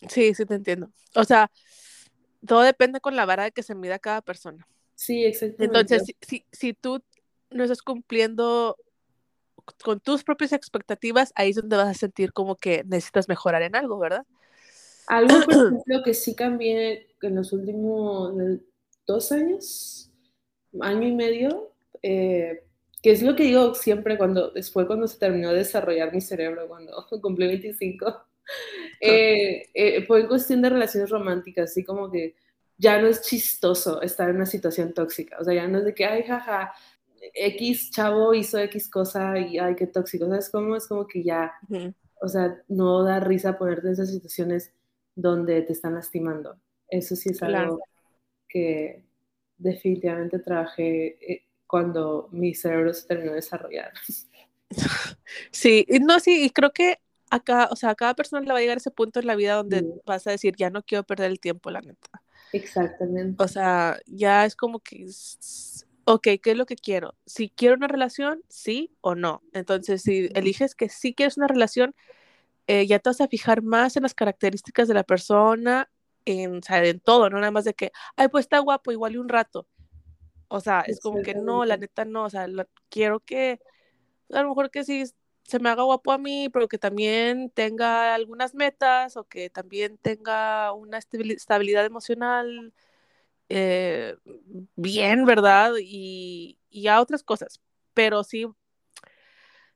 Sí, 0.07 0.35
sí 0.35 0.45
te 0.45 0.55
entiendo. 0.55 0.91
O 1.15 1.23
sea, 1.23 1.51
todo 2.45 2.61
depende 2.61 2.99
con 2.99 3.15
la 3.15 3.25
vara 3.25 3.43
de 3.43 3.51
que 3.51 3.63
se 3.63 3.75
mida 3.75 3.99
cada 3.99 4.21
persona. 4.21 4.67
Sí, 4.95 5.23
exactamente. 5.23 5.65
Entonces, 5.65 6.03
si, 6.05 6.15
si, 6.21 6.45
si 6.51 6.73
tú 6.73 7.01
no 7.49 7.63
estás 7.63 7.81
cumpliendo 7.81 8.77
con 9.83 9.99
tus 9.99 10.23
propias 10.23 10.53
expectativas, 10.53 11.31
ahí 11.35 11.51
es 11.51 11.55
donde 11.55 11.77
vas 11.77 11.87
a 11.87 11.93
sentir 11.93 12.33
como 12.33 12.55
que 12.55 12.83
necesitas 12.85 13.27
mejorar 13.27 13.61
en 13.61 13.75
algo, 13.75 13.97
¿verdad? 13.99 14.25
Algo, 15.07 15.41
por 15.45 15.53
ejemplo, 15.53 16.03
que 16.03 16.13
sí 16.13 16.35
cambié 16.35 17.07
en 17.21 17.35
los 17.35 17.53
últimos 17.53 18.33
dos 19.05 19.31
años, 19.31 20.11
año 20.79 21.07
y 21.07 21.13
medio, 21.13 21.71
eh, 22.01 22.63
que 23.01 23.11
es 23.11 23.21
lo 23.21 23.35
que 23.35 23.43
digo 23.43 23.73
siempre 23.73 24.17
cuando, 24.17 24.51
después 24.51 24.87
cuando 24.87 25.07
se 25.07 25.17
terminó 25.17 25.51
de 25.51 25.59
desarrollar 25.59 26.13
mi 26.13 26.21
cerebro, 26.21 26.67
cuando 26.67 26.93
cumplí 27.21 27.47
25, 27.47 28.25
eh, 29.01 29.69
eh, 29.73 30.05
fue 30.05 30.21
en 30.21 30.27
cuestión 30.27 30.61
de 30.61 30.69
relaciones 30.69 31.09
románticas, 31.09 31.71
así 31.71 31.83
como 31.83 32.09
que 32.11 32.35
ya 32.77 33.01
no 33.01 33.07
es 33.07 33.21
chistoso 33.21 34.01
estar 34.01 34.29
en 34.29 34.37
una 34.37 34.45
situación 34.45 34.93
tóxica, 34.93 35.37
o 35.39 35.43
sea, 35.43 35.53
ya 35.53 35.67
no 35.67 35.79
es 35.79 35.85
de 35.85 35.93
que, 35.93 36.05
ay, 36.05 36.23
jaja, 36.23 36.73
X 37.33 37.91
chavo 37.91 38.33
hizo 38.33 38.57
X 38.57 38.89
cosa 38.89 39.37
y 39.37 39.59
ay, 39.59 39.75
qué 39.75 39.87
tóxico. 39.87 40.27
¿Sabes 40.27 40.49
cómo? 40.49 40.75
Es 40.75 40.87
como 40.87 41.07
que 41.07 41.23
ya, 41.23 41.53
o 42.21 42.27
sea, 42.27 42.61
no 42.67 43.03
da 43.03 43.19
risa 43.19 43.57
ponerte 43.57 43.87
en 43.87 43.93
esas 43.93 44.11
situaciones 44.11 44.73
donde 45.15 45.61
te 45.61 45.73
están 45.73 45.93
lastimando. 45.93 46.59
Eso 46.87 47.15
sí 47.15 47.29
es 47.29 47.41
algo 47.43 47.79
que 48.47 49.03
definitivamente 49.57 50.39
trabajé 50.39 51.17
eh, 51.31 51.45
cuando 51.67 52.27
mi 52.31 52.53
cerebro 52.53 52.93
se 52.93 53.07
terminó 53.07 53.31
de 53.31 53.37
desarrollar. 53.37 53.91
Sí, 55.51 55.85
no, 56.01 56.19
sí, 56.19 56.45
y 56.45 56.49
creo 56.49 56.71
que 56.71 56.99
acá, 57.31 57.69
o 57.71 57.75
sea, 57.75 57.89
a 57.91 57.95
cada 57.95 58.13
persona 58.13 58.41
le 58.41 58.51
va 58.51 58.59
a 58.59 58.61
llegar 58.61 58.77
ese 58.77 58.91
punto 58.91 59.19
en 59.19 59.27
la 59.27 59.35
vida 59.35 59.55
donde 59.55 59.85
vas 60.05 60.27
a 60.27 60.31
decir, 60.31 60.55
ya 60.55 60.69
no 60.69 60.83
quiero 60.83 61.03
perder 61.03 61.31
el 61.31 61.39
tiempo, 61.39 61.71
la 61.71 61.81
neta. 61.81 62.21
Exactamente. 62.53 63.41
O 63.43 63.47
sea, 63.47 63.99
ya 64.05 64.45
es 64.45 64.55
como 64.55 64.79
que 64.79 65.07
ok, 66.05 66.27
¿qué 66.41 66.51
es 66.51 66.57
lo 66.57 66.65
que 66.65 66.75
quiero? 66.75 67.15
Si 67.25 67.49
quiero 67.49 67.75
una 67.75 67.87
relación, 67.87 68.43
sí 68.49 68.95
o 69.01 69.15
no. 69.15 69.43
Entonces, 69.53 70.01
si 70.01 70.29
eliges 70.33 70.75
que 70.75 70.89
sí 70.89 71.13
quieres 71.13 71.37
una 71.37 71.47
relación, 71.47 71.95
eh, 72.67 72.85
ya 72.87 72.99
te 72.99 73.09
vas 73.09 73.21
a 73.21 73.27
fijar 73.27 73.61
más 73.61 73.95
en 73.95 74.03
las 74.03 74.13
características 74.13 74.87
de 74.87 74.93
la 74.93 75.03
persona, 75.03 75.89
en, 76.25 76.57
o 76.57 76.61
sea, 76.61 76.83
en 76.83 76.99
todo, 76.99 77.29
no 77.29 77.39
nada 77.39 77.51
más 77.51 77.65
de 77.65 77.73
que, 77.73 77.91
ay, 78.15 78.27
pues 78.27 78.45
está 78.45 78.59
guapo, 78.59 78.91
igual 78.91 79.13
y 79.13 79.17
un 79.17 79.29
rato. 79.29 79.67
O 80.47 80.59
sea, 80.59 80.81
es 80.81 80.99
como 80.99 81.21
que 81.21 81.33
no, 81.33 81.63
la 81.65 81.77
neta 81.77 82.03
no, 82.03 82.25
o 82.25 82.29
sea, 82.29 82.45
quiero 82.89 83.21
que, 83.21 83.59
a 84.31 84.41
lo 84.41 84.49
mejor 84.49 84.69
que 84.69 84.83
sí 84.83 85.03
se 85.43 85.59
me 85.59 85.69
haga 85.69 85.83
guapo 85.83 86.11
a 86.11 86.17
mí, 86.17 86.49
pero 86.49 86.67
que 86.67 86.77
también 86.77 87.49
tenga 87.51 88.15
algunas 88.15 88.53
metas 88.55 89.17
o 89.17 89.25
que 89.25 89.49
también 89.49 89.97
tenga 89.97 90.73
una 90.73 90.97
estabilidad 90.99 91.85
emocional 91.85 92.73
eh, 93.49 94.15
bien, 94.75 95.25
¿verdad? 95.25 95.73
Y, 95.81 96.57
y, 96.69 96.87
a 96.87 97.01
otras 97.01 97.23
cosas. 97.23 97.59
Pero 97.93 98.23
sí, 98.23 98.47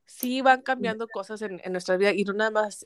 sí 0.06 0.42
van 0.42 0.62
cambiando 0.62 1.08
cosas 1.08 1.42
en, 1.42 1.60
en 1.64 1.72
nuestra 1.74 1.98
vida 1.98 2.14
y 2.14 2.24
no 2.24 2.34
nada 2.34 2.52
más 2.52 2.86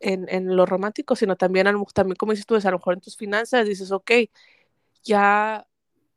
en, 0.00 0.26
en, 0.28 0.56
lo 0.56 0.66
romántico, 0.66 1.16
sino 1.16 1.36
también, 1.36 1.66
también 1.94 2.16
como 2.16 2.32
dices 2.32 2.46
tú, 2.46 2.56
a 2.56 2.70
lo 2.70 2.78
mejor 2.78 2.94
en 2.94 3.00
tus 3.00 3.16
finanzas 3.16 3.66
dices, 3.66 3.92
ok, 3.92 4.10
ya, 5.04 5.66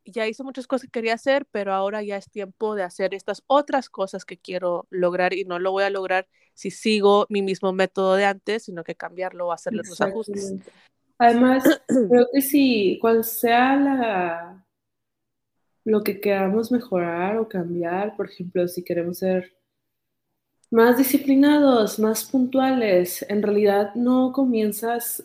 ya 0.06 0.26
hice 0.26 0.42
muchas 0.42 0.66
cosas 0.66 0.86
que 0.86 0.90
quería 0.90 1.14
hacer, 1.14 1.46
pero 1.50 1.72
ahora 1.72 2.02
ya 2.02 2.16
es 2.16 2.30
tiempo 2.30 2.74
de 2.74 2.82
hacer 2.82 3.14
estas 3.14 3.42
otras 3.46 3.90
cosas 3.90 4.24
que 4.24 4.38
quiero 4.38 4.86
lograr 4.90 5.34
y 5.34 5.44
no 5.44 5.58
lo 5.58 5.72
voy 5.72 5.84
a 5.84 5.90
lograr 5.90 6.28
si 6.54 6.70
sigo 6.70 7.26
mi 7.28 7.42
mismo 7.42 7.72
método 7.72 8.14
de 8.14 8.24
antes, 8.24 8.64
sino 8.64 8.84
que 8.84 8.94
cambiarlo 8.94 9.48
o 9.48 9.52
hacerle 9.52 9.82
los 9.86 10.00
ajustes. 10.00 10.54
Además, 11.18 11.64
creo 11.86 12.28
que 12.32 12.40
si 12.40 12.98
cual 13.00 13.24
sea 13.24 13.76
la, 13.76 14.66
lo 15.84 16.02
que 16.02 16.20
queramos 16.20 16.72
mejorar 16.72 17.38
o 17.38 17.48
cambiar, 17.48 18.16
por 18.16 18.30
ejemplo, 18.30 18.66
si 18.68 18.82
queremos 18.82 19.18
ser 19.18 19.56
más 20.70 20.98
disciplinados, 20.98 21.98
más 21.98 22.24
puntuales, 22.24 23.24
en 23.28 23.42
realidad 23.42 23.94
no 23.94 24.32
comienzas 24.32 25.24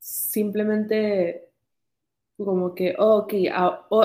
simplemente 0.00 1.51
como 2.44 2.74
que, 2.74 2.94
oh, 2.98 3.18
ok, 3.18 3.34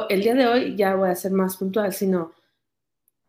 el 0.09 0.21
día 0.21 0.35
de 0.35 0.47
hoy 0.47 0.75
ya 0.75 0.95
voy 0.95 1.09
a 1.09 1.15
ser 1.15 1.31
más 1.31 1.57
puntual, 1.57 1.93
sino 1.93 2.33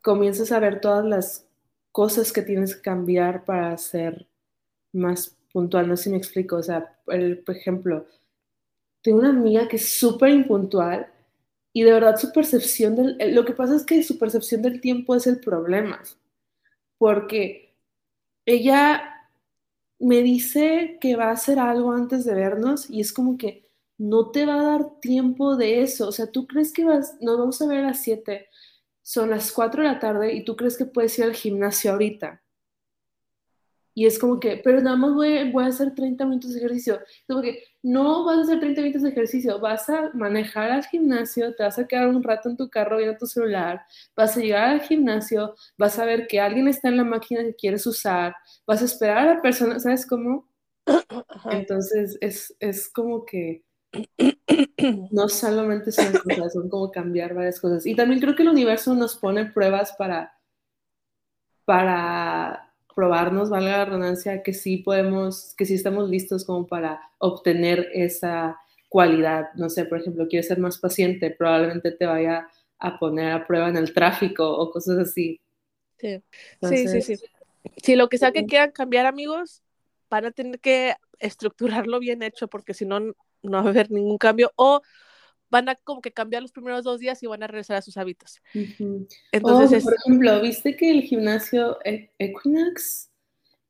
comienzas 0.02 0.52
a 0.52 0.61
ver 0.61 0.80
todas 0.80 1.04
las 1.04 1.46
cosas 1.92 2.32
que 2.32 2.42
tienes 2.42 2.76
que 2.76 2.82
cambiar 2.82 3.44
para 3.44 3.76
ser 3.76 4.26
más 4.92 5.36
puntual, 5.52 5.88
no 5.88 5.96
sé 5.96 6.04
si 6.04 6.11
me 6.11 6.16
explico, 6.16 6.56
o 6.56 6.62
sea, 6.62 6.98
por 7.04 7.56
ejemplo, 7.56 8.06
tengo 9.02 9.18
una 9.18 9.30
amiga 9.30 9.68
que 9.68 9.76
es 9.76 9.88
súper 9.88 10.30
impuntual 10.30 11.11
y 11.72 11.82
de 11.82 11.92
verdad 11.92 12.16
su 12.16 12.32
percepción 12.32 12.96
del, 12.96 13.20
eh, 13.20 13.32
lo 13.32 13.44
que 13.44 13.52
pasa 13.52 13.76
es 13.76 13.84
que 13.84 14.02
su 14.02 14.18
percepción 14.18 14.62
del 14.62 14.80
tiempo 14.80 15.14
es 15.14 15.26
el 15.26 15.40
problema, 15.40 16.02
porque 16.98 17.74
ella 18.46 19.26
me 19.98 20.22
dice 20.22 20.98
que 21.00 21.16
va 21.16 21.26
a 21.26 21.32
hacer 21.32 21.59
algo 21.59 21.92
antes 21.92 22.24
de 22.24 22.34
vernos 22.34 22.88
y 22.88 23.00
es 23.00 23.12
como 23.12 23.36
que 23.36 23.67
no 23.99 24.30
te 24.30 24.46
va 24.46 24.61
a 24.61 24.64
dar 24.64 25.01
tiempo 25.01 25.57
de 25.57 25.82
eso, 25.82 26.09
o 26.09 26.12
sea, 26.12 26.30
tú 26.30 26.46
crees 26.46 26.72
que 26.72 26.84
vas, 26.84 27.16
nos 27.20 27.38
vamos 27.38 27.61
a 27.62 27.66
ver 27.66 27.78
a 27.78 27.88
las 27.88 28.03
7, 28.03 28.49
son 29.03 29.30
las 29.30 29.53
4 29.53 29.82
de 29.82 29.88
la 29.88 29.99
tarde 29.99 30.34
y 30.34 30.44
tú 30.44 30.57
crees 30.57 30.76
que 30.78 30.86
puedes 30.86 31.18
ir 31.18 31.24
al 31.24 31.34
gimnasio 31.34 31.92
ahorita 31.92 32.42
y 33.99 34.07
es 34.07 34.16
como 34.20 34.38
que, 34.38 34.61
pero 34.62 34.80
nada 34.80 34.96
más 34.96 35.12
voy, 35.12 35.51
voy, 35.51 35.64
a 35.64 35.66
hacer 35.66 35.92
30 35.92 36.24
minutos 36.24 36.53
de 36.53 36.59
ejercicio. 36.59 37.01
Como 37.26 37.42
que 37.42 37.64
no 37.82 38.24
vas 38.24 38.38
a 38.38 38.42
hacer 38.42 38.61
30 38.61 38.80
minutos 38.80 39.03
de 39.03 39.09
ejercicio, 39.09 39.59
vas 39.59 39.90
a 39.90 40.12
manejar 40.14 40.70
al 40.70 40.84
gimnasio, 40.84 41.53
te 41.57 41.64
vas 41.64 41.80
a 41.80 41.86
quedar 41.88 42.07
un 42.07 42.22
rato 42.22 42.49
en 42.49 42.57
tu 42.57 42.70
carro 42.70 42.99
viendo 42.99 43.18
tu 43.18 43.26
celular, 43.26 43.82
vas 44.14 44.36
a 44.36 44.40
llegar 44.40 44.68
al 44.68 44.82
gimnasio, 44.82 45.57
vas 45.76 45.99
a 45.99 46.05
ver 46.05 46.28
que 46.28 46.38
alguien 46.38 46.68
está 46.68 46.86
en 46.86 46.96
la 46.96 47.03
máquina 47.03 47.42
que 47.42 47.57
quieres 47.57 47.84
usar, 47.88 48.36
vas 48.64 48.82
a 48.82 48.84
esperar 48.84 49.18
a 49.18 49.34
la 49.34 49.42
persona, 49.42 49.80
¿sabes 49.80 50.07
cómo? 50.07 50.49
Entonces 51.51 52.18
es, 52.20 52.55
es 52.61 52.88
como 52.88 53.24
que 53.24 53.64
no 55.11 55.28
solamente 55.28 55.93
son 55.93 56.12
cosas, 56.12 56.53
son 56.53 56.68
como 56.68 56.91
cambiar 56.91 57.34
varias 57.34 57.61
cosas. 57.61 57.86
Y 57.86 57.95
también 57.95 58.20
creo 58.20 58.34
que 58.34 58.43
el 58.43 58.51
universo 58.51 58.95
nos 58.95 59.16
pone 59.16 59.47
pruebas 59.47 59.95
para, 59.97 60.39
para 61.64 62.72
probarnos, 62.95 63.51
valga 63.51 63.78
la 63.78 63.84
redundancia, 63.84 64.43
que 64.43 64.53
sí 64.53 64.78
podemos, 64.78 65.55
que 65.57 65.64
sí 65.66 65.74
estamos 65.74 66.09
listos 66.09 66.45
como 66.45 66.66
para 66.66 67.01
obtener 67.18 67.89
esa 67.93 68.59
cualidad. 68.89 69.51
No 69.55 69.68
sé, 69.68 69.84
por 69.84 70.01
ejemplo, 70.01 70.26
quieres 70.28 70.49
ser 70.49 70.59
más 70.59 70.78
paciente, 70.78 71.30
probablemente 71.30 71.93
te 71.93 72.07
vaya 72.07 72.49
a 72.78 72.99
poner 72.99 73.32
a 73.32 73.47
prueba 73.47 73.68
en 73.68 73.76
el 73.76 73.93
tráfico 73.93 74.49
o 74.49 74.70
cosas 74.70 74.99
así. 74.99 75.41
Sí, 75.99 76.22
sí, 76.62 76.89
sí, 76.89 77.03
sí. 77.03 77.16
Si 77.82 77.97
lo 77.97 78.09
que 78.09 78.18
sea 78.18 78.32
que 78.32 78.47
quieran 78.47 78.70
cambiar, 78.70 79.07
amigos, 79.07 79.62
van 80.09 80.26
a 80.26 80.30
tener 80.30 80.59
que 80.61 80.95
estructurarlo 81.18 81.99
bien 81.99 82.22
hecho, 82.22 82.49
porque 82.49 82.74
si 82.74 82.84
no, 82.86 83.14
no 83.43 83.59
va 83.59 83.64
a 83.64 83.68
haber 83.68 83.91
ningún 83.91 84.18
cambio. 84.18 84.53
O 84.57 84.80
van 85.51 85.68
a 85.68 85.76
como 85.76 86.01
que 86.01 86.12
cambiar 86.12 86.43
los 86.43 86.53
primeros 86.53 86.84
dos 86.84 87.01
días 87.01 87.22
y 87.22 87.26
van 87.26 87.43
a 87.43 87.47
regresar 87.47 87.76
a 87.76 87.82
sus 87.82 87.97
hábitos. 87.97 88.41
Entonces, 89.32 89.84
por 89.84 89.95
ejemplo, 89.95 90.41
¿viste 90.41 90.76
que 90.76 90.91
el 90.91 91.03
gimnasio 91.03 91.78
e-, 91.84 92.11
Equinox, 92.18 93.11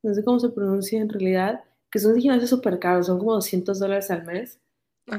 no 0.03 0.15
sé 0.15 0.25
cómo 0.25 0.41
se 0.41 0.49
pronuncia 0.51 1.01
en 1.01 1.09
realidad, 1.09 1.65
que 1.91 1.99
son 1.99 2.19
gimnasios 2.21 2.51
súper 2.51 2.79
caros, 2.79 3.07
son 3.07 3.19
como 3.19 3.35
200 3.35 3.79
dólares 3.79 4.11
al 4.11 4.25
mes, 4.25 4.61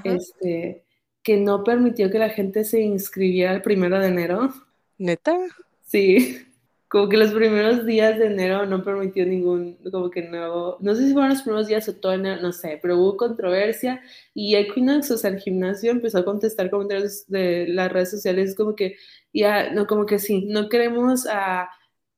este, 0.03 0.85
que 1.23 1.37
no 1.37 1.63
permitió 1.63 2.11
que 2.11 2.19
la 2.19 2.29
gente 2.29 2.63
se 2.63 2.81
inscribiera 2.81 3.53
el 3.53 3.61
primero 3.61 3.99
de 3.99 4.07
enero? 4.07 4.53
¿Neta? 4.97 5.37
Sí 5.85 6.45
como 6.89 7.07
que 7.07 7.17
los 7.17 7.31
primeros 7.31 7.85
días 7.85 8.17
de 8.17 8.25
enero 8.25 8.65
no 8.65 8.83
permitió 8.83 9.23
ningún, 9.23 9.77
como 9.91 10.09
que 10.09 10.23
nuevo, 10.23 10.77
no 10.81 10.95
sé 10.95 11.05
si 11.05 11.13
fueron 11.13 11.29
los 11.29 11.43
primeros 11.43 11.67
días 11.67 11.87
o 11.87 11.95
todo 11.95 12.13
enero, 12.13 12.41
no 12.41 12.51
sé, 12.51 12.79
pero 12.81 12.97
hubo 12.97 13.15
controversia 13.15 14.01
y 14.33 14.55
Equinox, 14.55 15.11
o 15.11 15.17
sea, 15.17 15.29
el 15.29 15.39
gimnasio 15.39 15.91
empezó 15.91 16.17
a 16.17 16.25
contestar 16.25 16.71
comentarios 16.71 17.27
de 17.27 17.67
las 17.67 17.91
redes 17.91 18.09
sociales 18.09 18.55
como 18.55 18.75
que 18.75 18.95
ya, 19.31 19.71
no, 19.71 19.85
como 19.85 20.07
que 20.07 20.17
sí, 20.17 20.45
no 20.47 20.67
queremos 20.67 21.27
a, 21.27 21.69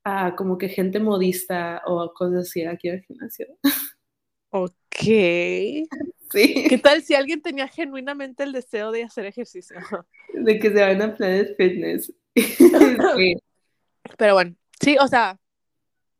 a 0.06 0.36
como 0.38 0.58
que 0.58 0.70
gente 0.70 1.00
modista 1.00 1.82
o 1.86 2.14
cosas 2.14 2.48
así 2.48 2.64
aquí 2.64 2.88
en 2.88 2.96
el 2.96 3.04
gimnasio. 3.04 3.48
Ok. 4.52 4.76
Sí. 5.02 6.66
¿Qué 6.70 6.80
tal 6.82 7.02
si 7.04 7.14
alguien 7.14 7.42
tenía 7.42 7.68
genuinamente 7.68 8.44
el 8.44 8.54
deseo 8.54 8.92
de 8.92 9.04
hacer 9.04 9.26
ejercicio? 9.26 9.78
De 10.34 10.60
que 10.60 10.70
se 10.70 10.76
vayan 10.76 11.02
a 11.02 11.16
Planet 11.16 11.56
Fitness. 11.58 12.14
Pero 14.18 14.34
bueno, 14.34 14.56
Sí, 14.82 14.98
o 15.00 15.08
sea, 15.08 15.40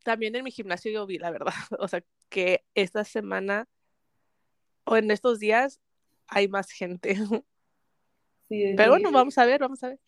también 0.04 0.36
en 0.36 0.44
mi 0.44 0.52
gimnasio 0.52 0.92
yo 0.92 1.06
vi, 1.06 1.18
la 1.18 1.32
verdad, 1.32 1.54
o 1.80 1.88
sea, 1.88 2.04
que 2.30 2.64
esta 2.76 3.04
semana 3.04 3.68
o 4.84 4.98
en 4.98 5.12
estos 5.12 5.40
días 5.40 5.80
hay 6.28 6.48
más 6.48 6.72
gente. 6.72 7.16
Sí, 8.52 8.74
Pero 8.76 8.92
bueno, 8.92 9.14
vamos 9.14 9.38
a 9.38 9.46
ver, 9.46 9.62
vamos 9.62 9.82
a 9.82 9.88
ver. 9.88 10.00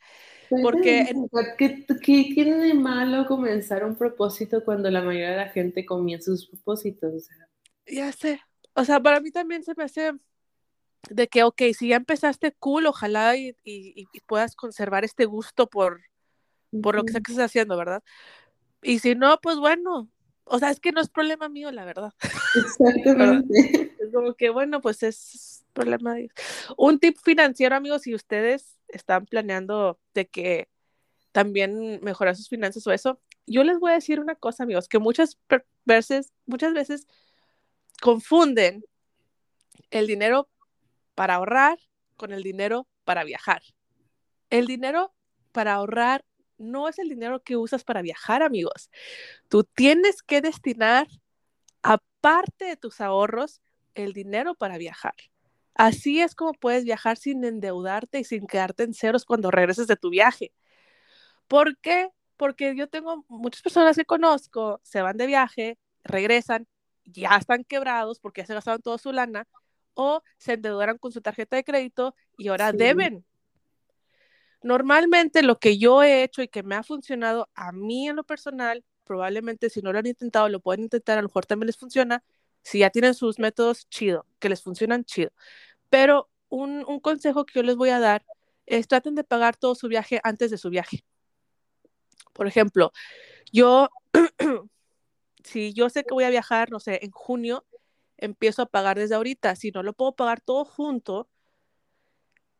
Pues, 0.49 0.62
Porque... 0.62 1.16
¿Qué, 1.58 1.86
¿Qué, 2.04 2.32
tiene 2.36 2.58
de 2.58 2.74
malo 2.74 3.26
comenzar 3.26 3.86
un 3.86 3.95
propósito 3.95 4.66
cuando 4.66 4.91
la 4.91 5.01
mayoría 5.01 5.32
de 5.32 5.38
la 5.38 5.47
gente 5.47 5.86
comienza 5.86 6.26
sus 6.26 6.47
propósitos? 6.47 7.30
Ya 7.88 8.12
sé. 8.12 8.41
O 8.74 8.84
sea, 8.84 8.99
para 8.99 9.22
mí 9.22 9.32
también 9.32 9.64
se 9.64 9.74
me 9.78 9.86
hace 9.86 10.12
de 11.10 11.28
que, 11.30 11.43
ok, 11.43 11.62
si 11.74 11.88
ya 11.88 11.95
empezaste 11.95 12.51
cool, 12.51 12.86
ojalá 12.88 13.38
y, 13.38 13.56
y, 13.64 14.08
puedas 14.26 14.58
conservar 14.58 15.06
este 15.06 15.24
gusto 15.24 15.70
por, 15.70 16.01
por 16.82 16.95
lo 16.95 17.06
que 17.06 17.14
sea 17.14 17.22
que 17.22 17.32
estés 17.32 17.45
haciendo, 17.45 17.78
¿verdad? 17.78 18.04
Y 18.84 18.99
si 18.99 19.15
no, 19.15 19.39
pues 19.41 19.57
bueno, 19.57 20.09
o 20.45 20.59
sea, 20.59 20.69
es 20.69 20.79
que 20.79 20.91
no 20.91 21.01
es 21.01 21.09
problema 21.09 21.49
mío, 21.49 21.71
la 21.71 21.86
verdad. 21.86 22.13
Exactamente. 22.55 23.95
es 23.99 24.13
como 24.13 24.34
que, 24.36 24.49
bueno, 24.49 24.81
pues 24.81 25.03
es 25.03 25.65
problema 25.73 26.13
de 26.13 26.29
Un 26.77 26.99
tip 26.99 27.17
financiero, 27.23 27.75
amigos, 27.75 28.03
si 28.03 28.13
ustedes 28.13 28.77
están 28.88 29.25
planeando 29.25 29.99
de 30.13 30.27
que 30.27 30.69
también 31.31 31.99
mejorar 32.03 32.36
sus 32.36 32.49
finanzas 32.49 32.86
o 32.86 32.91
eso, 32.91 33.19
yo 33.47 33.63
les 33.63 33.79
voy 33.79 33.91
a 33.91 33.95
decir 33.95 34.19
una 34.19 34.36
cosa, 34.36 34.63
amigos, 34.63 34.88
que 34.88 34.99
muchas 34.99 35.39
veces, 35.86 36.31
muchas 36.45 36.73
veces 36.73 37.07
confunden 38.01 38.86
el 39.91 40.07
dinero 40.07 40.49
para 41.15 41.36
ahorrar 41.36 41.79
con 42.15 42.31
el 42.31 42.43
dinero 42.43 42.88
para 43.03 43.23
viajar. 43.23 43.61
El 44.49 44.67
dinero 44.67 45.13
para 45.51 45.73
ahorrar 45.73 46.25
no 46.58 46.88
es 46.88 46.99
el 46.99 47.10
dinero 47.10 47.41
que 47.41 47.58
usas 47.58 47.84
para 47.84 48.01
viajar, 48.01 48.43
amigos. 48.43 48.89
Tú 49.47 49.64
tienes 49.64 50.22
que 50.22 50.41
destinar, 50.41 51.08
aparte 51.82 52.66
de 52.66 52.78
tus 52.78 53.01
ahorros, 53.01 53.62
el 53.95 54.14
dinero 54.14 54.56
para 54.56 54.78
viajar. 54.78 55.16
Así 55.76 56.22
es 56.22 56.36
como 56.36 56.54
puedes 56.54 56.84
viajar 56.84 57.18
sin 57.18 57.43
endeudarte 57.43 58.20
y 58.20 58.24
sin 58.24 58.47
quedarte 58.47 58.84
en 58.84 58.93
ceros 58.93 59.26
cuando 59.26 59.51
regreses 59.51 59.88
de 59.88 59.95
tu 59.95 60.10
viaje. 60.10 60.54
¿Por 61.47 61.78
qué? 61.78 62.10
Porque 62.38 62.76
yo 62.76 62.88
tengo 62.88 63.26
muchas 63.28 63.62
personas 63.62 63.95
que 63.95 64.06
conozco, 64.06 64.80
se 64.84 65.01
van 65.01 65.18
de 65.18 65.28
viaje, 65.28 65.78
regresan, 66.04 66.68
ya 67.06 67.36
están 67.38 67.64
quebrados 67.64 68.20
porque 68.20 68.41
ya 68.41 68.47
se 68.47 68.54
gastaron 68.54 68.82
toda 68.82 68.97
su 68.97 69.12
lana 69.12 69.47
o 69.93 70.22
se 70.38 70.54
endeudaron 70.54 70.97
con 70.97 71.12
su 71.12 71.22
tarjeta 71.22 71.56
de 71.56 71.64
crédito 71.64 72.16
y 72.38 72.47
ahora 72.47 72.72
deben 72.72 73.26
Normalmente 74.64 75.43
lo 75.43 75.59
que 75.59 75.78
yo 75.78 76.03
he 76.03 76.24
hecho 76.24 76.41
y 76.41 76.47
que 76.47 76.64
me 76.64 76.76
ha 76.76 76.84
funcionado 76.84 77.49
a 77.53 77.72
mí 77.72 78.07
en 78.07 78.16
lo 78.16 78.24
personal, 78.24 78.84
probablemente 79.03 79.70
si 79.70 79.82
no 79.82 79.91
lo 79.91 79.99
han 79.99 80.07
intentado, 80.07 80.49
lo 80.49 80.61
pueden 80.61 80.84
intentar, 80.84 81.18
a 81.18 81.22
lo 81.22 81.28
mejor 81.28 81.45
también 81.45 81.68
les 81.68 81.78
funciona. 81.78 82.24
Si 82.64 82.80
ya 82.80 82.89
tienen 82.89 83.14
sus 83.14 83.39
métodos, 83.39 83.89
chido, 83.89 84.26
que 84.39 84.49
les 84.49 84.61
funcionan, 84.64 85.03
chido. 85.03 85.32
Pero 85.89 86.30
un, 86.49 86.84
consejo 87.01 87.45
que 87.45 87.53
yo 87.55 87.64
les 87.64 87.76
voy 87.76 87.89
a 87.89 87.99
dar 87.99 88.26
es 88.66 88.88
traten 88.88 89.16
de 89.16 89.24
pagar 89.24 89.57
todo 89.57 89.76
su 89.76 89.88
viaje 89.88 90.22
antes 90.24 90.51
de 90.51 90.57
su 90.57 90.70
viaje. 90.70 91.03
Por 92.34 92.47
ejemplo, 92.47 92.93
yo, 93.51 93.89
si 95.43 95.74
yo 95.74 95.89
sé 95.89 96.03
que 96.03 96.14
voy 96.14 96.24
a 96.24 96.30
viajar, 96.30 96.72
no 96.72 96.80
sé, 96.80 96.99
en 97.03 97.11
junio, 97.11 97.66
empiezo 98.18 98.61
a 98.61 98.66
pagar 98.68 98.97
desde 98.97 99.16
ahorita. 99.16 99.55
Si 99.55 99.72
no 99.72 99.84
lo 99.84 99.93
puedo 99.93 100.14
pagar 100.16 100.41
todo 100.41 100.64
junto, 100.66 101.28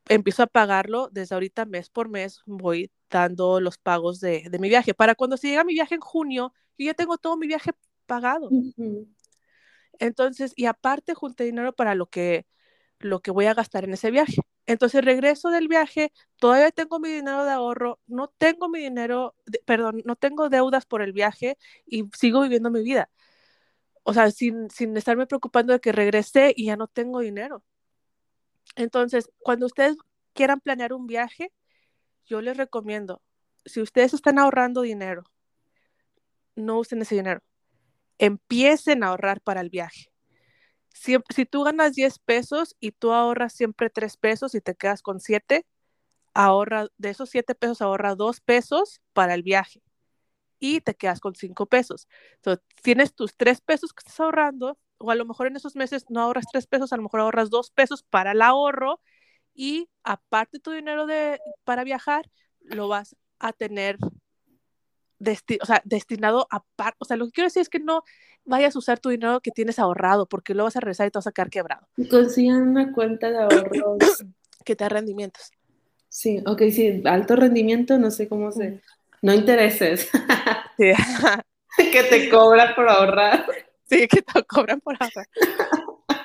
empiezo 0.08 0.44
a 0.44 0.48
pagarlo 0.48 1.10
desde 1.12 1.36
ahorita 1.36 1.66
mes 1.66 1.90
por 1.90 2.10
mes, 2.10 2.42
voy 2.46 2.92
dando 3.10 3.60
los 3.62 3.78
pagos 3.78 4.20
de, 4.20 4.50
mi 4.60 4.70
viaje. 4.70 4.94
Para 4.94 5.16
cuando 5.16 5.38
se 5.38 5.48
llega 5.48 5.64
mi 5.64 5.74
viaje 5.74 5.96
en 5.96 6.02
junio, 6.02 6.54
yo 6.78 6.86
ya 6.88 6.94
tengo 6.94 7.18
todo 7.18 7.38
mi 7.38 7.48
viaje 7.48 7.72
pagado. 8.06 8.50
Entonces, 10.00 10.54
y 10.56 10.66
aparte 10.66 11.14
junté 11.14 11.44
dinero 11.46 11.74
para 11.74 11.96
lo 11.96 12.08
que, 12.08 12.46
lo 13.00 13.22
que 13.22 13.32
voy 13.32 13.46
a 13.46 13.54
gastar 13.54 13.84
en 13.84 13.94
ese 13.94 14.12
viaje. 14.12 14.42
Entonces 14.66 15.04
regreso 15.04 15.50
del 15.50 15.68
viaje, 15.68 16.12
todavía 16.38 16.72
tengo 16.72 17.00
mi 17.00 17.10
dinero 17.10 17.44
de 17.44 17.52
ahorro, 17.52 18.00
no 18.08 18.30
tengo 18.38 18.70
mi 18.70 18.80
dinero, 18.80 19.36
perdón, 19.66 20.02
no 20.06 20.16
tengo 20.16 20.50
deudas 20.50 20.86
por 20.86 21.02
el 21.02 21.12
viaje 21.12 21.58
y 21.86 22.06
sigo 22.18 22.42
viviendo 22.42 22.72
mi 22.72 22.82
vida. 22.82 23.10
O 24.04 24.14
sea, 24.14 24.32
sin, 24.32 24.70
sin 24.70 24.96
estarme 24.98 25.28
preocupando 25.28 25.74
de 25.74 25.80
que 25.80 25.92
regresé 25.92 26.54
y 26.56 26.66
ya 26.66 26.78
no 26.78 26.88
tengo 26.88 27.20
dinero. 27.20 27.64
Entonces, 28.76 29.30
cuando 29.40 29.66
ustedes 29.66 29.98
quieran 30.34 30.60
planear 30.60 30.94
un 30.94 31.08
viaje, 31.08 31.52
yo 32.26 32.42
les 32.42 32.58
recomiendo, 32.58 33.22
si 33.66 33.82
ustedes 33.82 34.14
están 34.14 34.40
ahorrando 34.40 34.82
dinero, 34.82 35.24
no 36.56 36.80
usen 36.80 37.02
ese 37.02 37.16
dinero. 37.16 37.42
Empiecen 38.18 39.04
a 39.04 39.08
ahorrar 39.08 39.42
para 39.42 39.62
el 39.62 39.70
viaje. 39.70 40.12
Si, 40.94 41.18
tú 41.46 41.64
ganas 41.64 41.94
10 41.96 42.20
pesos 42.20 42.76
y 42.80 42.92
tú 42.92 43.12
ahorras 43.14 43.54
siempre 43.54 43.90
3 43.90 44.16
pesos 44.18 44.54
y 44.56 44.62
te 44.62 44.76
quedas 44.76 45.02
con 45.02 45.20
7, 45.20 45.66
ahorra, 46.34 46.88
de 46.98 47.10
esos 47.10 47.30
7 47.30 47.56
pesos 47.56 47.82
ahorra 47.82 48.16
2 48.16 48.42
pesos 48.42 49.02
para 49.14 49.34
el 49.34 49.44
viaje 49.44 49.82
y 50.60 50.82
te 50.82 50.96
quedas 50.96 51.20
con 51.20 51.36
5 51.36 51.66
pesos. 51.66 52.08
Entonces, 52.36 52.64
tienes 52.84 53.16
tus 53.16 53.36
3 53.36 53.62
pesos 53.62 53.92
que 53.92 54.02
estás 54.02 54.20
ahorrando 54.20 54.78
o 54.98 55.12
a 55.12 55.16
lo 55.16 55.26
mejor 55.26 55.48
en 55.48 55.56
esos 55.56 55.76
meses 55.76 56.06
no 56.10 56.22
ahorras 56.22 56.46
tres 56.52 56.68
pesos, 56.68 56.94
a 56.94 56.98
lo 56.98 57.04
mejor 57.04 57.22
ahorras 57.22 57.50
dos 57.50 57.72
pesos 57.72 58.04
para 58.04 58.32
el 58.32 58.42
ahorro 58.42 59.00
y 59.54 59.90
aparte 60.04 60.60
tu 60.60 60.72
dinero 60.72 61.06
de, 61.06 61.40
para 61.64 61.84
viajar, 61.84 62.30
lo 62.62 62.88
vas 62.88 63.16
a 63.40 63.54
tener 63.54 63.98
o 65.62 65.66
sea, 65.66 65.82
destinado 65.86 66.48
a 66.52 66.64
o 66.98 67.06
sea, 67.06 67.18
lo 67.18 67.26
que 67.26 67.32
quiero 67.32 67.48
decir 67.48 67.62
es 67.62 67.70
que 67.70 67.80
no 67.80 68.04
vayas 68.46 68.76
a 68.76 68.80
usar 68.80 69.00
tu 69.00 69.10
dinero 69.10 69.40
que 69.40 69.52
tienes 69.52 69.80
ahorrado 69.80 70.26
porque 70.26 70.54
lo 70.54 70.64
vas 70.64 70.76
a 70.76 70.82
regresar 70.82 71.08
y 71.08 71.12
te 71.12 71.18
vas 71.18 71.28
a 71.28 71.30
sacar 71.30 71.50
quebrado. 71.50 71.88
Consigan 72.10 72.68
una 72.70 72.92
cuenta 72.92 73.32
de 73.32 73.40
ahorros 73.40 74.24
que 74.66 74.76
te 74.76 74.84
da 74.84 74.90
rendimientos. 74.90 75.52
Sí, 76.10 76.44
ok, 76.46 76.62
sí, 76.72 77.02
alto 77.06 77.36
rendimiento, 77.36 77.98
no 77.98 78.12
sé 78.12 78.28
cómo 78.28 78.52
se... 78.52 78.82
No 79.22 79.34
intereses. 79.34 80.10
que 80.78 82.04
te 82.10 82.30
cobra 82.30 82.76
por 82.76 82.90
ahorrar. 82.90 83.46
Sí, 83.86 84.08
que 84.08 84.22
te 84.22 84.44
cobran 84.44 84.80
por 84.82 84.96
ahorrar. 85.00 85.28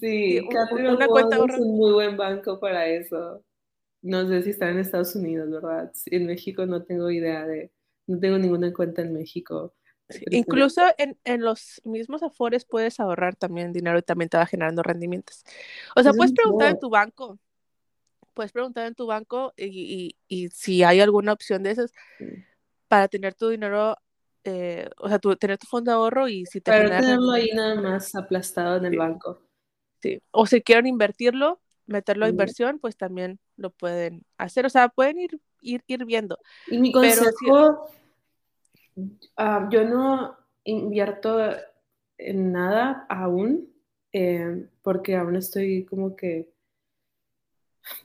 Sí, 0.00 0.40
una 0.72 1.06
cuenta 1.06 1.36
es 1.36 1.58
un 1.60 1.76
muy 1.76 1.92
buen 1.92 2.16
banco 2.16 2.58
para 2.58 2.86
eso. 2.86 3.44
No 4.02 4.26
sé 4.26 4.42
si 4.42 4.50
está 4.50 4.70
en 4.70 4.78
Estados 4.78 5.14
Unidos, 5.14 5.50
¿verdad? 5.50 5.92
En 6.06 6.26
México 6.26 6.66
no 6.66 6.84
tengo 6.84 7.10
idea 7.10 7.46
de, 7.46 7.70
no 8.06 8.18
tengo 8.18 8.38
ninguna 8.38 8.72
cuenta 8.72 9.02
en 9.02 9.12
México. 9.12 9.74
incluso 10.30 10.82
en, 10.96 11.16
en, 11.24 11.42
los 11.42 11.80
mismos 11.84 12.22
afores 12.22 12.64
puedes 12.64 12.98
ahorrar 12.98 13.36
también 13.36 13.72
dinero 13.72 13.98
y 13.98 14.02
también 14.02 14.28
te 14.28 14.36
va 14.36 14.46
generando 14.46 14.82
rendimientos. 14.82 15.44
O 15.94 16.02
sea, 16.02 16.12
puedes 16.12 16.32
preguntar 16.32 16.70
en 16.70 16.80
tu 16.80 16.90
banco, 16.90 17.38
puedes 18.34 18.50
preguntar 18.50 18.86
en 18.86 18.94
tu 18.94 19.06
banco 19.06 19.52
y, 19.56 20.16
y, 20.28 20.44
y 20.44 20.48
si 20.48 20.82
hay 20.82 21.00
alguna 21.00 21.32
opción 21.32 21.62
de 21.62 21.72
esas 21.72 21.92
para 22.88 23.06
tener 23.06 23.34
tu 23.34 23.48
dinero, 23.48 23.96
eh, 24.50 24.88
o 24.96 25.08
sea, 25.08 25.18
tu, 25.18 25.36
tener 25.36 25.58
tu 25.58 25.66
fondo 25.66 25.90
de 25.90 25.96
ahorro 25.96 26.26
y 26.26 26.46
si 26.46 26.62
te... 26.62 26.70
Para 26.70 27.00
tenerlo 27.00 27.32
ahí 27.32 27.50
nada 27.54 27.74
más 27.74 28.14
aplastado 28.14 28.78
en 28.78 28.86
el 28.86 28.96
banco. 28.96 29.42
Sí, 30.00 30.22
o 30.30 30.46
si 30.46 30.62
quieren 30.62 30.86
invertirlo, 30.86 31.60
meterlo 31.86 32.24
a 32.24 32.30
inversión, 32.30 32.78
pues 32.78 32.96
también 32.96 33.38
lo 33.56 33.70
pueden 33.70 34.24
hacer. 34.38 34.64
O 34.64 34.70
sea, 34.70 34.88
pueden 34.88 35.18
ir, 35.18 35.38
ir, 35.60 35.82
ir 35.86 36.06
viendo. 36.06 36.38
Y 36.68 36.78
mi 36.78 36.92
consejo, 36.92 37.90
ah, 39.36 39.68
yo 39.70 39.84
no 39.84 40.38
invierto 40.64 41.38
en 42.16 42.52
nada 42.52 43.04
aún, 43.10 43.70
eh, 44.14 44.66
porque 44.80 45.16
aún 45.16 45.36
estoy 45.36 45.84
como 45.84 46.16
que... 46.16 46.48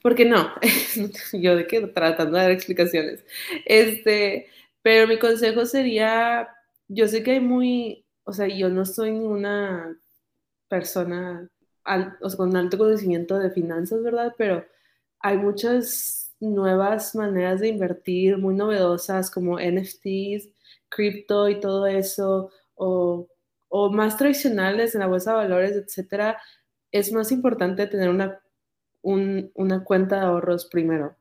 Porque 0.02 0.26
no, 0.26 0.52
yo 1.32 1.56
de 1.56 1.66
qué 1.66 1.80
tratando 1.86 2.36
de 2.36 2.42
dar 2.42 2.50
explicaciones. 2.50 3.24
Este, 3.64 4.48
pero 4.84 5.08
mi 5.08 5.18
consejo 5.18 5.64
sería, 5.64 6.46
yo 6.88 7.08
sé 7.08 7.22
que 7.22 7.32
hay 7.32 7.40
muy, 7.40 8.04
o 8.24 8.34
sea, 8.34 8.46
yo 8.48 8.68
no 8.68 8.84
soy 8.84 9.12
una 9.12 9.98
persona 10.68 11.48
con 12.36 12.54
alto 12.54 12.76
conocimiento 12.76 13.38
de 13.38 13.50
finanzas, 13.50 14.02
¿verdad? 14.02 14.34
Pero 14.36 14.62
hay 15.20 15.38
muchas 15.38 16.34
nuevas 16.38 17.14
maneras 17.14 17.60
de 17.60 17.68
invertir 17.68 18.36
muy 18.36 18.54
novedosas 18.54 19.30
como 19.30 19.58
NFTs, 19.58 20.50
cripto 20.90 21.48
y 21.48 21.60
todo 21.60 21.86
eso, 21.86 22.50
o, 22.74 23.26
más 23.90 24.18
tradicionales 24.18 24.94
en 24.94 25.00
la 25.00 25.06
bolsa 25.06 25.30
de 25.30 25.36
valores, 25.38 25.72
etcétera. 25.72 26.38
Es 26.92 27.10
más 27.10 27.32
importante 27.32 27.86
tener 27.86 28.10
una, 28.10 28.38
una 29.02 29.82
cuenta 29.82 30.20
de 30.20 30.26
ahorros 30.26 30.66
primero 30.66 31.16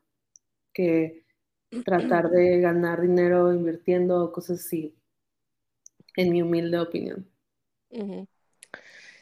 que 0.74 1.23
tratar 1.84 2.30
de 2.30 2.60
ganar 2.60 3.02
dinero 3.02 3.54
invirtiendo 3.54 4.32
cosas 4.32 4.60
así, 4.60 4.96
en 6.16 6.32
mi 6.32 6.42
humilde 6.42 6.80
opinión. 6.80 7.30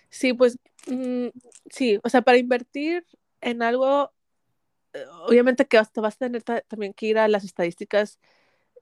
Sí, 0.10 0.34
pues 0.34 0.58
mm, 0.88 1.28
sí, 1.70 2.00
o 2.04 2.10
sea, 2.10 2.22
para 2.22 2.38
invertir 2.38 3.06
en 3.40 3.62
algo, 3.62 4.12
eh, 4.94 5.06
obviamente 5.28 5.66
que 5.66 5.78
vas, 5.78 5.92
vas 5.96 6.16
a 6.16 6.18
tener 6.18 6.44
también 6.44 6.94
que 6.94 7.08
ir 7.08 7.18
a 7.18 7.28
las 7.28 7.44
estadísticas 7.44 8.20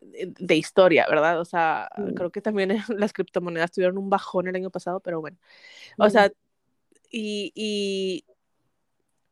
de 0.02 0.56
historia, 0.56 1.06
¿verdad? 1.10 1.40
O 1.40 1.46
sea, 1.46 1.90
creo 2.16 2.32
que 2.32 2.42
también 2.42 2.70
las 2.98 3.14
criptomonedas 3.14 3.72
tuvieron 3.72 3.98
un 3.98 4.10
bajón 4.10 4.48
el 4.48 4.56
año 4.56 4.70
pasado, 4.70 5.00
pero 5.00 5.22
bueno. 5.22 5.38
O 5.98 6.10
sea, 6.10 6.32
y, 7.12 7.52
y, 7.56 8.26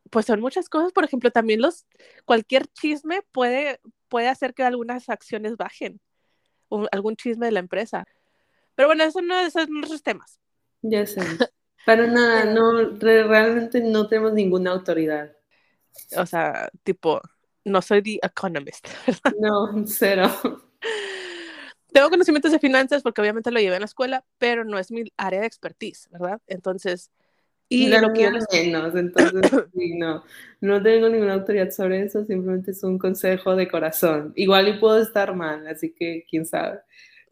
pues 0.09 0.25
son 0.25 0.39
muchas 0.39 0.69
cosas, 0.69 0.91
por 0.91 1.03
ejemplo, 1.03 1.31
también 1.31 1.61
los, 1.61 1.85
cualquier 2.25 2.67
chisme 2.67 3.21
puede, 3.31 3.79
puede 4.09 4.27
hacer 4.27 4.53
que 4.53 4.63
algunas 4.63 5.09
acciones 5.09 5.57
bajen, 5.57 5.99
o 6.69 6.87
algún 6.91 7.15
chisme 7.15 7.45
de 7.45 7.51
la 7.51 7.59
empresa. 7.59 8.05
Pero 8.75 8.89
bueno, 8.89 9.03
eso 9.03 9.21
no, 9.21 9.39
esos 9.39 9.63
son 9.63 9.73
nuestros 9.73 10.03
temas. 10.03 10.39
Ya 10.81 11.05
sé. 11.05 11.21
Para 11.85 12.07
nada, 12.07 12.45
no, 12.45 12.89
realmente 12.99 13.81
no 13.81 14.07
tenemos 14.07 14.33
ninguna 14.33 14.71
autoridad. 14.71 15.35
O 16.15 16.25
sea, 16.25 16.69
tipo, 16.83 17.21
no 17.63 17.81
soy 17.81 18.01
The 18.01 18.19
Economist. 18.21 18.87
No, 19.39 19.85
cero. 19.85 20.29
Tengo 21.91 22.09
conocimientos 22.09 22.51
de 22.51 22.59
finanzas 22.59 23.01
porque 23.01 23.21
obviamente 23.21 23.51
lo 23.51 23.59
llevé 23.59 23.75
en 23.75 23.81
la 23.81 23.85
escuela, 23.85 24.23
pero 24.37 24.63
no 24.65 24.77
es 24.77 24.91
mi 24.91 25.11
área 25.17 25.41
de 25.41 25.47
expertise, 25.47 26.07
¿verdad? 26.11 26.41
Entonces, 26.47 27.11
y 27.69 27.87
lo 27.89 28.13
que 28.13 28.29
menos, 28.29 28.95
entonces 28.95 29.51
no, 29.97 30.23
no 30.61 30.83
tengo 30.83 31.09
ninguna 31.09 31.33
autoridad 31.33 31.71
sobre 31.71 32.03
eso, 32.03 32.25
simplemente 32.25 32.71
es 32.71 32.83
un 32.83 32.97
consejo 32.97 33.55
de 33.55 33.67
corazón. 33.67 34.31
Igual 34.35 34.69
y 34.69 34.79
puedo 34.79 35.01
estar 35.01 35.35
mal, 35.35 35.67
así 35.67 35.93
que 35.93 36.25
quién 36.29 36.45
sabe. 36.45 36.79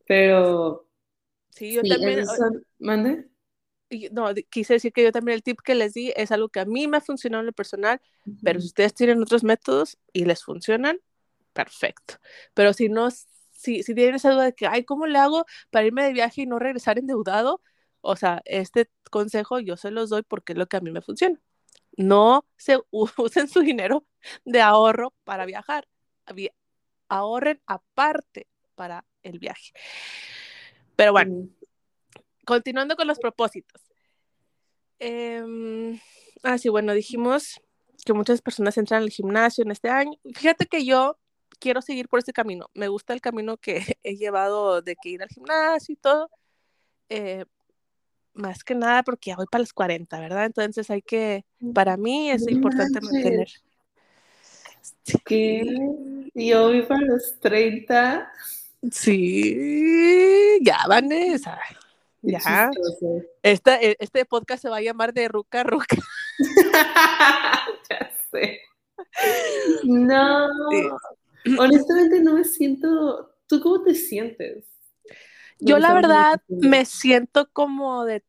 Pero 0.06 0.88
sí, 1.50 1.74
yo 1.74 1.82
también. 1.84 2.26
¿Mande? 2.80 3.30
no, 4.12 4.34
quise 4.50 4.74
decir 4.74 4.92
que 4.92 5.04
yo 5.04 5.12
también 5.12 5.36
el 5.36 5.44
tip 5.44 5.60
que 5.64 5.76
les 5.76 5.94
di 5.94 6.12
es 6.16 6.32
algo 6.32 6.50
que 6.50 6.60
a 6.60 6.66
mí 6.66 6.88
me 6.88 6.98
ha 6.98 7.02
funcionado 7.02 7.42
en 7.42 7.48
lo 7.48 7.54
personal, 7.54 8.02
pero 8.44 8.60
si 8.60 8.68
ustedes 8.68 8.94
tienen 8.94 9.22
otros 9.22 9.44
métodos 9.44 9.98
y 10.12 10.26
les 10.26 10.44
funcionan, 10.44 11.00
perfecto. 11.54 12.16
Pero 12.54 12.74
si 12.74 12.90
no, 12.90 13.10
si, 13.12 13.84
si 13.84 13.96
tienen 13.96 14.16
esa 14.16 14.32
duda 14.32 14.46
de 14.46 14.54
que, 14.54 14.68
ay, 14.68 14.84
¿cómo 14.84 15.08
le 15.08 15.20
hago 15.20 15.46
para 15.70 15.86
irme 15.86 16.04
de 16.04 16.14
viaje 16.14 16.42
y 16.42 16.46
no 16.46 16.60
regresar 16.60 17.00
endeudado? 17.00 17.62
O 18.06 18.16
sea, 18.16 18.42
este 18.46 18.90
consejo 19.10 19.60
yo 19.60 19.78
se 19.78 19.90
los 19.90 20.10
doy 20.10 20.22
porque 20.22 20.54
es 20.54 20.60
lo 20.60 20.68
que 20.68 20.78
a 20.78 20.82
mí 20.82 20.92
me 20.92 21.02
funciona. 21.02 21.42
No 21.98 22.46
se 22.56 22.80
usen 22.92 23.48
su 23.50 23.62
dinero 23.62 24.06
de 24.46 24.62
ahorro 24.62 25.14
para 25.24 25.46
viajar. 25.46 25.88
Ahorren 27.08 27.62
aparte 27.66 28.48
para 28.76 29.06
el 29.24 29.40
viaje. 29.40 29.72
Pero 30.96 31.14
bueno, 31.14 31.50
continuando 32.46 32.96
con 32.96 33.08
los 33.08 33.20
propósitos. 33.20 33.82
Eh, 35.00 36.00
ah, 36.44 36.58
sí, 36.58 36.70
bueno, 36.70 36.94
dijimos 36.94 37.60
que 38.06 38.14
muchas 38.14 38.42
personas 38.42 38.78
entran 38.78 39.02
al 39.02 39.10
gimnasio 39.10 39.64
en 39.64 39.72
este 39.72 39.90
año. 39.90 40.18
Fíjate 40.36 40.68
que 40.68 40.86
yo 40.86 41.18
quiero 41.60 41.82
seguir 41.82 42.08
por 42.08 42.20
este 42.20 42.34
camino. 42.34 42.70
Me 42.74 42.88
gusta 42.88 43.14
el 43.14 43.22
camino 43.22 43.58
que 43.58 43.84
he 44.04 44.16
llevado 44.16 44.82
de 44.82 44.96
que 44.96 45.10
ir 45.10 45.24
al 45.24 45.30
gimnasio 45.30 45.94
y 45.94 45.98
todo. 45.98 46.30
Eh, 47.10 47.46
más 48.36 48.64
que 48.64 48.76
nada 48.76 49.04
porque 49.04 49.32
ya 49.32 49.36
voy 49.36 49.48
para 49.50 49.64
los 49.64 49.74
40, 49.74 50.20
¿verdad? 50.20 50.46
Entonces 50.46 50.90
hay 50.90 51.02
que, 51.02 51.46
para 51.74 51.98
mí 51.98 52.30
es 52.30 52.48
importante 52.48 53.02
mantener. 53.02 53.48
¿Qué? 55.26 55.64
Yo 56.34 56.64
voy 56.64 56.82
para 56.84 57.02
los 57.02 57.40
30. 57.40 58.32
Sí, 58.92 60.60
ya, 60.62 60.80
Vanessa. 60.88 61.60
Ya. 62.22 62.72
Esta, 63.44 63.80
e, 63.82 63.96
este 64.00 64.26
podcast 64.26 64.62
se 64.62 64.70
va 64.70 64.78
a 64.78 64.82
llamar 64.82 65.14
de 65.14 65.28
Ruca 65.28 65.64
Ruca. 65.64 65.98
ya 67.90 68.12
sé. 68.32 68.60
No. 69.84 70.48
Honestamente 71.60 72.20
no 72.22 72.34
me 72.34 72.44
siento. 72.44 73.32
¿Tú 73.48 73.62
cómo 73.62 73.84
te 73.84 73.94
sientes? 73.94 74.66
Yo 75.60 75.80
la 75.80 75.94
verdad 75.94 76.42
me 76.48 76.86
siento 76.86 77.50
como 77.52 78.06
de 78.06 78.24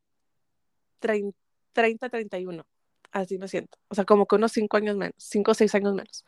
30, 1.01 2.09
31. 2.09 2.67
Así 3.13 3.39
me 3.39 3.49
siento. 3.49 3.79
O 3.89 3.95
sea, 3.95 4.05
como 4.05 4.27
que 4.27 4.37
unos 4.37 4.53
5 4.53 4.77
años 4.77 4.97
menos, 4.97 5.15
5 5.19 5.53
o 5.53 5.55
6 5.55 5.75
años 5.75 5.95
menos. 5.95 6.25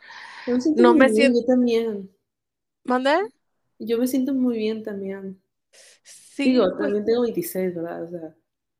no 0.76 0.94
me 0.94 1.08
siento. 1.08 1.40
Yo 1.40 1.46
también. 1.46 2.10
¿Mande? 2.84 3.16
Yo 3.78 3.98
me 3.98 4.06
siento 4.06 4.34
muy 4.34 4.56
bien 4.56 4.82
también. 4.82 5.40
Sí, 6.02 6.52
Digo, 6.52 6.64
pues 6.70 6.78
también 6.78 7.04
tengo 7.04 7.22
26, 7.22 7.74
¿verdad? 7.74 8.04
O 8.04 8.10
sea. 8.10 8.36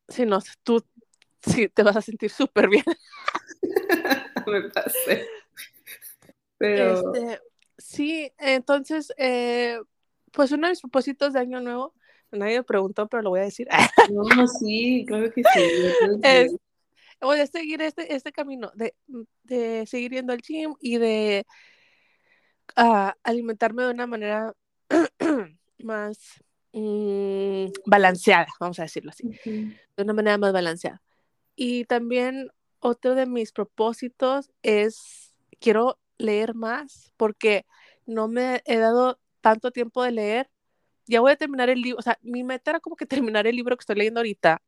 Sí, 0.09 0.27
no, 0.27 0.39
tú 0.62 0.83
sí 1.41 1.69
te 1.69 1.83
vas 1.83 1.97
a 1.97 2.03
sentir 2.03 2.31
súper 2.31 2.69
bien. 2.69 2.85
Me 4.47 4.71
pasé. 4.71 5.27
Pero. 6.57 7.12
Este, 7.12 7.41
sí, 7.77 8.33
entonces, 8.39 9.12
eh, 9.16 9.79
pues 10.33 10.53
uno 10.53 10.66
de 10.66 10.73
mis 10.73 10.81
propósitos 10.81 11.33
de 11.33 11.41
año 11.41 11.61
nuevo, 11.61 11.95
nadie 12.31 12.59
me 12.59 12.64
preguntó, 12.64 13.09
pero 13.09 13.22
lo 13.22 13.31
voy 13.31 13.41
a 13.41 13.45
decir. 13.45 13.68
no, 14.11 14.47
sí, 14.47 15.05
claro 15.07 15.31
que 15.33 15.43
sí. 15.43 15.49
Es, 16.22 16.55
voy 17.20 17.41
a 17.41 17.47
seguir 17.47 17.83
este, 17.83 18.14
este 18.14 18.33
camino 18.33 18.70
de, 18.74 18.95
de 19.45 19.87
seguir 19.87 20.12
yendo 20.12 20.33
al 20.33 20.41
gym 20.41 20.74
y 20.81 20.99
de 20.99 21.45
uh, 22.76 23.11
alimentarme 23.22 23.83
de 23.83 23.91
una 23.91 24.07
manera 24.07 24.55
más 25.79 26.43
Mm, 26.72 27.72
balanceada, 27.87 28.47
vamos 28.61 28.79
a 28.79 28.83
decirlo 28.83 29.11
así, 29.11 29.31
de 29.45 30.03
una 30.03 30.12
manera 30.12 30.39
más 30.39 30.53
balanceada. 30.53 31.03
Y 31.57 31.85
también 31.87 32.51
otro 32.79 33.14
de 33.14 33.26
mis 33.26 33.53
propósitos 33.53 34.51
es, 34.62 35.35
quiero 35.61 35.99
leer 36.18 36.55
más 36.55 37.12
porque 37.16 37.64
no 38.07 38.29
me 38.29 38.62
he 38.64 38.76
dado 38.76 39.18
tanto 39.41 39.70
tiempo 39.70 40.03
de 40.03 40.12
leer. 40.12 40.51
Ya 41.09 41.20
voy 41.20 41.32
a 41.32 41.36
terminar 41.36 41.70
el 41.70 41.80
libro, 41.82 41.98
o 41.98 42.02
sea, 42.02 42.18
mi 42.22 42.44
meta 42.44 42.70
era 42.72 42.80
como 42.80 42.96
que 42.96 43.06
terminar 43.32 43.46
el 43.46 43.56
libro 43.56 43.76
que 43.76 43.82
estoy 43.82 43.96
leyendo 43.96 44.20
ahorita 44.20 44.62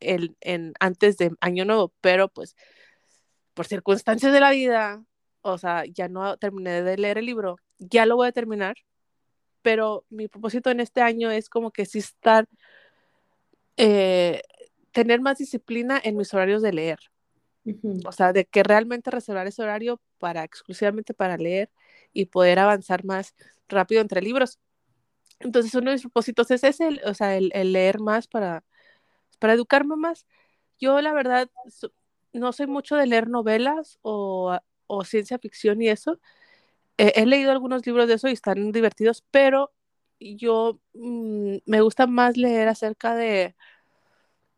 el, 0.00 0.36
en, 0.40 0.74
antes 0.80 1.16
de 1.18 1.32
Año 1.40 1.64
Nuevo, 1.64 1.92
pero 2.00 2.28
pues 2.28 2.56
por 3.54 3.66
circunstancias 3.66 4.32
de 4.32 4.40
la 4.40 4.50
vida, 4.50 5.04
o 5.42 5.58
sea, 5.58 5.84
ya 5.86 6.08
no 6.08 6.36
terminé 6.36 6.82
de 6.82 6.98
leer 6.98 7.18
el 7.18 7.26
libro, 7.26 7.56
ya 7.78 8.06
lo 8.06 8.16
voy 8.16 8.28
a 8.28 8.32
terminar 8.32 8.76
pero 9.64 10.04
mi 10.10 10.28
propósito 10.28 10.70
en 10.70 10.78
este 10.78 11.00
año 11.00 11.30
es 11.30 11.48
como 11.48 11.70
que 11.70 11.86
sí 11.86 11.98
estar 11.98 12.46
eh, 13.78 14.42
tener 14.92 15.22
más 15.22 15.38
disciplina 15.38 15.98
en 16.04 16.18
mis 16.18 16.34
horarios 16.34 16.60
de 16.60 16.74
leer. 16.74 16.98
O 18.04 18.12
sea, 18.12 18.34
de 18.34 18.44
que 18.44 18.62
realmente 18.62 19.10
reservar 19.10 19.46
ese 19.46 19.62
horario 19.62 20.02
para 20.18 20.44
exclusivamente 20.44 21.14
para 21.14 21.38
leer 21.38 21.70
y 22.12 22.26
poder 22.26 22.58
avanzar 22.58 23.06
más 23.06 23.34
rápido 23.66 24.02
entre 24.02 24.20
libros. 24.20 24.60
Entonces, 25.44 25.74
uno 25.74 25.90
de 25.90 25.96
mis 25.96 26.02
propósitos 26.02 26.50
es 26.50 26.64
ese, 26.64 27.00
o 27.06 27.14
sea, 27.14 27.36
el, 27.36 27.50
leer 27.72 28.00
más 28.00 28.26
para, 28.28 28.64
para 29.38 29.54
educarme 29.54 29.96
más. 29.96 30.26
Yo, 30.80 31.00
la 31.02 31.12
verdad, 31.12 31.50
no 32.32 32.52
soy 32.52 32.66
mucho 32.66 32.96
de 32.96 33.06
leer 33.06 33.28
novelas 33.28 33.98
o, 34.02 34.58
o 34.88 35.04
ciencia 35.04 35.38
ficción 35.38 35.82
y 35.82 35.88
eso. 35.88 36.20
he 36.98 37.26
leído 37.26 37.52
algunos 37.52 37.86
libros 37.86 38.08
de 38.08 38.14
eso 38.14 38.28
y 38.28 38.32
están 38.32 38.72
divertidos, 38.72 39.24
pero 39.30 39.72
yo 40.20 40.80
mm, 40.94 41.56
me 41.66 41.80
gusta 41.82 42.06
más 42.06 42.36
leer 42.36 42.68
acerca 42.68 43.14
de 43.14 43.54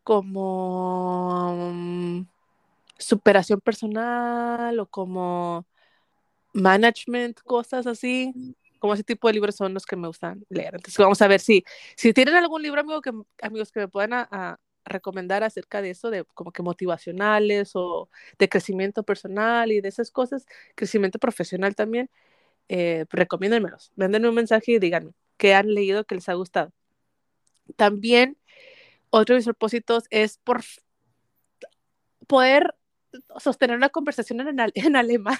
como 0.04 1.74
superación 2.98 3.60
personal 3.60 4.78
o 4.78 4.86
como 4.86 5.66
management, 6.54 7.40
cosas 7.42 7.86
así. 7.86 8.32
Como 8.86 8.94
ese 8.94 9.02
tipo 9.02 9.26
de 9.26 9.34
libros 9.34 9.56
son 9.56 9.74
los 9.74 9.84
que 9.84 9.96
me 9.96 10.06
gustan 10.06 10.46
leer. 10.48 10.76
Entonces 10.76 10.96
vamos 10.96 11.20
a 11.20 11.26
ver 11.26 11.40
si, 11.40 11.64
si 11.96 12.12
tienen 12.12 12.36
algún 12.36 12.62
libro, 12.62 12.80
amigo, 12.80 13.00
que, 13.02 13.10
amigos, 13.42 13.72
que 13.72 13.80
me 13.80 13.88
puedan 13.88 14.12
a, 14.12 14.60
recomendar 14.84 15.42
acerca 15.42 15.82
de 15.82 15.90
eso, 15.90 16.08
de 16.10 16.24
como 16.34 16.52
que 16.52 16.62
motivacionales 16.62 17.72
o 17.74 18.08
de 18.38 18.48
crecimiento 18.48 19.02
personal 19.02 19.72
y 19.72 19.80
de 19.80 19.88
esas 19.88 20.12
cosas, 20.12 20.46
crecimiento 20.76 21.18
profesional 21.18 21.74
también, 21.74 22.10
eh, 22.68 23.06
recomiéndenmelos. 23.10 23.90
Mándenme 23.96 24.28
un 24.28 24.36
mensaje 24.36 24.70
y 24.70 24.78
díganme 24.78 25.10
qué 25.36 25.54
han 25.56 25.74
leído 25.74 26.04
que 26.04 26.14
les 26.14 26.28
ha 26.28 26.34
gustado. 26.34 26.72
También, 27.74 28.38
otro 29.10 29.34
de 29.34 29.38
mis 29.38 29.46
propósitos 29.46 30.04
es 30.10 30.38
por 30.38 30.62
poder 32.28 32.76
sostener 33.40 33.76
una 33.76 33.88
conversación 33.88 34.40
en, 34.42 34.60
en 34.76 34.94
alemán. 34.94 35.38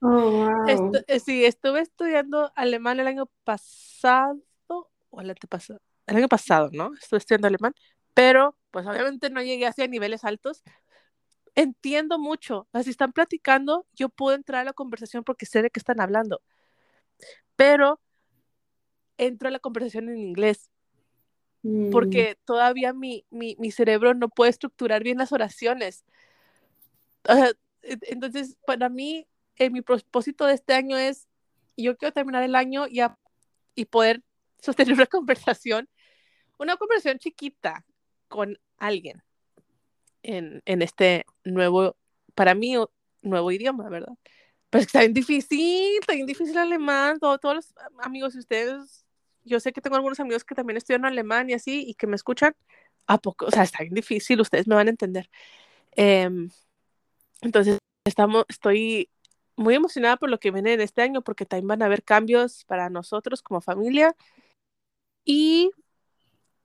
Oh, 0.00 0.30
wow. 0.30 0.92
Eh, 1.06 1.20
sí, 1.20 1.44
estuve 1.44 1.80
estudiando 1.80 2.52
alemán 2.54 3.00
el 3.00 3.06
año 3.06 3.26
pasado, 3.44 4.40
o 4.68 5.20
el 5.20 5.30
antepasado, 5.30 5.80
el 6.06 6.16
año 6.16 6.28
pasado, 6.28 6.70
¿no? 6.72 6.92
Estuve 6.94 7.18
estudiando 7.18 7.48
alemán, 7.48 7.74
pero 8.14 8.56
pues 8.70 8.86
obviamente 8.86 9.30
no 9.30 9.42
llegué 9.42 9.66
así 9.66 9.82
a 9.82 9.88
niveles 9.88 10.24
altos. 10.24 10.62
Entiendo 11.54 12.18
mucho, 12.18 12.68
si 12.84 12.90
están 12.90 13.12
platicando, 13.12 13.86
yo 13.94 14.10
puedo 14.10 14.36
entrar 14.36 14.60
a 14.60 14.64
la 14.64 14.72
conversación 14.74 15.24
porque 15.24 15.46
sé 15.46 15.62
de 15.62 15.70
qué 15.70 15.80
están 15.80 16.00
hablando, 16.00 16.42
pero 17.56 18.00
entro 19.18 19.48
a 19.48 19.50
la 19.50 19.58
conversación 19.58 20.10
en 20.10 20.18
inglés 20.18 20.68
mm. 21.62 21.90
porque 21.90 22.38
todavía 22.44 22.92
mi, 22.92 23.24
mi, 23.30 23.56
mi, 23.58 23.70
cerebro 23.70 24.12
no 24.12 24.28
puede 24.28 24.50
estructurar 24.50 25.02
bien 25.02 25.18
las 25.18 25.32
oraciones. 25.32 26.04
entonces, 27.82 28.56
para 28.66 28.90
mí, 28.90 29.26
eh, 29.56 29.70
mi 29.70 29.82
propósito 29.82 30.46
de 30.46 30.54
este 30.54 30.74
año 30.74 30.96
es, 30.96 31.28
yo 31.76 31.96
quiero 31.96 32.12
terminar 32.12 32.42
el 32.42 32.54
año 32.54 32.86
y, 32.88 33.00
y 33.74 33.84
poder 33.86 34.22
sostener 34.60 34.94
una 34.94 35.06
conversación, 35.06 35.88
una 36.58 36.76
conversación 36.76 37.18
chiquita 37.18 37.84
con 38.28 38.58
alguien 38.78 39.22
en, 40.22 40.62
en 40.64 40.82
este 40.82 41.24
nuevo, 41.44 41.96
para 42.34 42.54
mí, 42.54 42.74
nuevo 43.22 43.52
idioma, 43.52 43.88
¿verdad? 43.88 44.14
Pero 44.70 44.80
es 44.80 44.86
que 44.86 44.88
está 44.88 45.00
bien 45.00 45.14
difícil, 45.14 45.98
está 46.00 46.14
bien 46.14 46.26
difícil 46.26 46.56
el 46.56 46.62
alemán, 46.62 47.18
todos 47.20 47.54
los 47.54 47.74
amigos 47.98 48.34
de 48.34 48.40
ustedes 48.40 49.06
yo 49.46 49.60
sé 49.60 49.72
que 49.72 49.80
tengo 49.80 49.96
algunos 49.96 50.20
amigos 50.20 50.44
que 50.44 50.54
también 50.54 50.76
estudian 50.76 51.04
alemán 51.06 51.48
y 51.48 51.54
así, 51.54 51.84
y 51.86 51.94
que 51.94 52.06
me 52.06 52.16
escuchan, 52.16 52.54
¿a 53.06 53.18
poco? 53.18 53.46
O 53.46 53.50
sea, 53.50 53.62
está 53.62 53.82
bien 53.82 53.94
difícil, 53.94 54.40
ustedes 54.40 54.66
me 54.68 54.74
van 54.74 54.88
a 54.88 54.90
entender. 54.90 55.30
Em, 55.92 56.50
entonces, 57.42 57.78
estamos, 58.04 58.44
estoy 58.48 59.10
muy 59.56 59.74
emocionada 59.74 60.16
por 60.16 60.30
lo 60.30 60.38
que 60.38 60.50
viene 60.50 60.74
en 60.74 60.80
este 60.80 61.02
año, 61.02 61.22
porque 61.22 61.46
también 61.46 61.68
van 61.68 61.82
a 61.82 61.86
haber 61.86 62.02
cambios 62.02 62.64
para 62.64 62.90
nosotros 62.90 63.42
como 63.42 63.60
familia. 63.60 64.14
Y 65.24 65.70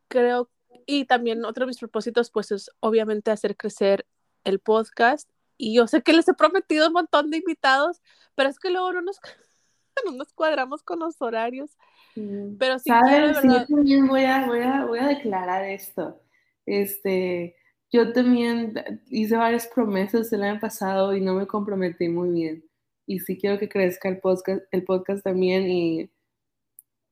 creo, 0.07 0.49
y 0.85 1.05
también 1.05 1.45
otro 1.45 1.65
de 1.65 1.67
mis 1.69 1.79
propósitos, 1.79 2.29
pues 2.31 2.51
es 2.51 2.69
obviamente 2.79 3.31
hacer 3.31 3.55
crecer 3.55 4.05
el 4.43 4.59
podcast. 4.59 5.29
Y 5.57 5.75
yo 5.75 5.87
sé 5.87 6.01
que 6.01 6.13
les 6.13 6.27
he 6.27 6.33
prometido 6.33 6.87
un 6.87 6.93
montón 6.93 7.29
de 7.29 7.37
invitados, 7.37 8.01
pero 8.35 8.49
es 8.49 8.59
que 8.59 8.69
luego 8.69 8.91
no 8.93 9.01
nos, 9.01 9.19
no 10.05 10.11
nos 10.11 10.33
cuadramos 10.33 10.83
con 10.83 10.99
los 10.99 11.21
horarios. 11.21 11.77
Pero 12.13 12.77
sí, 12.79 12.89
¿Sabes? 12.89 13.37
yo 13.41 13.65
también 13.65 14.07
voy 14.07 14.25
a, 14.25 14.45
voy, 14.45 14.59
a, 14.59 14.85
voy 14.85 14.99
a 14.99 15.07
declarar 15.07 15.63
esto. 15.63 16.21
Este, 16.65 17.55
yo 17.91 18.11
también 18.11 18.73
hice 19.09 19.37
varias 19.37 19.67
promesas 19.67 20.31
el 20.33 20.43
año 20.43 20.59
pasado 20.59 21.15
y 21.15 21.21
no 21.21 21.35
me 21.35 21.47
comprometí 21.47 22.09
muy 22.09 22.29
bien. 22.31 22.70
Y 23.11 23.19
sí 23.19 23.37
quiero 23.37 23.59
que 23.59 23.67
crezca 23.67 24.07
el 24.07 24.19
podcast, 24.19 24.63
el 24.71 24.85
podcast 24.85 25.21
también 25.21 25.69
y, 25.69 26.09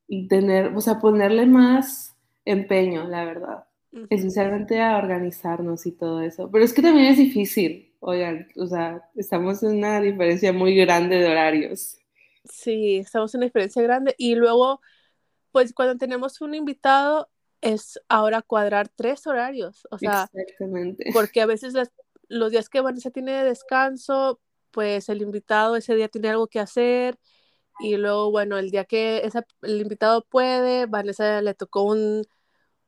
y 0.07 0.29
tener, 0.29 0.67
o 0.73 0.79
sea, 0.79 0.97
ponerle 0.99 1.45
más 1.45 2.15
empeño, 2.45 3.03
la 3.03 3.25
verdad. 3.25 3.65
Esencialmente 4.09 4.81
a 4.81 4.97
organizarnos 4.97 5.85
y 5.85 5.91
todo 5.91 6.21
eso. 6.21 6.49
Pero 6.49 6.63
es 6.63 6.73
que 6.73 6.81
también 6.81 7.07
es 7.07 7.17
difícil, 7.17 7.93
oigan, 7.99 8.47
o 8.55 8.65
sea, 8.65 9.09
estamos 9.15 9.61
en 9.61 9.79
una 9.79 9.99
diferencia 9.99 10.53
muy 10.53 10.73
grande 10.73 11.17
de 11.17 11.29
horarios. 11.29 11.97
Sí, 12.45 12.99
estamos 12.99 13.35
en 13.35 13.39
una 13.39 13.47
diferencia 13.47 13.81
grande. 13.81 14.15
Y 14.17 14.35
luego, 14.35 14.79
pues 15.51 15.73
cuando 15.73 15.97
tenemos 15.97 16.39
un 16.39 16.55
invitado, 16.55 17.29
es 17.59 17.99
ahora 18.07 18.41
cuadrar 18.41 18.87
tres 18.87 19.27
horarios. 19.27 19.85
O 19.91 19.97
sea, 19.97 20.31
porque 21.11 21.41
a 21.41 21.45
veces 21.45 21.73
los 22.29 22.51
días 22.51 22.69
que 22.69 22.79
Vanessa 22.79 23.11
tiene 23.11 23.33
de 23.33 23.43
descanso, 23.43 24.39
pues 24.71 25.09
el 25.09 25.21
invitado 25.21 25.75
ese 25.75 25.95
día 25.95 26.07
tiene 26.07 26.29
algo 26.29 26.47
que 26.47 26.59
hacer. 26.59 27.17
Y 27.79 27.95
luego, 27.95 28.29
bueno, 28.31 28.57
el 28.57 28.71
día 28.71 28.83
que 28.83 29.29
el 29.61 29.81
invitado 29.81 30.25
puede, 30.25 30.85
Vanessa 30.85 31.41
le 31.41 31.53
tocó 31.53 31.83
un, 31.83 32.25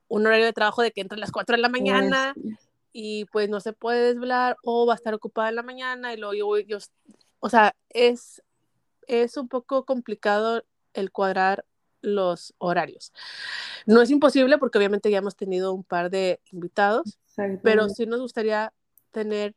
un 0.10 0.28
horario 0.28 0.46
de 0.46 0.54
trabajo 0.54 0.82
de 0.82 0.92
que 0.92 1.02
entra 1.02 1.16
a 1.16 1.20
las 1.20 1.32
4 1.32 1.56
de 1.56 1.62
la 1.62 1.70
mañana 1.70 2.36
y 2.92 3.24
pues 3.26 3.48
no 3.48 3.62
se 3.62 3.72
puede 3.72 4.08
desvelar 4.08 4.58
o 4.64 4.86
va 4.86 4.94
a 4.94 4.96
estar 4.98 5.14
ocupada 5.14 5.48
en 5.48 5.56
la 5.56 5.64
mañana 5.64 6.14
y 6.14 6.18
luego 6.18 6.58
yo, 6.58 6.68
yo 6.68 6.78
o 7.40 7.50
sea, 7.50 7.74
es 7.90 8.42
es 9.08 9.38
un 9.38 9.48
poco 9.48 9.86
complicado 9.86 10.64
el 10.94 11.12
cuadrar 11.12 11.66
los 12.02 12.54
horarios. 12.58 13.14
No 13.86 14.02
es 14.02 14.10
imposible 14.10 14.58
porque 14.58 14.78
obviamente 14.78 15.12
ya 15.12 15.20
hemos 15.20 15.36
tenido 15.36 15.74
un 15.74 15.84
par 15.84 16.10
de 16.10 16.40
invitados, 16.52 17.20
pero 17.62 17.90
sí 17.90 18.06
nos 18.06 18.22
gustaría 18.22 18.74
tener 19.12 19.56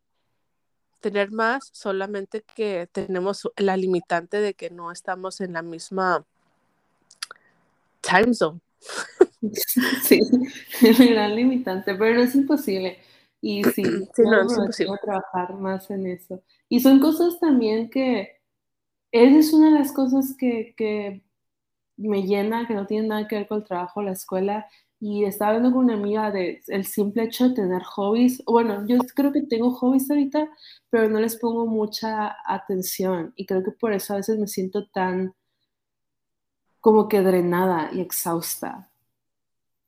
tener 1.05 1.33
más, 1.33 1.69
solamente 1.75 2.43
que 2.57 2.89
tenemos 2.91 3.47
la 3.59 3.77
limitante 3.77 4.41
de 4.41 4.55
que 4.55 4.71
no 4.71 4.91
estamos 4.91 5.43
en 5.43 5.53
la 5.53 5.61
misma 5.61 6.25
time 8.01 8.33
zone. 8.33 8.61
Sí, 10.03 10.21
es 10.81 10.99
gran 10.99 11.37
limitante, 11.37 11.95
pero 11.95 12.15
no 12.15 12.23
es 12.23 12.35
imposible. 12.35 12.97
Y 13.43 13.63
sí, 13.75 13.85
sí 13.85 14.23
no, 14.23 14.47
es 14.47 14.57
imposible. 14.57 14.95
trabajar 15.03 15.53
más 15.59 15.91
en 15.91 16.07
eso. 16.07 16.43
Y 16.71 16.81
son 16.81 16.99
cosas 16.99 17.39
también 17.39 17.91
que, 17.91 18.41
esa 19.13 19.39
es 19.39 19.53
una 19.53 19.67
de 19.71 19.79
las 19.81 19.93
cosas 19.93 20.35
que, 20.39 21.23
me 21.99 22.23
llena, 22.23 22.67
que 22.67 22.73
no 22.73 22.87
tiene 22.87 23.09
nada 23.09 23.29
que 23.29 23.37
ver 23.37 23.47
con 23.47 23.59
el 23.59 23.65
trabajo, 23.65 24.01
la 24.01 24.13
escuela. 24.13 24.67
Y 25.07 25.27
estaba 25.27 25.51
hablando 25.51 25.71
con 25.71 25.85
una 25.85 25.97
amiga 25.97 26.31
de 26.31 26.63
el 26.67 26.87
simple 26.87 27.25
hecho 27.25 27.51
de 27.51 27.55
tener 27.55 27.83
hobbies. 27.83 28.43
Bueno, 28.47 28.87
yo 28.87 28.97
creo 29.15 29.33
que 29.33 29.43
tengo 29.43 29.71
hobbies 29.73 30.11
ahorita, 30.11 30.49
pero 30.89 31.11
no 31.11 31.21
les 31.21 31.37
pongo 31.37 31.67
mucha 31.67 32.35
atención. 32.47 33.35
Y 33.37 33.45
creo 33.45 33.63
que 33.63 33.73
por 33.73 33.93
eso 33.93 34.15
a 34.15 34.17
veces 34.17 34.39
me 34.39 34.47
siento 34.47 34.89
tan 34.89 35.35
como 36.81 37.07
que 37.07 37.21
drenada 37.21 37.91
y 37.93 38.01
exhausta. 38.01 38.91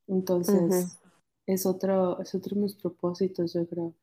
Entonces, 0.06 0.98
es, 1.46 1.64
otro, 1.64 2.20
es 2.20 2.34
otro 2.34 2.54
de 2.54 2.60
mis 2.60 2.74
propósitos, 2.74 3.54
yo 3.54 3.66
creo. 3.66 3.94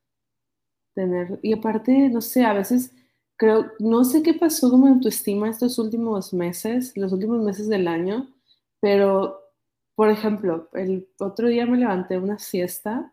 Tener, 0.95 1.39
y 1.43 1.53
aparte, 1.53 2.09
no 2.09 2.22
sé, 2.22 2.43
a 2.43 2.53
veces 2.53 2.91
creo, 3.36 3.72
no 3.78 4.03
sé 4.03 4.24
qué 4.24 4.34
pasó 4.34 4.72
como 4.72 4.88
en 4.88 4.99
tu 4.99 5.09
estima 5.09 5.47
estos 5.47 5.78
últimos 5.78 6.34
meses, 6.34 6.97
los 6.97 7.14
últimos 7.14 7.39
meses 7.43 7.68
del 7.70 7.88
año, 7.88 8.34
pero, 8.80 9.43
por 9.96 10.10
ejemplo, 10.10 10.70
el 10.74 11.08
otro 11.20 11.48
día 11.48 11.66
me 11.66 11.78
levanté 11.78 12.18
una 12.18 12.39
siesta 12.39 13.12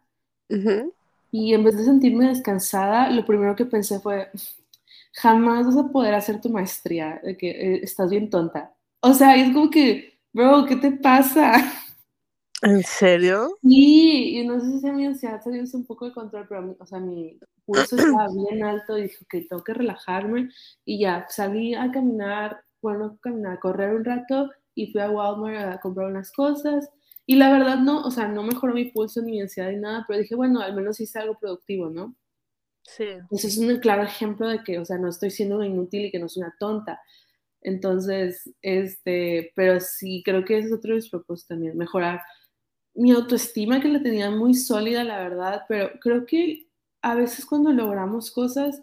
y 1.30 1.54
en 1.54 1.62
vez 1.64 1.76
de 1.76 1.84
sentirme 1.84 2.28
descansada, 2.28 3.10
lo 3.10 3.24
primero 3.24 3.54
que 3.54 3.64
pensé 3.64 4.00
fue, 4.00 4.30
jamás 5.12 5.66
vas 5.66 5.76
a 5.76 5.88
poder 5.88 6.14
hacer 6.14 6.40
tu 6.40 6.48
maestría, 6.48 7.20
de 7.22 7.36
que 7.36 7.50
eh, 7.50 7.80
estás 7.82 8.10
bien 8.10 8.30
tonta. 8.30 8.74
O 9.00 9.14
sea, 9.14 9.36
es 9.36 9.52
como 9.52 9.70
que, 9.70 10.18
bro, 10.32 10.64
¿qué 10.66 10.76
te 10.76 10.90
pasa? 10.92 11.52
¿En 12.62 12.82
serio? 12.82 13.56
Sí, 13.62 14.38
y 14.38 14.46
no 14.46 14.60
sé 14.60 14.80
si 14.80 14.90
mi 14.90 15.06
ansiedad 15.06 15.40
se 15.40 15.76
un 15.76 15.86
poco 15.86 16.06
de 16.06 16.12
control, 16.12 16.46
pero 16.48 16.76
o 16.78 16.86
sea, 16.86 16.98
mi 16.98 17.38
pulso 17.64 17.96
estaba 17.96 18.26
bien 18.48 18.62
alto 18.62 18.98
y 18.98 19.02
dije 19.02 19.24
que 19.28 19.42
tengo 19.42 19.64
que 19.64 19.74
relajarme 19.74 20.50
y 20.84 21.00
ya 21.00 21.26
salí 21.30 21.74
a 21.74 21.90
caminar, 21.90 22.62
bueno, 22.82 23.06
a 23.06 23.20
caminar, 23.20 23.54
a 23.54 23.60
correr 23.60 23.94
un 23.94 24.04
rato 24.04 24.50
y 24.82 24.92
fui 24.92 25.00
a 25.00 25.10
Walmart 25.10 25.74
a 25.74 25.80
comprar 25.80 26.08
unas 26.08 26.32
cosas 26.32 26.90
Y 27.26 27.36
la 27.36 27.50
verdad 27.52 27.78
no, 27.78 28.02
o 28.02 28.10
sea, 28.10 28.28
no 28.28 28.42
mejoró 28.42 28.74
mi 28.74 28.86
pulso 28.86 29.22
ni 29.22 29.32
mi 29.32 29.40
ansiedad 29.40 29.70
ni 29.70 29.76
nada, 29.78 30.04
pero 30.08 30.18
dije, 30.20 30.34
bueno, 30.34 30.60
al 30.60 30.74
menos 30.74 31.00
hice 31.00 31.18
algo 31.20 31.38
productivo, 31.38 31.88
¿no? 31.90 32.16
Sí. 32.84 33.04
Eso 33.30 33.46
es 33.46 33.58
un 33.58 33.78
claro 33.78 34.02
ejemplo 34.02 34.48
de 34.48 34.62
que, 34.64 34.78
o 34.78 34.84
sea, 34.84 34.98
no 34.98 35.08
estoy 35.08 35.30
siendo 35.30 35.56
una 35.56 35.66
inútil 35.66 36.06
y 36.06 36.10
que 36.10 36.18
no 36.18 36.28
soy 36.28 36.42
una 36.42 36.56
tonta. 36.58 37.00
Entonces, 37.62 38.50
este, 38.62 39.52
pero 39.54 39.80
sí, 39.80 40.22
creo 40.24 40.44
que 40.44 40.58
ese 40.58 40.68
es 40.68 40.74
otro 40.74 40.90
de 40.90 40.96
mis 40.96 41.10
propósitos 41.10 41.48
también, 41.48 41.76
mejorar 41.78 42.20
mi 42.94 43.12
autoestima 43.12 43.80
que 43.80 43.88
la 43.88 44.02
tenía 44.02 44.30
muy 44.30 44.54
sólida, 44.54 45.04
la 45.04 45.18
verdad, 45.18 45.62
pero 45.68 45.90
creo 46.00 46.26
que 46.26 46.68
a 47.02 47.14
veces 47.14 47.46
cuando 47.46 47.72
logramos 47.72 48.30
cosas, 48.32 48.82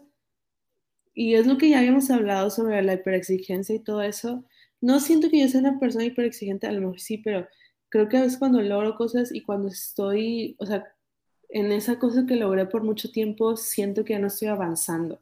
y 1.14 1.36
es 1.36 1.48
lo 1.48 1.58
que 1.58 1.70
ya 1.70 1.80
habíamos 1.80 2.10
hablado 2.12 2.50
sobre 2.50 2.82
la 2.82 2.94
hiperexigencia 2.94 3.76
y 3.76 3.80
todo 3.84 4.02
eso, 4.02 4.46
no 4.82 5.00
siento 5.00 5.30
que 5.30 5.40
yo 5.40 5.48
sea 5.48 5.62
una 5.62 5.80
persona 5.80 6.06
hiperexigente, 6.06 6.68
a 6.68 6.72
lo 6.72 6.82
mejor 6.82 7.00
sí, 7.00 7.18
pero 7.18 7.48
creo 7.90 8.10
que 8.10 8.18
a 8.18 8.22
veces 8.22 8.38
cuando 8.38 8.62
logro 8.62 8.96
cosas 8.96 9.34
y 9.34 9.42
cuando 9.42 9.70
estoy, 9.70 10.56
o 10.60 10.66
sea, 10.66 10.86
en 11.50 11.72
esa 11.72 12.00
cosa 12.00 12.26
que 12.26 12.36
logré 12.36 12.66
por 12.66 12.84
mucho 12.84 13.10
tiempo, 13.12 13.56
siento 13.56 14.04
que 14.04 14.14
ya 14.14 14.20
no 14.20 14.28
estoy 14.28 14.50
avanzando. 14.50 15.20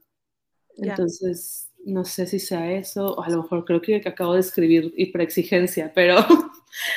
Entonces, 0.77 1.71
no 1.85 2.03
sé 2.03 2.25
si 2.27 2.39
sea 2.39 2.71
eso, 2.73 3.13
o 3.13 3.23
a 3.23 3.29
lo 3.29 3.43
mejor 3.43 3.63
creo 3.63 3.81
que 3.81 4.01
acabo 4.05 4.33
de 4.33 4.39
escribir 4.39 4.93
hiperexigencia, 4.97 5.91
pero 5.93 6.17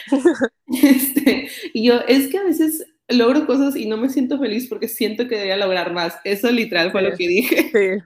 este, 0.83 1.49
y 1.75 1.87
yo 1.87 2.01
es 2.09 2.29
que 2.29 2.39
a 2.39 2.45
veces 2.45 2.87
logro 3.09 3.47
cosas 3.47 3.77
y 3.77 3.87
no 3.87 3.97
me 3.97 4.09
siento 4.09 4.39
feliz 4.39 4.69
porque 4.69 4.89
siento 4.89 5.29
que 5.29 5.37
debería 5.37 5.57
lograr 5.57 5.93
más. 5.93 6.17
Eso 6.25 6.51
literal 6.51 6.91
fue 6.91 7.03
lo 7.03 7.17
que 7.17 7.29
dije. 7.29 7.71
Sí. 7.73 8.05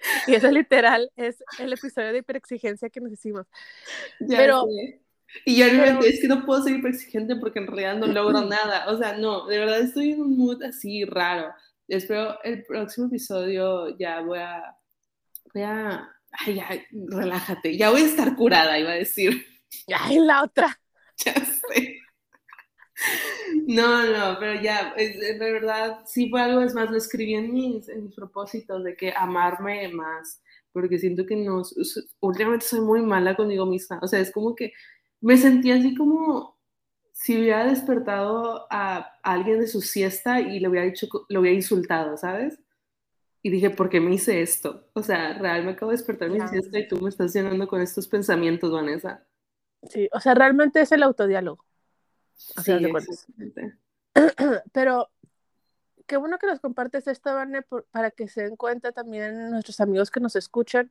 Y 0.26 0.34
eso 0.34 0.50
literal 0.50 1.10
es 1.16 1.42
el 1.58 1.72
episodio 1.72 2.12
de 2.12 2.18
hiperexigencia 2.18 2.90
que 2.90 3.00
nos 3.00 3.12
hicimos. 3.12 3.46
pero 4.28 4.66
y 5.44 5.56
yo 5.56 5.66
pero... 5.70 6.00
es 6.00 6.20
que 6.20 6.28
no 6.28 6.44
puedo 6.44 6.62
ser 6.62 6.76
hiperexigente 6.76 7.36
porque 7.36 7.58
en 7.58 7.66
realidad 7.66 7.96
no 7.96 8.06
logro 8.06 8.42
nada. 8.42 8.88
O 8.88 8.96
sea, 8.96 9.16
no, 9.16 9.46
de 9.46 9.58
verdad 9.58 9.80
estoy 9.80 10.12
en 10.12 10.22
un 10.22 10.36
mood 10.36 10.62
así 10.62 11.04
raro. 11.04 11.52
Espero 11.86 12.42
el 12.44 12.64
próximo 12.64 13.06
episodio 13.06 13.96
ya 13.98 14.20
voy 14.20 14.38
a, 14.38 14.76
voy 15.54 15.62
a, 15.62 16.08
ay, 16.32 16.54
ya, 16.54 16.68
relájate, 16.92 17.76
ya 17.76 17.90
voy 17.90 18.02
a 18.02 18.06
estar 18.06 18.36
curada, 18.36 18.78
iba 18.78 18.90
a 18.90 18.94
decir. 18.94 19.46
Ay, 19.94 20.18
la 20.18 20.42
otra. 20.42 20.78
Ya 21.24 21.34
sé. 21.34 21.98
No, 23.66 24.04
no, 24.06 24.38
pero 24.38 24.60
ya, 24.60 24.94
es, 24.96 25.18
de 25.18 25.52
verdad, 25.52 26.00
sí 26.06 26.30
fue 26.30 26.40
algo, 26.40 26.62
es 26.62 26.74
más, 26.74 26.90
lo 26.90 26.96
escribí 26.96 27.34
en 27.34 27.52
mis, 27.52 27.88
en 27.88 28.04
mis 28.04 28.14
propósitos 28.14 28.82
de 28.82 28.96
que 28.96 29.12
amarme 29.16 29.88
más, 29.88 30.42
porque 30.72 30.98
siento 30.98 31.26
que 31.26 31.36
no, 31.36 31.62
últimamente 32.20 32.66
soy 32.66 32.80
muy 32.80 33.02
mala 33.02 33.36
conmigo 33.36 33.66
misma, 33.66 34.00
o 34.02 34.08
sea, 34.08 34.20
es 34.20 34.32
como 34.32 34.54
que 34.54 34.72
me 35.20 35.36
sentía 35.36 35.76
así 35.76 35.94
como 35.94 36.58
si 37.12 37.36
hubiera 37.36 37.66
despertado 37.66 38.66
a 38.70 39.18
alguien 39.22 39.60
de 39.60 39.66
su 39.66 39.80
siesta 39.80 40.40
y 40.40 40.60
le 40.60 40.68
hubiera 40.68 40.86
dicho, 40.86 41.08
lo 41.28 41.40
hubiera 41.40 41.56
insultado, 41.56 42.16
¿sabes? 42.16 42.60
Y 43.42 43.50
dije, 43.50 43.70
¿por 43.70 43.88
qué 43.88 44.00
me 44.00 44.14
hice 44.14 44.40
esto? 44.40 44.88
O 44.92 45.02
sea, 45.02 45.36
real 45.38 45.64
me 45.64 45.72
acabo 45.72 45.90
de 45.90 45.96
despertar 45.96 46.30
mi 46.30 46.40
siesta 46.48 46.78
y 46.78 46.86
tú 46.86 47.00
me 47.00 47.08
estás 47.08 47.34
llenando 47.34 47.66
con 47.66 47.80
estos 47.80 48.06
pensamientos, 48.06 48.70
Vanessa. 48.70 49.26
Sí, 49.82 50.08
o 50.12 50.20
sea, 50.20 50.34
realmente 50.34 50.80
es 50.80 50.92
el 50.92 51.02
autodiálogo. 51.02 51.67
Sí, 52.38 52.72
exactamente. 52.72 53.78
Pero 54.72 55.10
qué 56.06 56.16
bueno 56.16 56.38
que 56.38 56.46
nos 56.46 56.60
compartes 56.60 57.06
esto, 57.06 57.34
Vane, 57.34 57.62
para 57.90 58.10
que 58.10 58.28
se 58.28 58.42
den 58.42 58.56
cuenta 58.56 58.92
también 58.92 59.50
nuestros 59.50 59.80
amigos 59.80 60.10
que 60.10 60.20
nos 60.20 60.36
escuchan, 60.36 60.90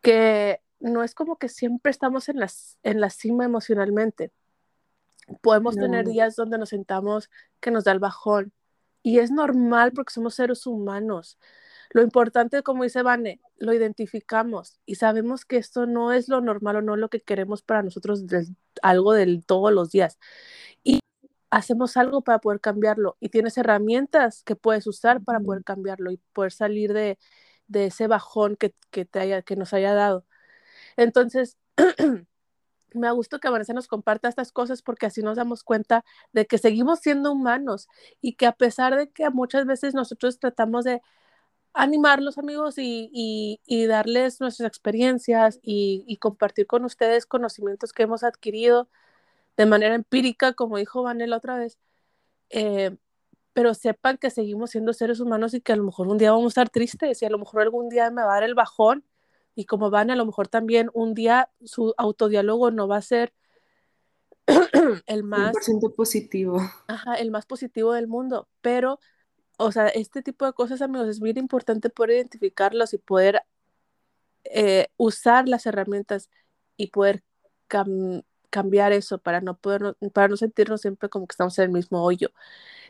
que 0.00 0.60
no 0.80 1.02
es 1.02 1.14
como 1.14 1.36
que 1.36 1.48
siempre 1.48 1.90
estamos 1.90 2.28
en, 2.28 2.40
las, 2.40 2.78
en 2.82 3.00
la 3.00 3.10
cima 3.10 3.44
emocionalmente. 3.44 4.32
Podemos 5.42 5.76
no. 5.76 5.82
tener 5.82 6.06
días 6.06 6.36
donde 6.36 6.56
nos 6.56 6.70
sentamos 6.70 7.30
que 7.60 7.70
nos 7.70 7.84
da 7.84 7.92
el 7.92 7.98
bajón. 7.98 8.52
Y 9.02 9.18
es 9.18 9.30
normal 9.30 9.92
porque 9.92 10.14
somos 10.14 10.34
seres 10.34 10.66
humanos. 10.66 11.38
Lo 11.90 12.02
importante, 12.02 12.62
como 12.62 12.84
dice 12.84 13.02
Vane, 13.02 13.40
lo 13.58 13.72
identificamos 13.72 14.78
y 14.86 14.96
sabemos 14.96 15.44
que 15.44 15.56
esto 15.56 15.86
no 15.86 16.12
es 16.12 16.28
lo 16.28 16.40
normal 16.40 16.76
o 16.76 16.82
no 16.82 16.96
lo 16.96 17.08
que 17.08 17.20
queremos 17.20 17.62
para 17.62 17.82
nosotros 17.82 18.26
del, 18.26 18.56
algo 18.82 19.12
del 19.14 19.44
todos 19.46 19.72
los 19.72 19.90
días. 19.90 20.18
Y 20.84 21.00
hacemos 21.50 21.96
algo 21.96 22.22
para 22.22 22.40
poder 22.40 22.60
cambiarlo 22.60 23.16
y 23.20 23.30
tienes 23.30 23.58
herramientas 23.58 24.42
que 24.44 24.56
puedes 24.56 24.86
usar 24.86 25.22
para 25.22 25.40
poder 25.40 25.64
cambiarlo 25.64 26.10
y 26.12 26.18
poder 26.32 26.52
salir 26.52 26.92
de, 26.92 27.18
de 27.68 27.86
ese 27.86 28.06
bajón 28.08 28.56
que, 28.56 28.74
que, 28.90 29.04
te 29.04 29.20
haya, 29.20 29.42
que 29.42 29.56
nos 29.56 29.72
haya 29.72 29.94
dado. 29.94 30.26
Entonces, 30.96 31.58
me 32.94 33.08
ha 33.08 33.12
gustado 33.12 33.40
que 33.40 33.48
Vanessa 33.50 33.72
nos 33.72 33.88
comparta 33.88 34.28
estas 34.28 34.52
cosas 34.52 34.82
porque 34.82 35.06
así 35.06 35.22
nos 35.22 35.36
damos 35.36 35.64
cuenta 35.64 36.04
de 36.32 36.46
que 36.46 36.58
seguimos 36.58 37.00
siendo 37.00 37.32
humanos 37.32 37.88
y 38.20 38.34
que 38.36 38.46
a 38.46 38.52
pesar 38.52 38.96
de 38.96 39.10
que 39.10 39.28
muchas 39.30 39.66
veces 39.66 39.94
nosotros 39.94 40.38
tratamos 40.38 40.84
de 40.84 41.02
animar 41.78 42.20
los 42.20 42.38
amigos 42.38 42.76
y, 42.76 43.08
y, 43.12 43.60
y 43.64 43.86
darles 43.86 44.40
nuestras 44.40 44.66
experiencias 44.66 45.60
y, 45.62 46.04
y, 46.08 46.16
compartir 46.16 46.66
con 46.66 46.84
ustedes 46.84 47.24
conocimientos 47.24 47.92
que 47.92 48.02
hemos 48.02 48.24
adquirido 48.24 48.88
de 49.56 49.64
manera 49.64 49.94
empírica, 49.94 50.54
como 50.54 50.78
dijo 50.78 51.04
Vanel 51.04 51.32
otra 51.32 51.56
vez, 51.56 51.78
eh, 52.50 52.96
pero 53.52 53.74
sepan 53.74 54.18
que 54.18 54.30
seguimos 54.30 54.70
siendo 54.70 54.92
seres 54.92 55.20
humanos 55.20 55.54
y 55.54 55.60
que 55.60 55.72
a 55.72 55.76
lo 55.76 55.84
mejor 55.84 56.08
un 56.08 56.18
día 56.18 56.32
vamos 56.32 56.46
a 56.46 56.48
estar 56.48 56.68
tristes 56.68 57.22
y 57.22 57.26
a 57.26 57.30
lo 57.30 57.38
mejor 57.38 57.62
algún 57.62 57.88
día 57.88 58.10
me 58.10 58.22
va 58.22 58.32
a 58.32 58.34
dar 58.34 58.42
el 58.42 58.54
bajón 58.54 59.04
y 59.54 59.64
como 59.64 59.88
van 59.90 60.10
a 60.10 60.16
lo 60.16 60.26
mejor 60.26 60.48
también 60.48 60.90
un 60.94 61.14
día 61.14 61.48
su 61.64 61.94
autodiálogo 61.96 62.72
no 62.72 62.88
va 62.88 62.96
a 62.96 63.02
ser 63.02 63.32
el 65.06 65.22
más 65.22 65.54
positivo. 65.96 66.60
Ajá, 66.88 67.14
el 67.14 67.30
más 67.30 67.46
positivo 67.46 67.92
del 67.92 68.08
mundo, 68.08 68.48
pero 68.62 68.98
o 69.58 69.72
sea, 69.72 69.88
este 69.88 70.22
tipo 70.22 70.46
de 70.46 70.52
cosas, 70.52 70.80
amigos, 70.82 71.08
es 71.08 71.20
bien 71.20 71.36
importante 71.36 71.90
poder 71.90 72.12
identificarlos 72.12 72.94
y 72.94 72.98
poder 72.98 73.42
eh, 74.44 74.88
usar 74.96 75.48
las 75.48 75.66
herramientas 75.66 76.30
y 76.76 76.88
poder 76.88 77.22
cam 77.66 78.22
cambiar 78.50 78.92
eso 78.92 79.18
para 79.18 79.42
no 79.42 79.58
poder 79.58 79.94
para 80.14 80.28
no 80.28 80.36
sentirnos 80.38 80.80
siempre 80.80 81.10
como 81.10 81.26
que 81.26 81.34
estamos 81.34 81.58
en 81.58 81.64
el 81.66 81.70
mismo 81.70 82.02
hoyo. 82.02 82.30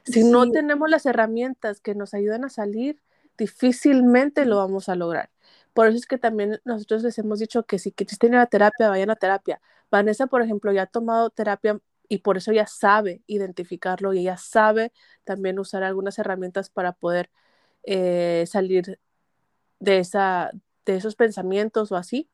Si 0.05 0.23
sí. 0.23 0.25
no 0.25 0.49
tenemos 0.51 0.89
las 0.89 1.07
herramientas 1.07 1.81
que 1.81 1.95
nos 1.97 2.15
ayudan 2.15 2.45
a 2.45 2.49
salir, 2.51 3.01
difícilmente 3.37 4.45
lo 4.47 4.59
vamos 4.59 4.89
a 4.89 4.95
lograr. 4.95 5.31
Por 5.75 5.89
eso 5.89 5.97
es 5.97 6.07
que 6.07 6.19
también 6.19 6.61
nosotros 6.65 7.03
les 7.03 7.19
hemos 7.19 7.41
dicho 7.41 7.65
que 7.65 7.79
si 7.79 7.93
quieren 7.93 8.39
a 8.39 8.47
terapia, 8.47 8.89
vayan 8.91 9.11
a 9.11 9.17
terapia. 9.17 9.61
Vanessa, 9.91 10.27
por 10.27 10.43
ejemplo, 10.43 10.73
ya 10.73 10.83
ha 10.83 10.87
tomado 10.87 11.31
terapia 11.31 11.81
y 12.09 12.19
por 12.19 12.37
eso 12.37 12.53
ella 12.53 12.67
sabe 12.67 13.23
identificarlo 13.27 14.15
y 14.15 14.21
ella 14.21 14.37
sabe 14.37 14.93
también 15.25 15.59
usar 15.59 15.83
algunas 15.83 16.19
herramientas 16.19 16.71
para 16.71 16.93
poder 16.93 17.31
eh, 17.85 18.45
salir 18.47 18.99
de, 19.81 19.99
esa, 19.99 20.51
de 20.87 20.97
esos 20.97 21.17
pensamientos 21.17 21.93
o 21.93 21.97
así, 21.97 22.29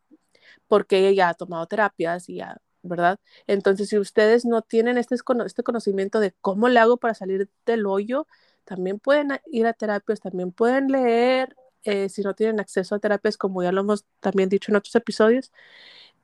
porque 0.68 1.08
ella 1.08 1.28
ha 1.30 1.34
tomado 1.34 1.66
terapias 1.66 2.28
y 2.28 2.36
ya, 2.36 2.60
¿verdad? 2.82 3.18
Entonces, 3.46 3.88
si 3.88 3.98
ustedes 3.98 4.44
no 4.44 4.62
tienen 4.62 4.98
este, 4.98 5.16
este 5.46 5.62
conocimiento 5.62 6.20
de 6.20 6.32
cómo 6.40 6.68
le 6.68 6.80
hago 6.80 6.96
para 6.98 7.14
salir 7.14 7.50
del 7.66 7.86
hoyo, 7.86 8.26
también 8.64 8.98
pueden 9.00 9.28
ir 9.46 9.66
a 9.66 9.74
terapias, 9.74 10.20
también 10.20 10.52
pueden 10.52 10.88
leer 10.88 11.56
eh, 11.84 12.08
si 12.08 12.22
no 12.22 12.34
tienen 12.34 12.60
acceso 12.60 12.94
a 12.94 12.98
terapias, 12.98 13.36
como 13.36 13.62
ya 13.62 13.72
lo 13.72 13.82
hemos 13.82 14.06
también 14.20 14.48
dicho 14.48 14.72
en 14.72 14.76
otros 14.76 14.94
episodios, 14.94 15.52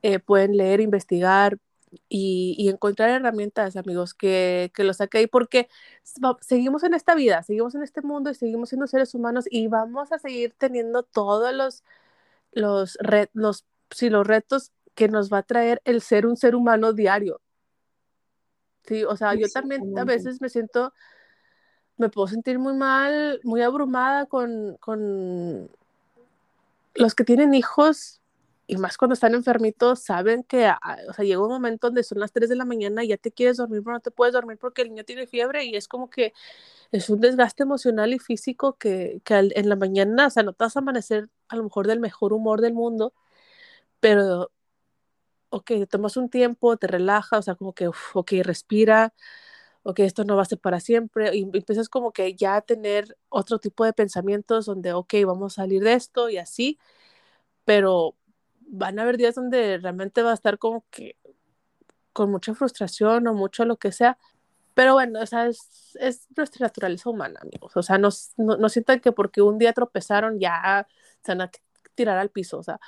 eh, 0.02 0.18
pueden 0.18 0.56
leer, 0.56 0.80
investigar 0.80 1.58
y, 2.08 2.54
y, 2.58 2.68
encontrar 2.68 3.10
herramientas, 3.10 3.76
amigos, 3.76 4.14
que, 4.14 4.70
que 4.74 4.84
los 4.84 4.98
saque 4.98 5.18
ahí, 5.18 5.26
porque 5.26 5.68
seguimos 6.40 6.84
en 6.84 6.94
esta 6.94 7.14
vida, 7.14 7.42
seguimos 7.42 7.74
en 7.74 7.82
este 7.82 8.02
mundo 8.02 8.30
y 8.30 8.34
seguimos 8.34 8.68
siendo 8.68 8.86
seres 8.86 9.14
humanos 9.14 9.46
y 9.50 9.66
vamos 9.66 10.12
a 10.12 10.18
seguir 10.18 10.54
teniendo 10.56 11.02
todos 11.02 11.52
los, 11.52 11.84
los, 12.52 12.96
re, 13.00 13.30
los, 13.32 13.66
sí, 13.90 14.10
los 14.10 14.26
retos 14.26 14.72
que 14.94 15.08
nos 15.08 15.32
va 15.32 15.38
a 15.38 15.42
traer 15.42 15.82
el 15.84 16.00
ser 16.00 16.26
un 16.26 16.36
ser 16.36 16.54
humano 16.54 16.92
diario. 16.92 17.40
Sí, 18.84 19.04
o 19.04 19.16
sea, 19.16 19.34
yo 19.34 19.48
también 19.48 19.98
a 19.98 20.04
veces 20.04 20.40
me 20.40 20.48
siento 20.48 20.92
me 22.00 22.08
puedo 22.08 22.26
sentir 22.28 22.58
muy 22.58 22.72
mal, 22.72 23.40
muy 23.44 23.60
abrumada 23.60 24.24
con, 24.24 24.76
con 24.80 25.70
los 26.94 27.14
que 27.14 27.24
tienen 27.24 27.52
hijos 27.52 28.19
y 28.70 28.76
más 28.78 28.96
cuando 28.96 29.14
están 29.14 29.34
enfermitos, 29.34 30.00
saben 30.00 30.44
que 30.44 30.70
o 31.08 31.12
sea, 31.12 31.24
llega 31.24 31.42
un 31.42 31.48
momento 31.48 31.88
donde 31.88 32.04
son 32.04 32.20
las 32.20 32.32
3 32.32 32.48
de 32.48 32.56
la 32.56 32.64
mañana 32.64 33.04
y 33.04 33.08
ya 33.08 33.16
te 33.16 33.32
quieres 33.32 33.56
dormir, 33.56 33.82
pero 33.82 33.94
no 33.94 34.00
te 34.00 34.10
puedes 34.12 34.32
dormir 34.34 34.58
porque 34.58 34.82
el 34.82 34.90
niño 34.90 35.04
tiene 35.04 35.26
fiebre 35.26 35.64
y 35.64 35.76
es 35.76 35.88
como 35.88 36.08
que 36.10 36.32
es 36.92 37.10
un 37.10 37.20
desgaste 37.20 37.64
emocional 37.64 38.14
y 38.14 38.18
físico 38.20 38.74
que, 38.78 39.20
que 39.24 39.34
en 39.36 39.68
la 39.68 39.76
mañana, 39.76 40.28
o 40.28 40.30
sea, 40.30 40.42
no 40.44 40.52
te 40.54 40.64
vas 40.64 40.76
a 40.76 40.80
amanecer 40.80 41.28
a 41.48 41.56
lo 41.56 41.64
mejor 41.64 41.86
del 41.86 42.00
mejor 42.00 42.32
humor 42.32 42.60
del 42.60 42.74
mundo, 42.74 43.14
pero, 44.00 44.52
ok, 45.50 45.66
te 45.66 45.86
tomas 45.86 46.16
un 46.16 46.28
tiempo, 46.30 46.76
te 46.76 46.86
relajas, 46.86 47.40
o 47.40 47.42
sea, 47.42 47.54
como 47.56 47.74
que, 47.74 47.88
uf, 47.88 48.16
ok, 48.16 48.32
respira, 48.42 49.14
ok, 49.82 50.00
esto 50.00 50.24
no 50.24 50.36
va 50.36 50.42
a 50.42 50.44
ser 50.46 50.58
para 50.60 50.80
siempre, 50.80 51.36
y 51.36 51.42
empiezas 51.42 51.88
como 51.88 52.12
que 52.12 52.34
ya 52.34 52.56
a 52.56 52.62
tener 52.62 53.16
otro 53.28 53.58
tipo 53.58 53.84
de 53.84 53.92
pensamientos 53.92 54.66
donde, 54.66 54.92
ok, 54.92 55.14
vamos 55.26 55.54
a 55.58 55.62
salir 55.62 55.82
de 55.84 55.94
esto 55.94 56.30
y 56.30 56.38
así, 56.38 56.78
pero 57.64 58.16
van 58.70 58.98
a 58.98 59.02
haber 59.02 59.16
días 59.16 59.34
donde 59.34 59.78
realmente 59.78 60.22
va 60.22 60.30
a 60.30 60.34
estar 60.34 60.58
como 60.58 60.84
que, 60.90 61.16
con 62.12 62.30
mucha 62.30 62.54
frustración 62.54 63.26
o 63.26 63.34
mucho 63.34 63.64
lo 63.64 63.76
que 63.76 63.92
sea. 63.92 64.18
Pero 64.74 64.94
bueno, 64.94 65.20
o 65.20 65.26
sea, 65.26 65.46
es, 65.46 65.96
es 66.00 66.26
nuestra 66.36 66.66
naturaleza 66.66 67.10
humana, 67.10 67.40
amigos. 67.42 67.76
O 67.76 67.82
sea, 67.82 67.98
no, 67.98 68.08
no, 68.36 68.56
no 68.56 68.68
sientan 68.68 69.00
que 69.00 69.12
porque 69.12 69.42
un 69.42 69.58
día 69.58 69.72
tropezaron 69.72 70.38
ya 70.38 70.86
se 71.22 71.32
van 71.32 71.42
a 71.42 71.50
tirar 71.94 72.18
al 72.18 72.30
piso. 72.30 72.58
O 72.58 72.62
sea, 72.62 72.80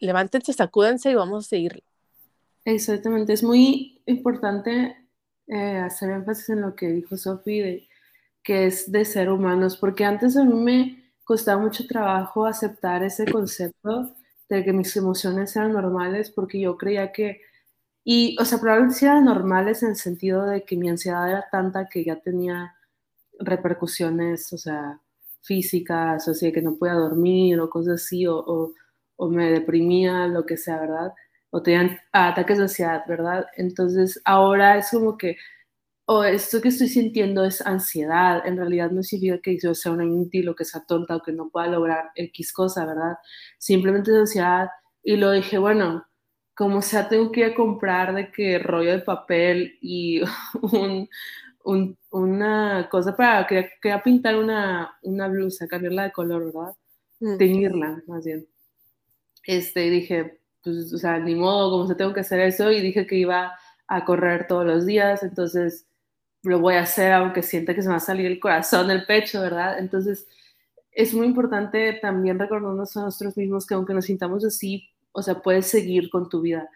levántense, 0.00 0.52
sacúdense 0.52 1.10
y 1.10 1.14
vamos 1.14 1.46
a 1.46 1.48
seguir. 1.48 1.82
Exactamente, 2.64 3.32
es 3.32 3.42
muy 3.42 4.02
importante 4.06 4.96
eh, 5.46 5.76
hacer 5.78 6.10
énfasis 6.10 6.50
en 6.50 6.60
lo 6.60 6.74
que 6.74 6.88
dijo 6.88 7.16
Sofi, 7.16 7.60
de 7.60 7.88
que 8.42 8.66
es 8.66 8.92
de 8.92 9.04
ser 9.04 9.30
humanos, 9.30 9.76
porque 9.76 10.04
antes 10.04 10.36
a 10.36 10.44
mí 10.44 10.54
me 10.54 11.12
costaba 11.24 11.60
mucho 11.60 11.86
trabajo 11.86 12.46
aceptar 12.46 13.02
ese 13.02 13.26
concepto 13.26 14.14
de 14.48 14.64
que 14.64 14.72
mis 14.72 14.96
emociones 14.96 15.54
eran 15.56 15.72
normales, 15.72 16.30
porque 16.30 16.60
yo 16.60 16.76
creía 16.76 17.12
que, 17.12 17.40
y, 18.04 18.36
o 18.40 18.44
sea, 18.44 18.58
probablemente 18.58 19.04
eran 19.04 19.24
normales 19.24 19.82
en 19.82 19.90
el 19.90 19.96
sentido 19.96 20.46
de 20.46 20.64
que 20.64 20.76
mi 20.76 20.88
ansiedad 20.88 21.28
era 21.30 21.46
tanta 21.50 21.88
que 21.88 22.04
ya 22.04 22.16
tenía 22.20 22.74
repercusiones, 23.40 24.52
o 24.52 24.58
sea, 24.58 25.00
físicas, 25.42 26.26
o 26.28 26.34
sea, 26.34 26.52
que 26.52 26.62
no 26.62 26.76
podía 26.76 26.94
dormir 26.94 27.60
o 27.60 27.70
cosas 27.70 28.02
así, 28.02 28.26
o, 28.26 28.74
o 29.16 29.28
me 29.28 29.50
deprimía, 29.50 30.26
lo 30.28 30.46
que 30.46 30.56
sea, 30.56 30.80
¿verdad? 30.80 31.12
O 31.50 31.62
tenían 31.62 31.98
ataques 32.12 32.58
de 32.58 32.64
ansiedad, 32.64 33.04
¿verdad? 33.08 33.46
Entonces 33.56 34.20
ahora 34.24 34.78
es 34.78 34.90
como 34.90 35.18
que 35.18 35.36
o 36.10 36.24
esto 36.24 36.62
que 36.62 36.68
estoy 36.68 36.88
sintiendo 36.88 37.44
es 37.44 37.60
ansiedad, 37.60 38.46
en 38.46 38.56
realidad 38.56 38.90
no 38.90 39.02
significa 39.02 39.42
que 39.42 39.58
yo 39.58 39.74
sea 39.74 39.92
una 39.92 40.06
inútil 40.06 40.48
o 40.48 40.56
que 40.56 40.64
sea 40.64 40.82
tonta 40.86 41.16
o 41.16 41.22
que 41.22 41.32
no 41.32 41.50
pueda 41.50 41.66
lograr 41.66 42.12
X 42.14 42.50
cosa, 42.50 42.86
¿verdad? 42.86 43.18
Simplemente 43.58 44.10
es 44.12 44.16
ansiedad 44.16 44.70
y 45.02 45.16
lo 45.16 45.32
dije, 45.32 45.58
bueno, 45.58 46.06
como 46.54 46.80
sea, 46.80 47.10
tengo 47.10 47.30
que 47.30 47.40
ir 47.40 47.46
a 47.46 47.54
comprar 47.54 48.14
de 48.14 48.32
que 48.32 48.58
rollo 48.58 48.92
de 48.92 49.00
papel 49.00 49.76
y 49.82 50.22
un, 50.62 51.10
un, 51.64 51.98
una 52.10 52.88
cosa 52.90 53.14
para, 53.14 53.46
quería, 53.46 53.68
quería 53.82 54.02
pintar 54.02 54.36
una, 54.36 54.98
una, 55.02 55.28
blusa, 55.28 55.68
cambiarla 55.68 56.04
de 56.04 56.12
color, 56.12 56.46
¿verdad? 56.46 56.74
Mm. 57.20 57.36
Teñirla, 57.36 58.02
más 58.06 58.24
bien. 58.24 58.48
Este, 59.44 59.90
dije, 59.90 60.40
pues, 60.64 60.90
o 60.90 60.96
sea, 60.96 61.18
ni 61.18 61.34
modo, 61.34 61.70
como 61.70 61.86
se 61.86 61.96
tengo 61.96 62.14
que 62.14 62.20
hacer 62.20 62.40
eso 62.40 62.72
y 62.72 62.80
dije 62.80 63.06
que 63.06 63.16
iba 63.16 63.52
a 63.86 64.04
correr 64.06 64.46
todos 64.46 64.64
los 64.64 64.86
días, 64.86 65.22
entonces 65.22 65.84
lo 66.42 66.60
voy 66.60 66.74
a 66.74 66.82
hacer 66.82 67.12
aunque 67.12 67.42
sienta 67.42 67.74
que 67.74 67.82
se 67.82 67.88
me 67.88 67.92
va 67.94 67.98
a 67.98 68.00
salir 68.00 68.26
el 68.26 68.40
corazón 68.40 68.88
del 68.88 69.06
pecho, 69.06 69.40
¿verdad? 69.40 69.78
Entonces, 69.78 70.26
es 70.92 71.14
muy 71.14 71.26
importante 71.26 71.92
también 72.00 72.38
recordarnos 72.38 72.96
a 72.96 73.02
nosotros 73.02 73.36
mismos 73.36 73.66
que 73.66 73.74
aunque 73.74 73.94
nos 73.94 74.06
sintamos 74.06 74.44
así, 74.44 74.88
o 75.12 75.22
sea, 75.22 75.40
puedes 75.40 75.66
seguir 75.66 76.10
con 76.10 76.28
tu 76.28 76.40
vida, 76.40 76.68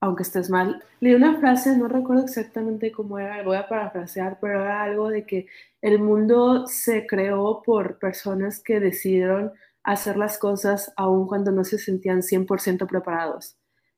aunque 0.00 0.22
estés 0.22 0.50
mal. 0.50 0.82
Leí 1.00 1.14
una 1.14 1.38
frase, 1.38 1.76
no 1.76 1.88
recuerdo 1.88 2.24
exactamente 2.24 2.92
cómo 2.92 3.18
era, 3.18 3.42
voy 3.42 3.56
a 3.56 3.68
parafrasear, 3.68 4.38
pero 4.40 4.62
era 4.62 4.82
algo 4.82 5.08
de 5.10 5.26
que 5.26 5.46
el 5.82 5.98
mundo 5.98 6.66
se 6.66 7.06
creó 7.06 7.62
por 7.62 7.98
personas 7.98 8.60
que 8.60 8.80
decidieron 8.80 9.52
hacer 9.82 10.16
las 10.16 10.38
cosas 10.38 10.92
aun 10.96 11.26
cuando 11.26 11.50
no 11.50 11.64
se 11.64 11.78
sentían 11.78 12.22
100% 12.22 12.86
preparados. 12.86 13.56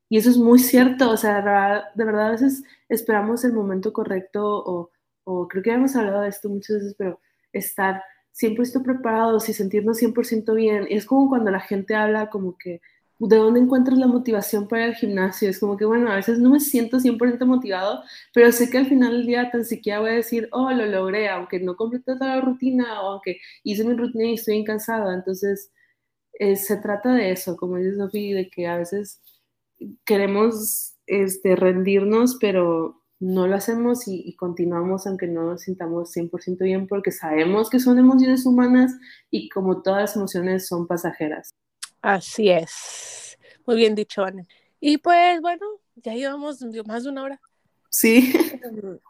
Y 0.08 0.18
eso 0.18 0.30
es 0.30 0.36
muy 0.36 0.58
cierto, 0.58 1.10
o 1.10 1.16
sea, 1.16 1.90
de 1.94 2.04
verdad 2.04 2.28
a 2.28 2.30
veces 2.32 2.64
esperamos 2.88 3.44
el 3.44 3.52
momento 3.52 3.92
correcto 3.92 4.44
o 4.44 4.90
o 5.24 5.48
creo 5.48 5.62
que 5.62 5.72
hemos 5.72 5.96
hablado 5.96 6.22
de 6.22 6.28
esto 6.28 6.48
muchas 6.48 6.76
veces, 6.76 6.94
pero 6.96 7.20
estar 7.52 8.02
100% 8.32 8.82
preparados 8.82 9.48
y 9.48 9.52
sentirnos 9.54 9.98
100% 9.98 10.54
bien. 10.54 10.86
Es 10.90 11.04
como 11.06 11.28
cuando 11.28 11.50
la 11.50 11.60
gente 11.60 11.94
habla 11.94 12.30
como 12.30 12.56
que, 12.56 12.80
¿de 13.18 13.36
dónde 13.36 13.60
encuentras 13.60 13.98
la 13.98 14.06
motivación 14.06 14.68
para 14.68 14.86
el 14.86 14.94
gimnasio? 14.94 15.48
Es 15.50 15.58
como 15.60 15.76
que, 15.76 15.84
bueno, 15.84 16.10
a 16.10 16.16
veces 16.16 16.38
no 16.38 16.50
me 16.50 16.60
siento 16.60 17.00
100% 17.00 17.44
motivado, 17.46 18.02
pero 18.34 18.50
sé 18.52 18.70
que 18.70 18.78
al 18.78 18.86
final 18.86 19.12
del 19.12 19.26
día 19.26 19.50
tan 19.50 19.64
siquiera 19.64 20.00
voy 20.00 20.10
a 20.10 20.14
decir, 20.14 20.48
oh, 20.52 20.70
lo 20.72 20.86
logré, 20.86 21.28
aunque 21.28 21.60
no 21.60 21.76
completé 21.76 22.14
toda 22.16 22.36
la 22.36 22.40
rutina 22.40 23.02
o 23.02 23.12
aunque 23.12 23.38
hice 23.64 23.84
mi 23.84 23.94
rutina 23.94 24.24
y 24.26 24.34
estoy 24.34 24.64
cansada. 24.64 25.14
Entonces, 25.14 25.70
eh, 26.34 26.56
se 26.56 26.76
trata 26.78 27.14
de 27.14 27.32
eso, 27.32 27.56
como 27.56 27.76
dice 27.76 27.96
Sofía, 27.96 28.36
de 28.36 28.50
que 28.50 28.66
a 28.66 28.78
veces 28.78 29.20
queremos 30.04 30.96
este, 31.06 31.56
rendirnos, 31.56 32.36
pero 32.40 32.99
no 33.20 33.46
lo 33.46 33.54
hacemos 33.54 34.08
y, 34.08 34.34
continuamos 34.34 35.06
aunque 35.06 35.26
no 35.26 35.44
nos 35.44 35.62
sintamos 35.62 36.10
100% 36.16 36.64
bien 36.64 36.86
porque 36.86 37.12
sabemos 37.12 37.68
que 37.68 37.78
son 37.78 37.98
emociones 37.98 38.46
humanas 38.46 38.96
y 39.30 39.50
como 39.50 39.82
todas 39.82 40.00
las 40.00 40.16
emociones 40.16 40.66
son 40.66 40.86
pasajeras. 40.86 41.50
Así 42.00 42.48
es. 42.48 43.38
Muy 43.66 43.76
bien 43.76 43.94
dicho, 43.94 44.24
Ana. 44.24 44.42
Y 44.80 44.96
pues 44.98 45.40
bueno, 45.42 45.66
ya 45.96 46.14
llevamos 46.14 46.62
más 46.86 47.04
de 47.04 47.10
una 47.10 47.22
hora. 47.22 47.40
Sí. 47.90 48.32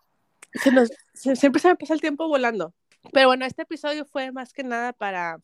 siempre 1.14 1.60
se 1.60 1.68
me 1.68 1.76
pasa 1.76 1.94
el 1.94 2.00
tiempo 2.00 2.26
volando. 2.26 2.74
Pero 3.12 3.28
bueno, 3.28 3.46
este 3.46 3.62
episodio 3.62 4.04
fue 4.04 4.32
más 4.32 4.52
que 4.52 4.64
nada 4.64 4.92
para 4.92 5.40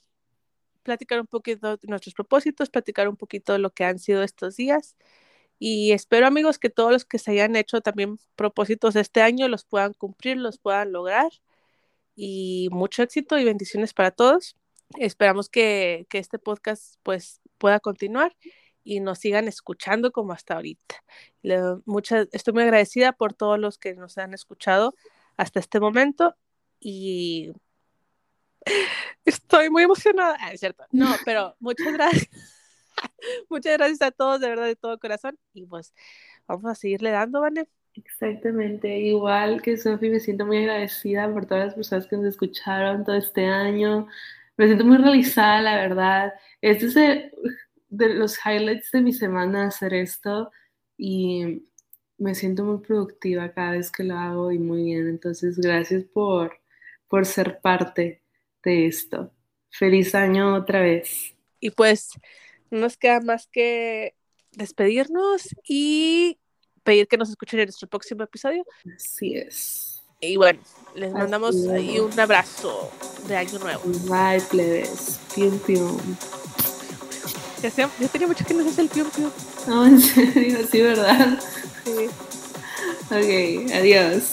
platicar 0.82 1.20
un 1.20 1.26
poquito 1.28 1.76
de 1.76 1.88
nuestros 1.88 2.14
propósitos, 2.14 2.68
platicar 2.68 3.08
un 3.08 3.16
poquito 3.16 3.52
de 3.52 3.60
lo 3.60 3.70
que 3.70 3.84
han 3.84 4.00
sido 4.00 4.24
estos 4.24 4.56
días 4.56 4.96
y 5.58 5.92
espero 5.92 6.26
amigos 6.26 6.58
que 6.58 6.70
todos 6.70 6.92
los 6.92 7.04
que 7.04 7.18
se 7.18 7.32
hayan 7.32 7.56
hecho 7.56 7.80
también 7.80 8.18
propósitos 8.36 8.96
este 8.96 9.22
año 9.22 9.48
los 9.48 9.64
puedan 9.64 9.94
cumplir, 9.94 10.36
los 10.36 10.58
puedan 10.58 10.92
lograr. 10.92 11.30
Y 12.14 12.68
mucho 12.72 13.02
éxito 13.02 13.38
y 13.38 13.44
bendiciones 13.44 13.94
para 13.94 14.10
todos. 14.10 14.56
Esperamos 14.98 15.48
que, 15.48 16.06
que 16.10 16.18
este 16.18 16.38
podcast 16.38 16.96
pues 17.02 17.40
pueda 17.58 17.80
continuar 17.80 18.36
y 18.84 19.00
nos 19.00 19.18
sigan 19.18 19.48
escuchando 19.48 20.12
como 20.12 20.32
hasta 20.32 20.54
ahorita. 20.54 20.96
Le, 21.42 21.58
estoy 22.32 22.54
muy 22.54 22.62
agradecida 22.62 23.12
por 23.12 23.34
todos 23.34 23.58
los 23.58 23.78
que 23.78 23.94
nos 23.94 24.16
han 24.18 24.32
escuchado 24.32 24.94
hasta 25.36 25.58
este 25.60 25.80
momento 25.80 26.36
y 26.78 27.52
estoy 29.24 29.70
muy 29.70 29.82
emocionada. 29.82 30.36
Ah, 30.40 30.52
es 30.52 30.60
cierto. 30.60 30.84
No, 30.92 31.14
pero 31.24 31.56
muchas 31.58 31.92
gracias. 31.92 32.28
Muchas 33.50 33.74
gracias 33.76 34.02
a 34.02 34.10
todos, 34.10 34.40
de 34.40 34.48
verdad, 34.48 34.66
de 34.66 34.76
todo 34.76 34.98
corazón. 34.98 35.38
Y 35.52 35.66
pues 35.66 35.94
vamos 36.46 36.70
a 36.70 36.74
seguirle 36.74 37.10
dando, 37.10 37.40
¿vale? 37.40 37.68
Exactamente, 37.94 38.98
igual 38.98 39.62
que 39.62 39.78
Sofi, 39.78 40.10
me 40.10 40.20
siento 40.20 40.44
muy 40.44 40.58
agradecida 40.58 41.32
por 41.32 41.46
todas 41.46 41.66
las 41.66 41.74
personas 41.74 42.06
que 42.06 42.16
nos 42.16 42.26
escucharon 42.26 43.04
todo 43.04 43.16
este 43.16 43.46
año. 43.46 44.06
Me 44.58 44.66
siento 44.66 44.84
muy 44.84 44.98
realizada, 44.98 45.62
la 45.62 45.76
verdad. 45.76 46.34
Este 46.60 46.86
es 46.86 46.94
de, 46.94 47.32
los 47.88 48.36
highlights 48.44 48.90
de 48.90 49.00
mi 49.00 49.14
semana 49.14 49.68
hacer 49.68 49.94
esto 49.94 50.50
y 50.98 51.66
me 52.18 52.34
siento 52.34 52.64
muy 52.64 52.78
productiva 52.78 53.52
cada 53.52 53.72
vez 53.72 53.90
que 53.90 54.04
lo 54.04 54.18
hago 54.18 54.52
y 54.52 54.58
muy 54.58 54.84
bien. 54.84 55.08
Entonces, 55.08 55.58
gracias 55.58 56.04
por, 56.04 56.58
por 57.08 57.24
ser 57.24 57.60
parte 57.60 58.22
de 58.62 58.86
esto. 58.86 59.32
Feliz 59.70 60.14
año 60.14 60.54
otra 60.54 60.80
vez. 60.80 61.34
Y 61.60 61.70
pues 61.70 62.10
no 62.70 62.80
nos 62.80 62.96
queda 62.96 63.20
más 63.20 63.48
que 63.50 64.14
despedirnos 64.52 65.48
y 65.68 66.38
pedir 66.82 67.08
que 67.08 67.16
nos 67.16 67.30
escuchen 67.30 67.60
en 67.60 67.66
nuestro 67.66 67.88
próximo 67.88 68.22
episodio. 68.22 68.64
Así 68.94 69.34
es. 69.36 70.02
Y 70.20 70.36
bueno, 70.36 70.60
les 70.94 71.12
mandamos 71.12 71.54
ahí 71.68 72.00
un 72.00 72.18
abrazo 72.18 72.90
de 73.28 73.36
año 73.36 73.58
nuevo. 73.58 73.82
Bye, 74.08 74.40
plebes. 74.50 75.20
Pium, 75.34 75.58
pium. 75.58 75.98
Ya, 77.62 77.70
sea, 77.70 77.90
ya 78.00 78.08
tenía 78.08 78.26
mucho 78.26 78.44
que 78.44 78.54
no 78.54 78.66
hace 78.66 78.82
el 78.82 78.88
pium, 78.88 79.10
pium. 79.10 79.30
No, 79.66 79.86
en 79.86 80.00
serio, 80.00 80.58
sí, 80.70 80.80
¿verdad? 80.80 81.38
Sí. 81.84 82.06
Ok, 83.10 83.72
adiós. 83.72 84.30